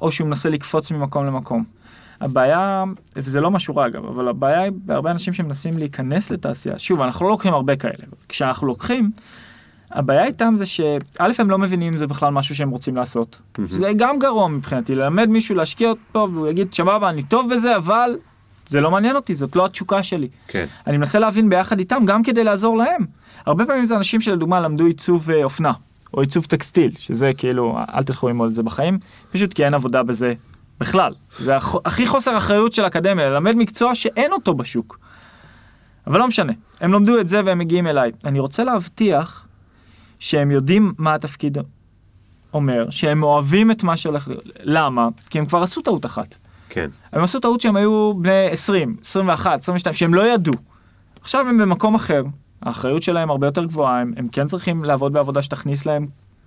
[0.00, 1.64] או שהוא מנסה לקפוץ ממקום למקום.
[2.20, 2.84] הבעיה,
[3.16, 7.24] וזה לא משהו רע אגב, אבל הבעיה היא בהרבה אנשים שמנסים להיכנס לתעשייה, שוב, אנחנו
[7.24, 9.10] לא לוקחים הרבה כאלה, כשאנחנו לוקחים,
[9.90, 10.92] הבעיה איתם זה שא'
[11.38, 13.40] הם לא מבינים אם זה בכלל משהו שהם רוצים לעשות.
[13.64, 18.16] זה גם גרוע מבחינתי, ללמד מישהו להשקיע אותו והוא יגיד, שבבה, אני טוב בזה, אבל
[18.68, 20.28] זה לא מעניין אותי, זאת לא התשוקה שלי.
[20.48, 20.64] כן.
[20.86, 23.04] אני מנסה להבין ביחד איתם גם כדי לעזור להם.
[23.46, 25.72] הרבה פעמים זה אנשים שלדוגמה למדו עיצוב אה, אופנה,
[26.14, 28.98] או עיצוב טקסטיל, שזה כאילו, אל תלכו ללמוד את זה בחיים,
[29.32, 30.34] פשוט כי אין עבודה בזה
[30.80, 31.14] בכלל.
[31.38, 34.98] זה הכ- הכי חוסר אחריות של אקדמיה, ללמד מקצוע שאין אותו בשוק.
[36.06, 38.10] אבל לא משנה, הם למדו את זה והם מגיעים אליי.
[38.24, 39.46] אני רוצה להבטיח
[40.18, 41.58] שהם יודעים מה התפקיד
[42.54, 44.28] אומר, שהם אוהבים את מה שהולך.
[44.60, 45.08] למה?
[45.30, 46.36] כי הם כבר עשו טעות אחת.
[46.68, 46.90] כן.
[47.12, 50.54] הם עשו טעות שהם היו בני 20, 21, 22, שהם לא ידעו.
[51.20, 52.22] עכשיו הם במקום אחר,
[52.64, 56.06] האחריות שלהם הרבה יותר גבוהה, הם, הם כן צריכים לעבוד בעבודה שתכניס להם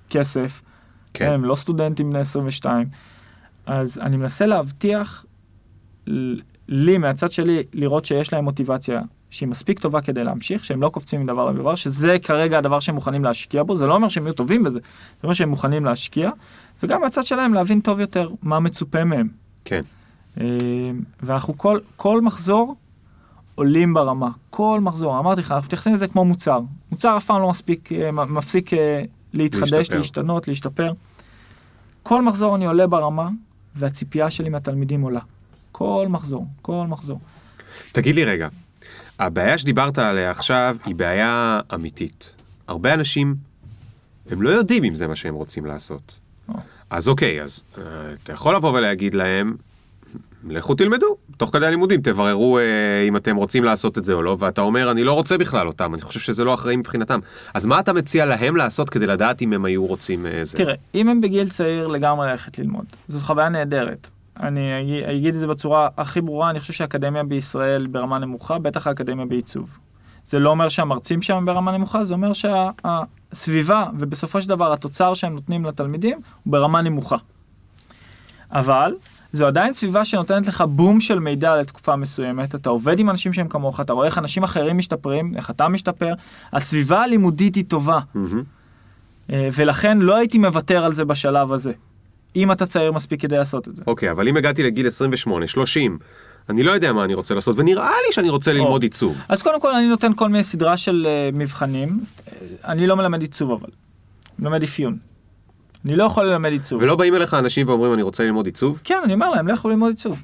[0.09, 0.61] כסף.
[1.13, 1.31] כן.
[1.31, 2.87] הם לא סטודנטים בני 22.
[3.65, 5.25] אז אני מנסה להבטיח
[6.67, 11.23] לי מהצד שלי לראות שיש להם מוטיבציה שהיא מספיק טובה כדי להמשיך, שהם לא קופצים
[11.23, 14.63] מדבר לדבר, שזה כרגע הדבר שהם מוכנים להשקיע בו, זה לא אומר שהם יהיו טובים
[14.63, 16.31] בזה, זה אומר שהם מוכנים להשקיע,
[16.83, 19.27] וגם מהצד שלהם להבין טוב יותר מה מצופה מהם.
[19.65, 19.81] כן.
[20.39, 20.45] אה,
[21.23, 22.75] ואנחנו כל, כל מחזור
[23.57, 26.59] עולים ברמה, כל מחזור, אמרתי לך, אנחנו מתייחסים לזה כמו מוצר.
[26.91, 29.03] מוצר אף פעם לא מספיק, אה, מפסיק אה,
[29.33, 29.97] להתחדש, להשתפר.
[29.97, 30.93] להשתנות, להשתפר.
[32.03, 33.29] כל מחזור אני עולה ברמה,
[33.75, 35.19] והציפייה שלי מהתלמידים עולה.
[35.71, 37.19] כל מחזור, כל מחזור.
[37.91, 38.47] תגיד לי רגע,
[39.19, 42.35] הבעיה שדיברת עליה עכשיו היא בעיה אמיתית.
[42.67, 43.35] הרבה אנשים,
[44.31, 46.19] הם לא יודעים אם זה מה שהם רוצים לעשות.
[46.89, 47.83] אז אוקיי, אז אה,
[48.23, 49.55] אתה יכול לבוא ולהגיד להם,
[50.49, 52.63] לכו תלמדו, תוך כדי הלימודים תבררו אה,
[53.07, 55.93] אם אתם רוצים לעשות את זה או לא, ואתה אומר, אני לא רוצה בכלל אותם,
[55.93, 57.19] אני חושב שזה לא אחראי מבחינתם.
[57.53, 60.57] אז מה אתה מציע להם לעשות כדי לדעת אם הם היו רוצים אה, זה?
[60.57, 64.09] תראה, אם הם בגיל צעיר לגמרי ללכת ללמוד, זאת חוויה נהדרת.
[64.39, 64.71] אני
[65.11, 69.77] אגיד, את זה בצורה הכי ברורה, אני חושב שהאקדמיה בישראל ברמה נמוכה, בטח האקדמיה בעיצוב.
[70.25, 75.33] זה לא אומר שהמרצים שם ברמה נמוכה, זה אומר שהסביבה ובסופו של דבר התוצר שהם
[75.33, 77.17] נותנים לתלמידים הוא ברמה נמוכה.
[78.51, 78.93] אבל
[79.37, 83.47] זו עדיין סביבה שנותנת לך בום של מידע לתקופה מסוימת, אתה עובד עם אנשים שהם
[83.47, 86.13] כמוך, אתה רואה איך אנשים אחרים משתפרים, איך אתה משתפר,
[86.53, 87.99] הסביבה הלימודית היא טובה.
[89.31, 91.71] אה, ולכן לא הייתי מוותר על זה בשלב הזה.
[92.35, 93.83] אם אתה צעיר מספיק כדי לעשות את זה.
[93.87, 95.97] אוקיי, אבל אם הגעתי לגיל 28, 30,
[96.49, 99.17] אני לא יודע מה אני רוצה לעשות, ונראה לי שאני רוצה ללמוד עיצוב.
[99.29, 101.99] אז קודם כל אני נותן כל מיני סדרה של uh, מבחנים.
[101.99, 102.31] Uh,
[102.65, 103.69] אני לא מלמד עיצוב אבל.
[104.39, 104.97] אני מלמד אפיון.
[105.87, 106.81] אני לא יכול ללמד עיצוב.
[106.81, 108.81] ולא באים אליך אנשים ואומרים אני רוצה ללמוד עיצוב?
[108.83, 110.21] כן, אני אומר להם, לכו ללמוד עיצוב.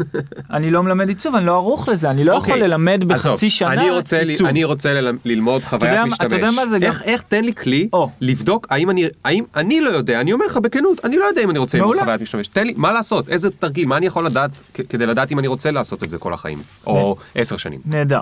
[0.56, 3.50] אני לא מלמד עיצוב, אני לא ערוך לזה, אני לא יכול אוקיי, ללמד עזוב, בחצי
[3.50, 4.46] שנה אני רוצה, עיצוב.
[4.46, 6.26] אני רוצה ללמוד חוויית משתמש.
[6.26, 7.88] אתה יודע מה זה גם- איך, איך תן לי כלי.
[8.20, 11.50] לבדוק האם אני, האם אני לא יודע, אני אומר לך בכנות, אני לא יודע אם
[11.50, 11.98] אני רוצה ללמוד.
[11.98, 12.48] חוויית משתמש.
[12.48, 14.50] תן לי, מה לעשות, איזה תרגיל, מה אני יכול לדעת
[14.88, 17.80] כדי לדעת אם אני רוצה לעשות את זה כל החיים, או עשר שנים.
[17.84, 18.20] נהדר.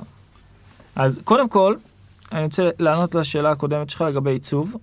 [0.96, 1.74] אז קודם כל,
[2.32, 4.76] אני רוצה לענות לשאלה הקודמת שלך לגבי עיצוב.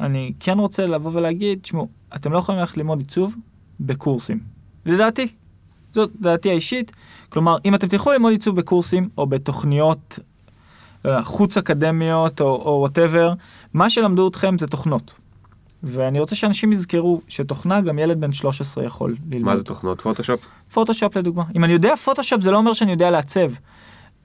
[0.00, 3.36] אני כן רוצה לבוא ולהגיד, תשמעו, אתם לא יכולים ללכת ללמוד עיצוב
[3.80, 4.40] בקורסים.
[4.86, 5.28] לדעתי.
[5.92, 6.92] זאת דעתי האישית.
[7.28, 10.18] כלומר, אם אתם תלכו ללמוד עיצוב בקורסים או בתוכניות
[11.04, 13.32] לא יודע, חוץ אקדמיות או whatever,
[13.74, 15.14] מה שלמדו אתכם זה תוכנות.
[15.82, 19.44] ואני רוצה שאנשים יזכרו שתוכנה גם ילד בן 13 יכול ללמוד.
[19.46, 20.46] מה זה תוכנות פוטושופ?
[20.72, 21.44] פוטושופ לדוגמה.
[21.56, 23.52] אם אני יודע פוטושופ זה לא אומר שאני יודע לעצב.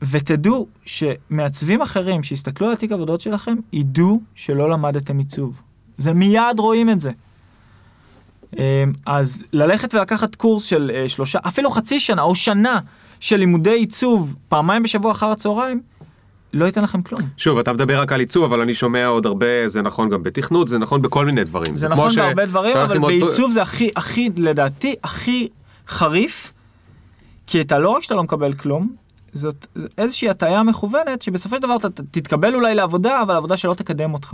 [0.01, 5.61] ותדעו שמעצבים אחרים שיסתכלו על התיק עבודות שלכם, ידעו שלא למדתם עיצוב.
[5.99, 7.11] ומיד רואים את זה.
[8.57, 8.61] אמ,
[9.05, 12.79] אז ללכת ולקחת קורס של אה, שלושה, אפילו חצי שנה או שנה
[13.19, 15.81] של לימודי עיצוב פעמיים בשבוע אחר הצהריים,
[16.53, 17.21] לא ייתן לכם כלום.
[17.37, 20.67] שוב, אתה מדבר רק על עיצוב, אבל אני שומע עוד הרבה, זה נכון גם בתכנות,
[20.67, 21.75] זה נכון בכל מיני דברים.
[21.75, 24.95] זה כמו נכון ש- בהרבה דברים, אתה הולך אבל ללמוד- בעיצוב זה הכי, הכי, לדעתי,
[25.03, 25.47] הכי
[25.87, 26.53] חריף,
[27.47, 28.89] כי אתה לא רק שאתה לא מקבל כלום,
[29.33, 29.67] זאת
[29.97, 34.33] איזושהי הטעיה מכוונת, שבסופו של דבר אתה תתקבל אולי לעבודה, אבל עבודה שלא תקדם אותך.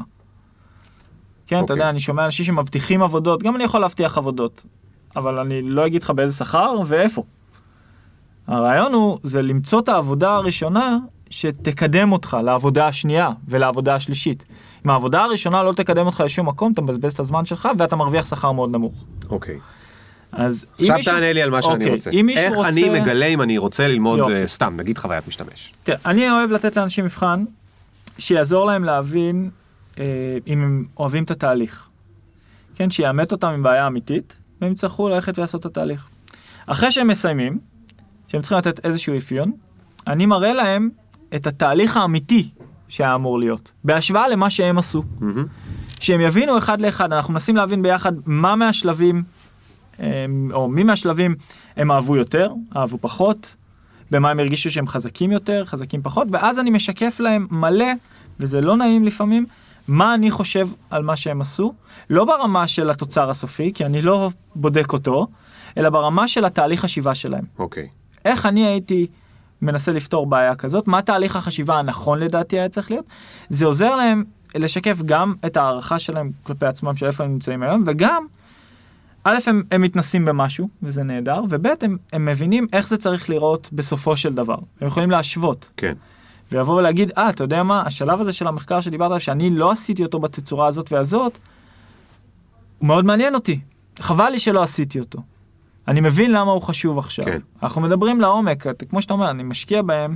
[1.51, 1.73] כן, אתה אוקיי.
[1.73, 4.63] יודע, אני שומע אנשים שמבטיחים עבודות, גם אני יכול להבטיח עבודות,
[5.15, 7.23] אבל אני לא אגיד לך באיזה שכר ואיפה.
[8.47, 10.97] הרעיון הוא, זה למצוא את העבודה הראשונה
[11.29, 14.43] שתקדם אותך לעבודה השנייה ולעבודה השלישית.
[14.85, 18.25] אם העבודה הראשונה לא תקדם אותך לשום מקום, אתה מבזבז את הזמן שלך ואתה מרוויח
[18.25, 19.03] שכר מאוד נמוך.
[19.29, 19.59] אוקיי.
[20.31, 22.11] אז אם עכשיו מישהו- תענה לי על מה שאני אוקיי, רוצה.
[22.37, 22.69] איך רוצה...
[22.69, 24.33] אני מגלה אם אני רוצה ללמוד יופי.
[24.33, 25.73] אה, סתם, נגיד חוויית משתמש.
[25.83, 27.43] תראה, אני אוהב לתת לאנשים מבחן
[28.17, 29.49] שיעזור להם להבין
[29.97, 30.03] אם
[30.47, 31.89] הם אוהבים את התהליך.
[32.75, 36.07] כן, שיאמת אותם עם בעיה אמיתית, והם יצטרכו ללכת ולעשות את התהליך.
[36.65, 37.59] אחרי שהם מסיימים,
[38.27, 39.51] שהם צריכים לתת איזשהו אפיון,
[40.07, 40.89] אני מראה להם
[41.35, 42.49] את התהליך האמיתי
[42.87, 45.03] שהיה אמור להיות, בהשוואה למה שהם עשו.
[45.19, 45.45] מהמם.
[45.99, 49.23] שהם יבינו אחד לאחד, אנחנו מנסים להבין ביחד מה מהשלבים,
[49.99, 51.35] הם, או מי מהשלבים
[51.77, 53.55] הם אהבו יותר, אהבו פחות,
[54.11, 57.91] במה הם הרגישו שהם חזקים יותר, חזקים פחות, ואז אני משקף להם מלא,
[58.39, 59.45] וזה לא נעים לפעמים,
[59.87, 61.73] מה אני חושב על מה שהם עשו,
[62.09, 65.27] לא ברמה של התוצר הסופי, כי אני לא בודק אותו,
[65.77, 67.43] אלא ברמה של התהליך חשיבה שלהם.
[67.59, 67.87] אוקיי.
[68.25, 69.07] איך אני הייתי
[69.61, 73.05] מנסה לפתור בעיה כזאת, מה תהליך החשיבה הנכון לדעתי היה צריך להיות,
[73.49, 74.23] זה עוזר להם
[74.55, 78.25] לשקף גם את הערכה שלהם כלפי עצמם של איפה הם נמצאים היום, וגם,
[79.23, 83.69] א', הם, הם מתנסים במשהו, וזה נהדר, וב', הם, הם מבינים איך זה צריך לראות
[83.73, 84.57] בסופו של דבר.
[84.81, 85.71] הם יכולים להשוות.
[85.77, 85.93] כן.
[86.51, 90.03] ויבוא ולהגיד, אה, אתה יודע מה, השלב הזה של המחקר שדיברת עליו, שאני לא עשיתי
[90.03, 91.37] אותו בתצורה הזאת והזאת,
[92.79, 93.59] הוא מאוד מעניין אותי.
[93.99, 95.19] חבל לי שלא עשיתי אותו.
[95.87, 97.25] אני מבין למה הוא חשוב עכשיו.
[97.25, 97.39] כן.
[97.63, 100.15] אנחנו מדברים לעומק, אתה- כמו שאתה אומר, אני משקיע בהם,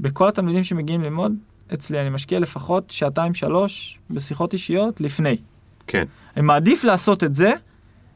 [0.00, 1.32] בכל התלמידים שמגיעים ללמוד,
[1.74, 5.36] אצלי אני משקיע לפחות שעתיים שלוש בשיחות אישיות לפני.
[5.86, 6.04] כן.
[6.36, 7.52] אני מעדיף לעשות את זה,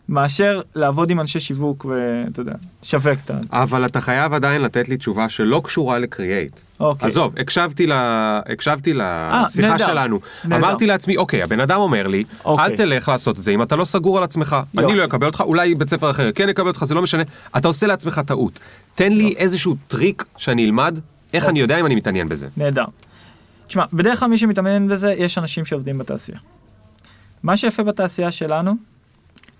[0.08, 2.52] מאשר לעבוד עם אנשי שיווק ואתה יודע,
[2.82, 3.38] שווק את ה...
[3.50, 6.60] אבל אתה חייב עדיין לתת לי תשובה שלא קשורה לקריאייטר.
[6.80, 7.06] אוקיי.
[7.06, 7.92] עזוב, הקשבתי, ל...
[8.52, 10.20] הקשבתי לשיחה נהדר, שלנו.
[10.44, 10.56] נהדר.
[10.66, 12.64] אמרתי לעצמי, אוקיי, הבן אדם אומר לי, אוקיי.
[12.64, 14.56] אל תלך לעשות את זה אם אתה לא סגור על עצמך.
[14.74, 14.86] יופי.
[14.86, 17.22] אני לא אקבל אותך, אולי בית ספר אחר כן יקבל אותך, זה לא משנה.
[17.56, 18.60] אתה עושה לעצמך טעות.
[18.94, 20.98] תן לי איזשהו טריק שאני אלמד,
[21.32, 21.50] איך אוקיי.
[21.50, 22.48] אני יודע אם אני מתעניין בזה.
[22.56, 22.84] נהדר.
[23.66, 26.38] תשמע, בדרך כלל מי שמתעניין בזה, יש אנשים שעובדים בתעשייה.
[27.42, 28.74] מה שיפה בתעשייה שלנו,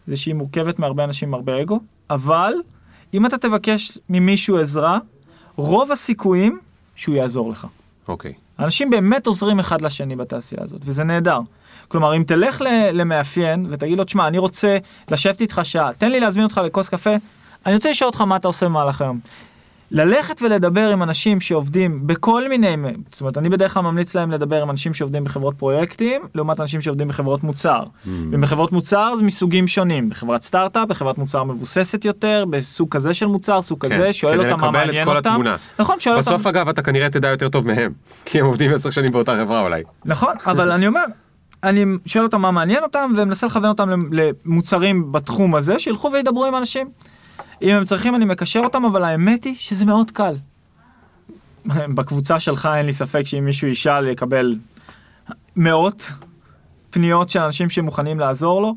[0.07, 1.81] זה שהיא מורכבת מהרבה אנשים עם הרבה אגו,
[2.11, 2.53] אבל
[3.15, 4.99] אם אתה תבקש ממישהו עזרה,
[5.57, 6.59] רוב הסיכויים
[6.97, 7.67] שהוא יעזור לך.
[8.09, 8.33] אוקיי.
[8.59, 11.41] אנשים באמת עוזרים אחד לשני בתעשייה הזאת, וזה נהדר.
[11.89, 12.63] כלומר, אם תלך
[12.93, 14.79] למאפיין ותגיד לו, תשמע, אני רוצה
[15.11, 17.11] לשבת איתך שעה, תן לי להזמין אותך לכוס קפה,
[17.67, 19.21] אני רוצה לשאול אותך מה אתה עושה במהלך היום.
[19.91, 22.77] ללכת ולדבר עם אנשים שעובדים בכל מיני,
[23.13, 26.81] זאת אומרת, אני בדרך כלל ממליץ להם לדבר עם אנשים שעובדים בחברות פרויקטים, לעומת אנשים
[26.81, 27.83] שעובדים בחברות מוצר.
[28.07, 33.63] ובחברות מוצר זה מסוגים שונים, בחברת סטארט-אפ, בחברת מוצר מבוססת יותר, בסוג כזה של מוצר,
[33.63, 35.31] סוג כן, כזה, שואל אותם מה מעניין אותם.
[35.31, 35.57] התמונה.
[35.79, 36.31] נכון, שואל אותם.
[36.31, 37.93] בסוף אגב אתה כנראה תדע יותר טוב מהם,
[38.25, 39.83] כי הם עובדים עשר שנים באותה חברה אולי.
[40.05, 41.05] נכון, אבל אני אומר,
[41.63, 46.57] אני שואל אותם מה מעניין אותם ומנסה לכוון אותם למוצרים בתחום הזה, שילכו וידברו עם
[46.57, 46.89] אנשים.
[47.63, 50.37] אם הם צריכים אני מקשר אותם, אבל האמת היא שזה מאוד קל.
[51.67, 54.57] בקבוצה שלך אין לי ספק שאם מישהו ישאל יקבל
[55.57, 56.13] מאות
[56.91, 58.75] פניות של אנשים שמוכנים לעזור לו.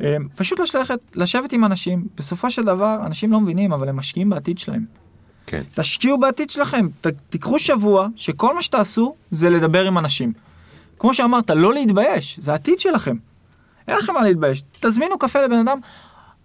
[0.00, 4.30] אה, פשוט לשלחת, לשבת עם אנשים, בסופו של דבר אנשים לא מבינים אבל הם משקיעים
[4.30, 4.84] בעתיד שלהם.
[5.46, 5.62] כן.
[5.74, 10.32] תשקיעו בעתיד שלכם, ת, תיקחו שבוע שכל מה שתעשו זה לדבר עם אנשים.
[10.98, 13.16] כמו שאמרת, לא להתבייש, זה העתיד שלכם.
[13.88, 14.62] אין לכם מה להתבייש.
[14.80, 15.78] תזמינו קפה לבן אדם.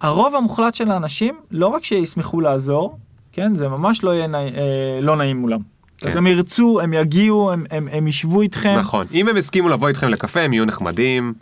[0.04, 2.98] הרוב המוחלט של האנשים, לא רק שישמחו לעזור,
[3.32, 4.38] כן, זה ממש לא יהיה נע...
[4.38, 5.60] אה, לא נעים מולם.
[5.98, 6.18] כן.
[6.18, 8.76] הם ירצו, הם יגיעו, הם, הם, הם ישבו איתכם.
[8.80, 9.06] נכון.
[9.14, 11.34] אם הם הסכימו לבוא איתכם לקפה, הם יהיו נחמדים.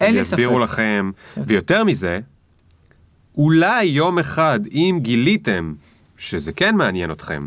[0.00, 0.62] הם יסבירו ספק.
[0.62, 1.10] לכם.
[1.36, 2.20] ויותר מזה,
[3.36, 5.74] אולי יום אחד, אם גיליתם
[6.16, 7.46] שזה כן מעניין אתכם,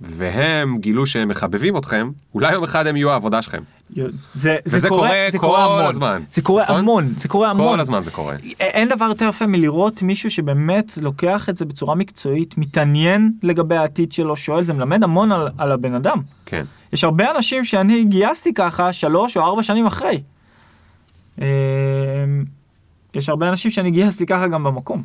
[0.00, 3.62] והם גילו שהם מחבבים אתכם, אולי יום אחד הם יהיו העבודה שלכם.
[3.94, 5.90] זה, זה, וזה קורה, קורה זה כל קורה המון.
[5.90, 6.76] הזמן, זה קורה נכון?
[6.76, 7.74] המון, זה קורה המון.
[7.74, 8.36] כל הזמן זה קורה.
[8.60, 14.12] אין דבר יותר יפה מלראות מישהו שבאמת לוקח את זה בצורה מקצועית, מתעניין לגבי העתיד
[14.12, 16.18] שלו, שואל, זה מלמד המון על, על הבן אדם.
[16.46, 16.64] כן.
[16.92, 20.22] יש הרבה אנשים שאני גייסתי ככה שלוש או ארבע שנים אחרי.
[21.40, 21.46] אה,
[23.14, 25.02] יש הרבה אנשים שאני גייסתי ככה גם במקום.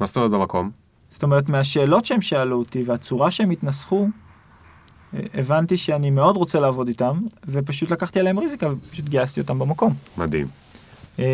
[0.00, 0.70] מה זאת אומרת במקום?
[1.10, 4.08] זאת אומרת, מהשאלות שהם שאלו אותי והצורה שהם התנסחו,
[5.34, 9.94] הבנתי שאני מאוד רוצה לעבוד איתם, ופשוט לקחתי עליהם ריזיקה ופשוט גייסתי אותם במקום.
[10.18, 10.46] מדהים.
[11.18, 11.24] אה,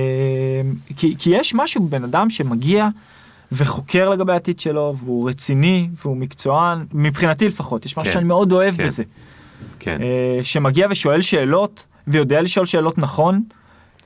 [0.97, 2.89] כי, כי יש משהו בבן אדם שמגיע
[3.53, 8.53] וחוקר לגבי העתיד שלו, והוא רציני, והוא מקצוען, מבחינתי לפחות, יש משהו כן, שאני מאוד
[8.53, 8.86] אוהב כן.
[8.86, 9.03] בזה.
[9.78, 9.98] כן.
[10.03, 13.43] אה, שמגיע ושואל שאלות, ויודע לשאול שאלות נכון.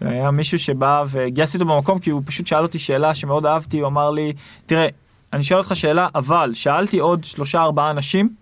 [0.00, 3.86] היה מישהו שבא וגייסתי אותו במקום כי הוא פשוט שאל אותי שאלה שמאוד אהבתי, הוא
[3.86, 4.32] אמר לי,
[4.66, 4.86] תראה,
[5.32, 8.34] אני שואל אותך שאלה, אבל שאלתי עוד שלושה ארבעה אנשים,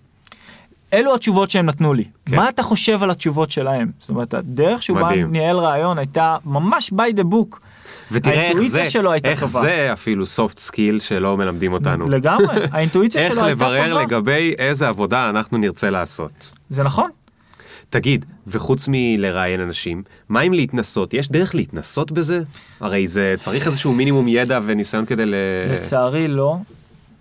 [0.92, 2.04] אלו התשובות שהם נתנו לי.
[2.26, 2.36] כן.
[2.36, 3.90] מה אתה חושב על התשובות שלהם?
[3.98, 5.32] זאת אומרת, הדרך שהוא בא מדהים.
[5.32, 7.58] ניהל רעיון הייתה ממש by the book.
[8.12, 9.60] ותראה איך זה, שלו הייתה איך טובה.
[9.60, 12.08] זה אפילו soft skill שלא מלמדים אותנו.
[12.08, 13.78] לגמרי, האינטואיציה איך שלו הייתה טובה.
[13.78, 16.32] לברר לגבי איזה עבודה אנחנו נרצה לעשות.
[16.70, 17.10] זה נכון.
[17.90, 21.14] תגיד, וחוץ מלראיין אנשים, מה עם להתנסות?
[21.14, 22.42] יש דרך להתנסות בזה?
[22.80, 25.34] הרי זה צריך איזשהו מינימום ידע וניסיון כדי ל...
[25.72, 26.56] לצערי לא.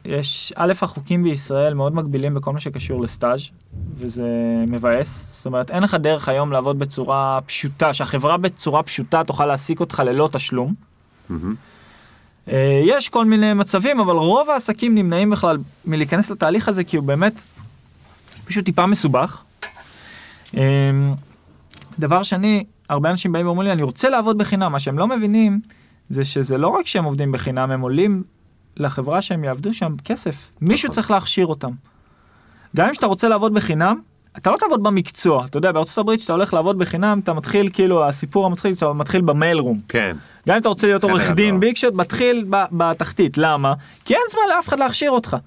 [0.08, 3.42] יש, א', החוקים בישראל מאוד מגבילים בכל מה שקשור לסטאז'
[3.98, 4.28] וזה
[4.68, 5.26] מבאס.
[5.30, 10.04] זאת אומרת, אין לך דרך היום לעבוד בצורה פשוטה, שהחברה בצורה פשוטה תוכל להעסיק אותך
[10.06, 10.74] ללא תשלום.
[12.48, 17.06] אה, יש כל מיני מצבים, אבל רוב העסקים נמנעים בכלל מלהיכנס לתהליך הזה, כי הוא
[17.06, 17.42] באמת
[18.46, 19.44] פשוט טיפה מסובך.
[20.58, 20.62] אה,
[22.00, 25.60] דבר שני, הרבה אנשים באים ואומרים לי, אני רוצה לעבוד בחינם, מה שהם לא מבינים
[26.10, 28.24] זה שזה לא רק שהם עובדים בחינם, הם עולים
[28.80, 30.52] לחברה שהם יעבדו שם כסף.
[30.62, 30.96] מישהו נכון.
[30.96, 31.72] צריך להכשיר אותם.
[32.76, 34.00] גם אם שאתה רוצה לעבוד בחינם,
[34.38, 35.46] אתה לא תעבוד במקצוע.
[35.46, 39.22] אתה יודע, בארצות הברית כשאתה הולך לעבוד בחינם, אתה מתחיל כאילו, הסיפור המצחיק, אתה מתחיל
[39.22, 39.80] במייל רום.
[39.88, 40.16] כן,
[40.48, 41.60] גם אם אתה רוצה להיות חדר עורך דין.
[41.60, 43.38] ביג שוט, מתחיל בתחתית.
[43.38, 43.74] למה?
[44.06, 45.38] כי אין זמן לאף אחד להכשיר אותך.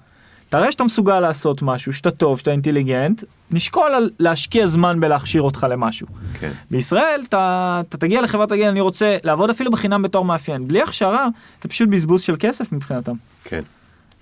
[0.51, 5.67] תראה שאתה מסוגל לעשות משהו, שאתה טוב, שאתה אינטליגנט, נשקול על להשקיע זמן בלהכשיר אותך
[5.69, 6.07] למשהו.
[6.39, 6.51] כן.
[6.71, 11.27] בישראל אתה, אתה תגיע לחברת תגיד אני רוצה לעבוד אפילו בחינם בתור מאפיין, בלי הכשרה
[11.63, 13.15] זה פשוט בזבוז של כסף מבחינתם.
[13.43, 13.61] כן.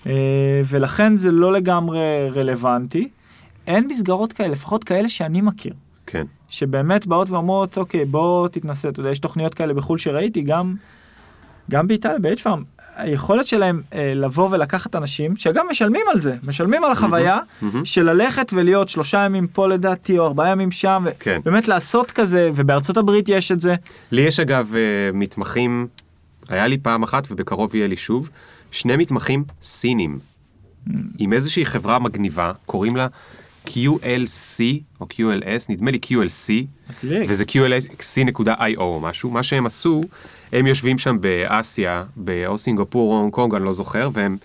[0.07, 3.09] אה, ולכן זה לא לגמרי רלוונטי.
[3.67, 5.73] אין מסגרות כאלה, לפחות כאלה שאני מכיר,
[6.05, 6.25] כן.
[6.49, 10.75] שבאמת באות ואומרות אוקיי בוא תתנסה, אתה יודע יש תוכניות כאלה בחו"ל שראיתי גם,
[11.71, 16.91] גם באיטליה, ב-H-Farm, היכולת שלהם אה, לבוא ולקחת אנשים שגם משלמים על זה, משלמים על
[16.91, 17.85] החוויה מהמם.
[17.85, 21.39] של ללכת ולהיות שלושה ימים פה לדעתי או ארבעה ימים שם, כן.
[21.41, 23.75] ובאמת לעשות כזה, ובארצות הברית יש את זה.
[24.11, 24.81] לי יש אגב אה,
[25.13, 25.87] מתמחים,
[26.49, 28.29] היה לי פעם אחת ובקרוב יהיה לי שוב,
[28.71, 30.19] שני מתמחים סינים,
[31.17, 33.07] עם איזושהי חברה מגניבה, קוראים לה
[33.67, 34.61] QLC
[35.01, 36.51] או QLS, נדמה לי QLC.
[37.03, 40.03] וזה QLC.io או משהו, מה שהם עשו,
[40.51, 42.03] הם יושבים שם באסיה,
[42.47, 44.37] או סינגפור או הונג קונג, אני לא זוכר, והם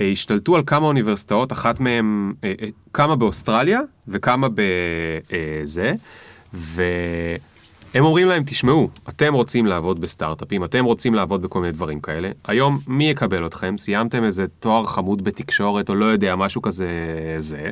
[0.00, 5.92] אה, השתלטו על כמה אוניברסיטאות, אחת מהן, אה, אה, כמה באוסטרליה וכמה בזה,
[6.52, 12.30] והם אומרים להם, תשמעו, אתם רוצים לעבוד בסטארט-אפים, אתם רוצים לעבוד בכל מיני דברים כאלה,
[12.44, 13.78] היום מי יקבל אתכם?
[13.78, 16.88] סיימתם איזה תואר חמוד בתקשורת או לא יודע, משהו כזה,
[17.38, 17.70] זה.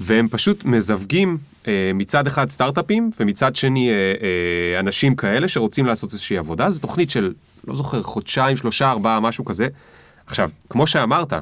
[0.00, 1.38] והם פשוט מזווגים
[1.94, 6.70] מצד אחד סטארט-אפים ומצד שני אה, אה, אנשים כאלה שרוצים לעשות איזושהי עבודה.
[6.70, 7.32] זו תוכנית של,
[7.66, 9.68] לא זוכר, חודשיים, שלושה, ארבעה, משהו כזה.
[10.26, 11.32] עכשיו, כמו שאמרת,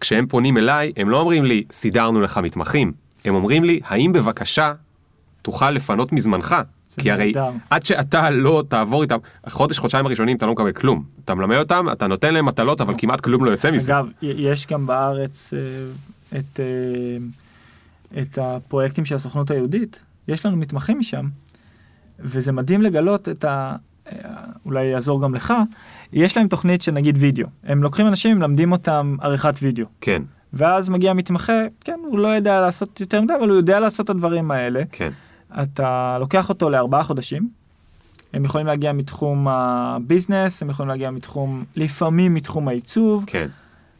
[0.00, 2.92] כשהם פונים אליי, הם לא אומרים לי, סידרנו לך מתמחים.
[3.24, 4.72] הם אומרים לי, האם בבקשה
[5.42, 6.56] תוכל לפנות מזמנך?
[6.98, 7.32] כי הרי.
[7.70, 11.04] עד שאתה לא תעבור איתם, החודש, חודשיים הראשונים אתה לא מקבל כלום.
[11.24, 13.92] אתה מלמד אותם, אתה נותן להם מטלות, אבל כמעט כלום לא יוצא מזה.
[13.92, 16.64] אגב, יש גם בארץ אה, את, אה,
[18.20, 21.28] את הפרויקטים של הסוכנות היהודית, יש לנו מתמחים משם,
[22.18, 23.76] וזה מדהים לגלות את ה...
[24.12, 24.18] אה,
[24.66, 25.54] אולי יעזור גם לך,
[26.12, 30.22] יש להם תוכנית של נגיד וידאו, הם לוקחים אנשים, מלמדים אותם עריכת וידאו, כן,
[30.52, 34.10] ואז מגיע מתמחה, כן, הוא לא יודע לעשות יותר מדי, אבל הוא יודע לעשות את
[34.10, 35.10] הדברים האלה, כן,
[35.62, 37.48] אתה לוקח אותו לארבעה חודשים,
[38.32, 43.48] הם יכולים להגיע מתחום הביזנס, הם יכולים להגיע מתחום, לפעמים מתחום העיצוב, כן.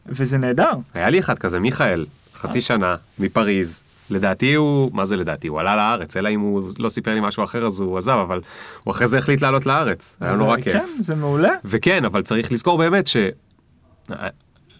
[0.05, 0.71] וזה נהדר.
[0.93, 3.83] היה לי אחד כזה, מיכאל, חצי שנה, מפריז.
[4.09, 5.47] לדעתי הוא, מה זה לדעתי?
[5.47, 8.41] הוא עלה לארץ, אלא אם הוא לא סיפר לי משהו אחר אז הוא עזב, אבל
[8.83, 10.17] הוא אחרי זה החליט לעלות לארץ.
[10.21, 10.73] היה נורא כיף.
[10.73, 11.53] כן, זה מעולה.
[11.65, 13.17] וכן, אבל צריך לזכור באמת ש...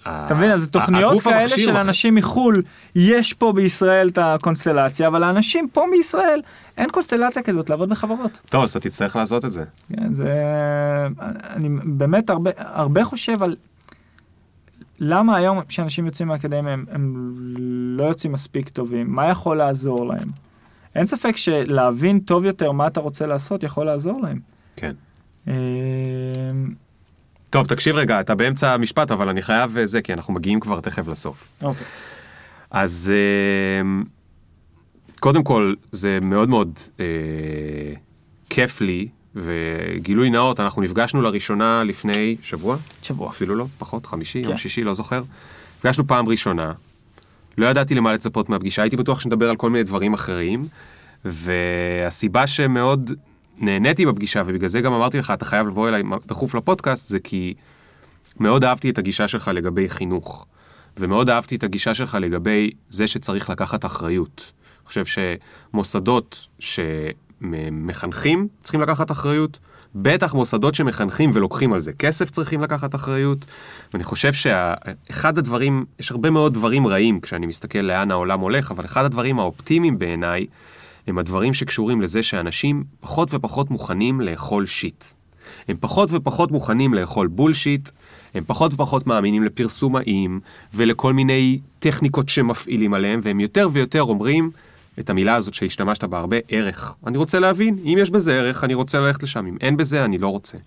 [0.07, 2.61] אתה מבין, אז תוכניות כאלה של אנשים מחו"ל,
[2.95, 6.41] יש פה בישראל את הקונסטלציה, אבל האנשים פה בישראל,
[6.77, 8.39] אין קונסטלציה כזאת לעבוד בחברות.
[8.49, 9.63] טוב, אז אתה תצטרך לעשות את זה.
[9.95, 10.33] כן, זה...
[11.49, 13.55] אני באמת הרבה, הרבה חושב על
[14.99, 17.33] למה היום כשאנשים יוצאים מהאקדמיה הם, הם
[17.97, 20.29] לא יוצאים מספיק טובים, מה יכול לעזור להם?
[20.95, 24.39] אין ספק שלהבין טוב יותר מה אתה רוצה לעשות יכול לעזור להם.
[24.75, 24.93] כן.
[25.47, 25.53] אה,
[27.49, 30.79] טוב, תקשיב רגע, אתה באמצע המשפט, אבל אני חייב אה, זה, כי אנחנו מגיעים כבר
[30.79, 31.51] תכף לסוף.
[31.61, 31.85] אוקיי.
[32.71, 34.03] אז אה,
[35.19, 37.05] קודם כל, זה מאוד מאוד אה,
[38.49, 43.29] כיף לי, וגילוי נאות, אנחנו נפגשנו לראשונה לפני שבוע, שבוע.
[43.29, 44.49] אפילו לא, פחות, חמישי, כן.
[44.49, 45.23] יום שישי, לא זוכר.
[45.77, 46.73] נפגשנו פעם ראשונה,
[47.57, 50.67] לא ידעתי למה לצפות מהפגישה, הייתי בטוח שנדבר על כל מיני דברים אחרים,
[51.25, 53.11] והסיבה שמאוד
[53.57, 57.53] נהניתי בפגישה, ובגלל זה גם אמרתי לך, אתה חייב לבוא אליי דחוף לפודקאסט, זה כי
[58.39, 60.45] מאוד אהבתי את הגישה שלך לגבי חינוך,
[60.97, 64.51] ומאוד אהבתי את הגישה שלך לגבי זה שצריך לקחת אחריות.
[64.81, 66.47] אני חושב שמוסדות
[67.41, 69.59] שמחנכים צריכים לקחת אחריות,
[69.95, 73.45] בטח מוסדות שמחנכים ולוקחים על זה כסף צריכים לקחת אחריות,
[73.93, 78.85] ואני חושב שאחד הדברים, יש הרבה מאוד דברים רעים כשאני מסתכל לאן העולם הולך, אבל
[78.85, 80.45] אחד הדברים האופטימיים בעיניי,
[81.07, 85.05] הם הדברים שקשורים לזה שאנשים פחות ופחות מוכנים לאכול שיט.
[85.67, 87.89] הם פחות ופחות מוכנים לאכול בולשיט,
[88.33, 90.39] הם פחות ופחות מאמינים לפרסומאים
[90.73, 94.51] ולכל מיני טכניקות שמפעילים עליהם, והם יותר ויותר אומרים
[94.99, 96.95] את המילה הזאת שהשתמשת בה הרבה, ערך.
[97.07, 100.17] אני רוצה להבין, אם יש בזה ערך, אני רוצה ללכת לשם, אם אין בזה, אני
[100.17, 100.57] לא רוצה.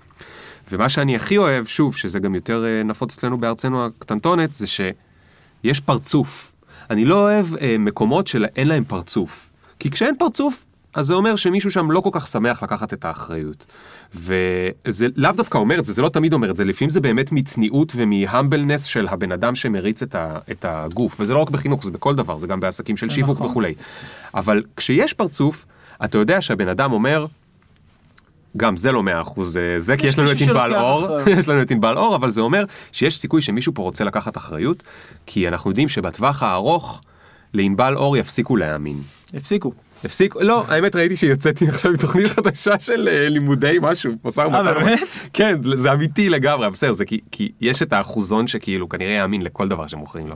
[0.71, 5.81] ומה שאני הכי אוהב, שוב, שזה גם יותר אה, נפוץ אצלנו בארצנו הקטנטונת, זה שיש
[5.81, 6.53] פרצוף.
[6.91, 9.51] אני לא אוהב אה, מקומות שאין להם פרצוף.
[9.79, 10.65] כי כשאין פרצוף,
[10.99, 13.67] אז זה אומר שמישהו שם לא כל כך שמח לקחת את האחריות.
[14.15, 17.33] וזה לאו דווקא אומר את זה, זה לא תמיד אומר את זה, לפעמים זה באמת
[17.33, 21.91] מצניעות ומהמבלנס של הבן אדם שמריץ את, ה, את הגוף, וזה לא רק בחינוך, זה
[21.91, 23.51] בכל דבר, זה גם בעסקים של זה שיווק נכון.
[23.51, 23.75] וכולי.
[24.35, 25.67] אבל כשיש פרצוף,
[26.05, 27.27] אתה יודע שהבן אדם אומר,
[28.57, 31.09] גם זה לא מאה אחוז אה, זה, כי יש לנו את ענבל אור.
[31.27, 34.83] יש לנו את ענבל אור, אבל זה אומר שיש סיכוי שמישהו פה רוצה לקחת אחריות,
[35.27, 37.03] כי אנחנו יודעים שבטווח הארוך,
[37.55, 38.97] לענבל אור יפסיקו להאמין.
[39.35, 39.73] הפסיקו.
[40.05, 44.65] הפסיק, לא, האמת ראיתי שיוצאתי עכשיו עם תוכנית חדשה של אה, לימודי משהו, משא ומתן.
[44.65, 45.01] באמת?
[45.33, 49.69] כן, זה אמיתי לגמרי, בסדר, זה כי, כי יש את האחוזון שכאילו כנראה יאמין לכל
[49.69, 50.35] דבר שמוכרים לו.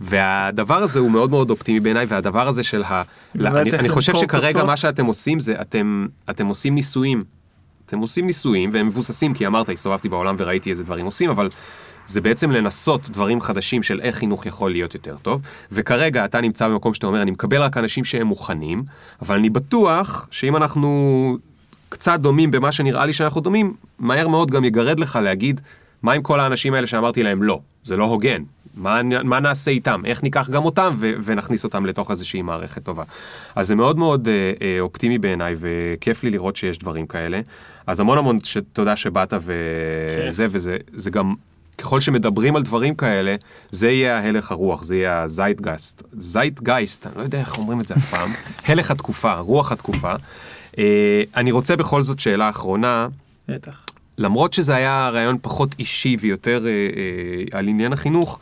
[0.00, 3.02] והדבר הזה הוא מאוד מאוד אופטימי בעיניי, והדבר הזה של ה...
[3.34, 4.64] אני, איך אני חושב שכרגע?
[4.64, 7.22] מה שאתם עושים זה אתם, אתם עושים ניסויים.
[7.86, 11.48] אתם עושים ניסויים והם מבוססים, כי אמרת, הסתובבתי בעולם וראיתי איזה דברים עושים, אבל
[12.08, 15.40] זה בעצם לנסות דברים חדשים של איך חינוך יכול להיות יותר טוב.
[15.72, 18.82] וכרגע אתה נמצא במקום שאתה אומר, אני מקבל רק אנשים שהם מוכנים,
[19.22, 21.36] אבל אני בטוח שאם אנחנו
[21.88, 25.60] קצת דומים במה שנראה לי שאנחנו דומים, מהר מאוד גם יגרד לך להגיד,
[26.02, 28.42] מה עם כל האנשים האלה שאמרתי להם לא, זה לא הוגן.
[28.74, 30.02] מה, מה נעשה איתם?
[30.04, 33.02] איך ניקח גם אותם ו- ונכניס אותם לתוך איזושהי מערכת טובה.
[33.54, 37.40] אז זה מאוד מאוד אה, אה, אופטימי בעיניי וכיף לי לראות שיש דברים כאלה.
[37.86, 41.34] אז המון המון ש- תודה שבאת וזה, וזה זה גם,
[41.78, 43.36] ככל שמדברים על דברים כאלה,
[43.70, 46.02] זה יהיה ההלך הרוח, זה יהיה הזייטגייסט.
[46.12, 48.30] זייטגייסט, אני לא יודע איך אומרים את זה אף פעם.
[48.68, 50.14] הלך התקופה, רוח התקופה.
[50.78, 53.08] אה, אני רוצה בכל זאת שאלה אחרונה.
[53.48, 53.84] בטח.
[54.18, 58.38] למרות שזה היה רעיון פחות אישי ויותר אה, אה, על עניין החינוך,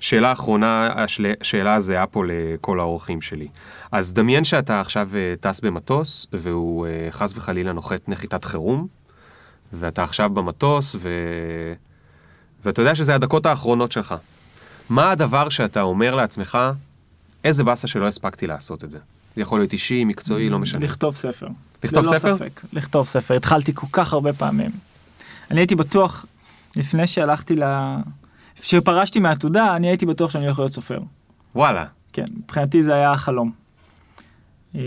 [0.00, 1.32] שאלה אחרונה, השל...
[1.42, 3.48] שאלה הזהה פה לכל האורחים שלי.
[3.92, 5.10] אז דמיין שאתה עכשיו
[5.40, 8.86] טס במטוס, והוא חס וחלילה נוחת נחיתת חירום,
[9.72, 11.08] ואתה עכשיו במטוס, ו...
[12.64, 14.14] ואתה יודע שזה הדקות האחרונות שלך.
[14.88, 16.58] מה הדבר שאתה אומר לעצמך,
[17.44, 18.98] איזה באסה שלא הספקתי לעשות את זה?
[19.36, 20.84] זה יכול להיות אישי, מקצועי, לא משנה.
[20.84, 21.48] לכתוב ספר.
[21.84, 22.36] לכתוב ללא ספר?
[22.36, 23.34] ספק, לכתוב ספר.
[23.34, 24.70] התחלתי כל כך הרבה פעמים.
[25.50, 26.26] אני הייתי בטוח,
[26.76, 27.62] לפני שהלכתי ל...
[28.60, 30.98] כשפרשתי מהעתודה, אני הייתי בטוח שאני הולך להיות סופר.
[31.54, 31.84] וואלה.
[32.12, 33.52] כן, מבחינתי זה היה החלום.
[34.74, 34.80] אה,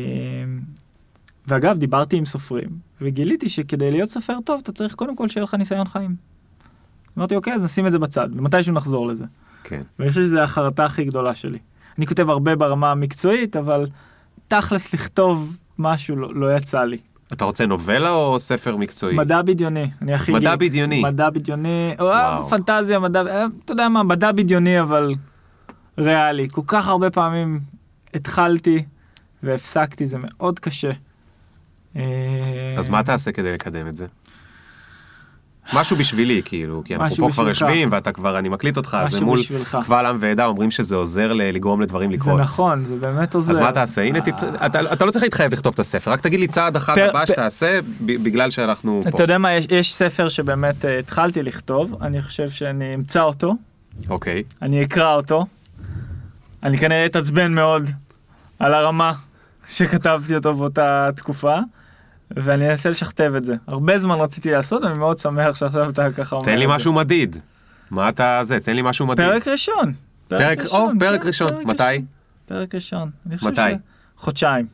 [1.47, 2.69] ואגב, דיברתי עם סופרים,
[3.01, 6.15] וגיליתי שכדי להיות סופר טוב, אתה צריך קודם כל שיהיה לך ניסיון חיים.
[7.17, 9.25] אמרתי, אוקיי, אז נשים את זה בצד, ומתישהו נחזור לזה.
[9.63, 9.81] כן.
[9.99, 11.59] ואני חושב שזו החרטה הכי גדולה שלי.
[11.97, 13.87] אני כותב הרבה ברמה המקצועית, אבל
[14.47, 16.97] תכלס לכתוב משהו לא, לא יצא לי.
[17.33, 19.15] אתה רוצה נובלה או ספר מקצועי?
[19.15, 20.69] מדע בדיוני, אני הכי מדע גיק.
[20.69, 21.01] בדיוני.
[21.01, 22.49] מדע בדיוני, או, וואו.
[22.49, 25.13] פנטזיה, מדע, אה, אתה יודע מה, מדע בדיוני אבל
[25.97, 26.47] ריאלי.
[26.51, 27.59] כל כך הרבה פעמים
[28.13, 28.83] התחלתי
[29.43, 30.91] והפסקתי, זה מאוד קשה.
[31.95, 34.05] אה, אז מה תעשה כדי לקדם את זה?
[35.73, 37.47] משהו בשבילי, כאילו, כי אנחנו פה כבר בשבילך.
[37.61, 39.77] יושבים ואתה כבר, אני מקליט אותך, אז זה מול בשבילך.
[39.85, 42.39] קבל עם ועדה, אומרים שזה עוזר לגרום לדברים זה לקרות.
[42.39, 43.53] נכון, זה באמת עוזר.
[43.53, 44.01] אז מה תעשה?
[44.01, 46.75] הנה, אה, תת- אתה אתה לא צריך להתחייב לכתוב את הספר, רק תגיד לי צעד
[46.75, 49.09] אחד פר- הבא שתעשה, בגלל שאנחנו פה.
[49.09, 53.55] אתה יודע מה, יש, יש ספר שבאמת אה, התחלתי לכתוב, אני חושב שאני אמצא אותו,
[54.09, 54.43] אוקיי.
[54.61, 55.45] אני אקרא אותו,
[56.63, 57.89] אני כנראה אתעצבן מאוד
[58.59, 59.11] על הרמה
[59.67, 61.57] שכתבתי אותו באותה תקופה,
[62.35, 63.55] ואני אנסה לשכתב את זה.
[63.67, 66.65] הרבה זמן רציתי לעשות, אני מאוד שמח שעכשיו אתה ככה אומר תן לי.
[66.67, 67.37] משהו מדיד.
[67.91, 68.59] מה אתה זה?
[68.59, 69.25] תן לי משהו מדיד.
[69.25, 69.93] פרק ראשון.
[70.27, 71.47] פרק, או, פרק כן, ראשון.
[71.65, 71.83] מתי?
[72.45, 73.09] פרק ראשון.
[73.25, 73.61] מתי?
[74.17, 74.65] חודשיים.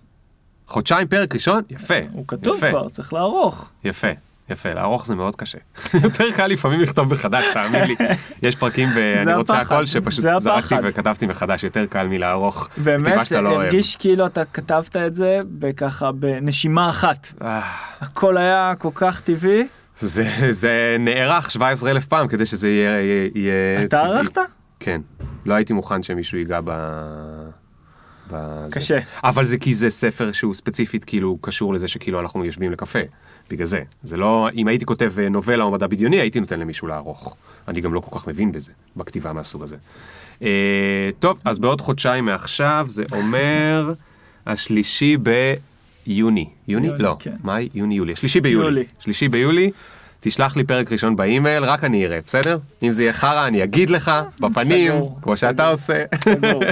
[0.67, 1.61] חודשיים פרק ראשון?
[1.69, 1.95] יפה.
[2.11, 2.59] הוא כתוב.
[2.69, 3.71] כבר, צריך לערוך.
[3.83, 4.07] יפה,
[4.49, 5.57] יפה, לערוך זה מאוד קשה.
[6.03, 7.95] יותר קל לפעמים לכתוב מחדש, תאמין לי.
[8.43, 10.75] יש פרקים ואני רוצה הכל שפשוט זרקתי.
[10.83, 12.67] וכתבתי מחדש, יותר קל מלערוך.
[12.71, 13.61] כתיבה באמת, שאתה לא אוהב.
[13.61, 17.27] הרגיש כאילו אתה כתבת את זה בככה בנשימה אחת.
[17.41, 17.61] אה,
[18.01, 19.67] הכל היה כל כך טבעי.
[19.99, 22.67] זה, זה נערך 17 אלף פעם כדי שזה.
[22.69, 24.17] יהיה, יהיה אתה טבעי.
[24.17, 24.37] ערכת?
[24.79, 25.01] כן.
[25.45, 26.71] לא הייתי מוכן שמישהו ייגע ב...
[28.31, 28.71] בזה.
[28.71, 28.99] קשה.
[29.23, 32.99] אבל זה כי זה ספר שהוא ספציפית כאילו קשור לזה שכאילו אנחנו יושבים לקפה.
[33.49, 33.81] בגלל זה.
[34.03, 34.49] זה לא...
[34.55, 37.35] אם הייתי כותב אה, נובלה או מדע בדיוני, הייתי נותן למישהו לערוך.
[37.67, 39.75] אני גם לא כל כך מבין בזה, בכתיבה מהסוג הזה.
[40.41, 43.93] אה, טוב, אז בעוד חודשיים מעכשיו, זה אומר
[44.45, 46.49] השלישי ביוני.
[46.67, 46.89] יוני?
[46.99, 47.15] לא.
[47.19, 47.35] כן.
[47.43, 47.69] מאי?
[47.73, 48.13] יוני, יולי.
[48.13, 48.65] השלישי ביולי.
[48.65, 48.83] יולי.
[48.99, 49.71] שלישי ביולי.
[50.19, 52.57] תשלח לי פרק ראשון באימייל, רק אני אראה, בסדר?
[52.83, 55.71] אם זה יהיה חרא, אני אגיד לך, בפנים, סגור, כמו שאתה סגור.
[55.71, 56.03] עושה.
[56.15, 56.63] סגור.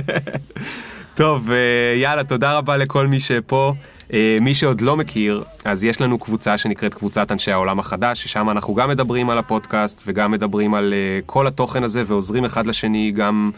[1.16, 3.74] טוב, אה, יאללה, תודה רבה לכל מי שפה.
[4.14, 8.50] אה, מי שעוד לא מכיר, אז יש לנו קבוצה שנקראת קבוצת אנשי העולם החדש, ששם
[8.50, 13.12] אנחנו גם מדברים על הפודקאסט וגם מדברים על אה, כל התוכן הזה ועוזרים אחד לשני
[13.12, 13.52] גם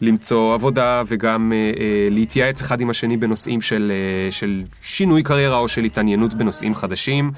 [0.00, 3.92] למצוא עבודה וגם אה, להתייעץ אחד עם השני בנושאים של,
[4.30, 7.32] של שינוי קריירה או של התעניינות בנושאים חדשים.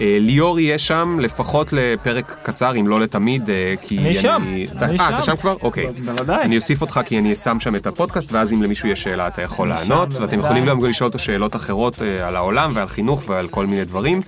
[0.00, 4.42] אה, ליאור יהיה שם לפחות לפרק קצר, אם לא לתמיד, אה, כי אני שם,
[4.76, 5.32] אתה- אני אה, אתה שם.
[5.32, 5.54] שם כבר?
[5.62, 5.86] אוקיי.
[6.04, 6.42] בוודאי.
[6.44, 9.42] אני אוסיף אותך כי אני שם שם את הפודקאסט, ואז אם למישהו יש שאלה אתה
[9.42, 10.38] יכול אני שם, לענות, ואתם.
[10.40, 14.20] יכולים גם לשאול אותו שאלות אחרות אה, על העולם ועל חינוך ועל כל מיני דברים.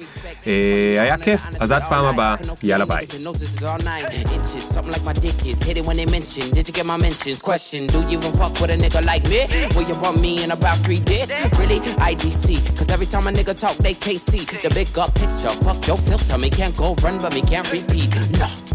[0.46, 0.52] אה,
[1.02, 3.06] היה כיף, אז עד פעם הבאה, יאללה ביי.
[11.60, 11.80] Really?
[12.10, 12.46] IDC.
[12.78, 14.30] Cause every time a nigga talk, they KC.
[14.64, 15.54] The big up picture.
[15.62, 16.38] Fuck your filter.
[16.38, 18.10] Me can't go run, but me can't repeat.
[18.38, 18.69] No.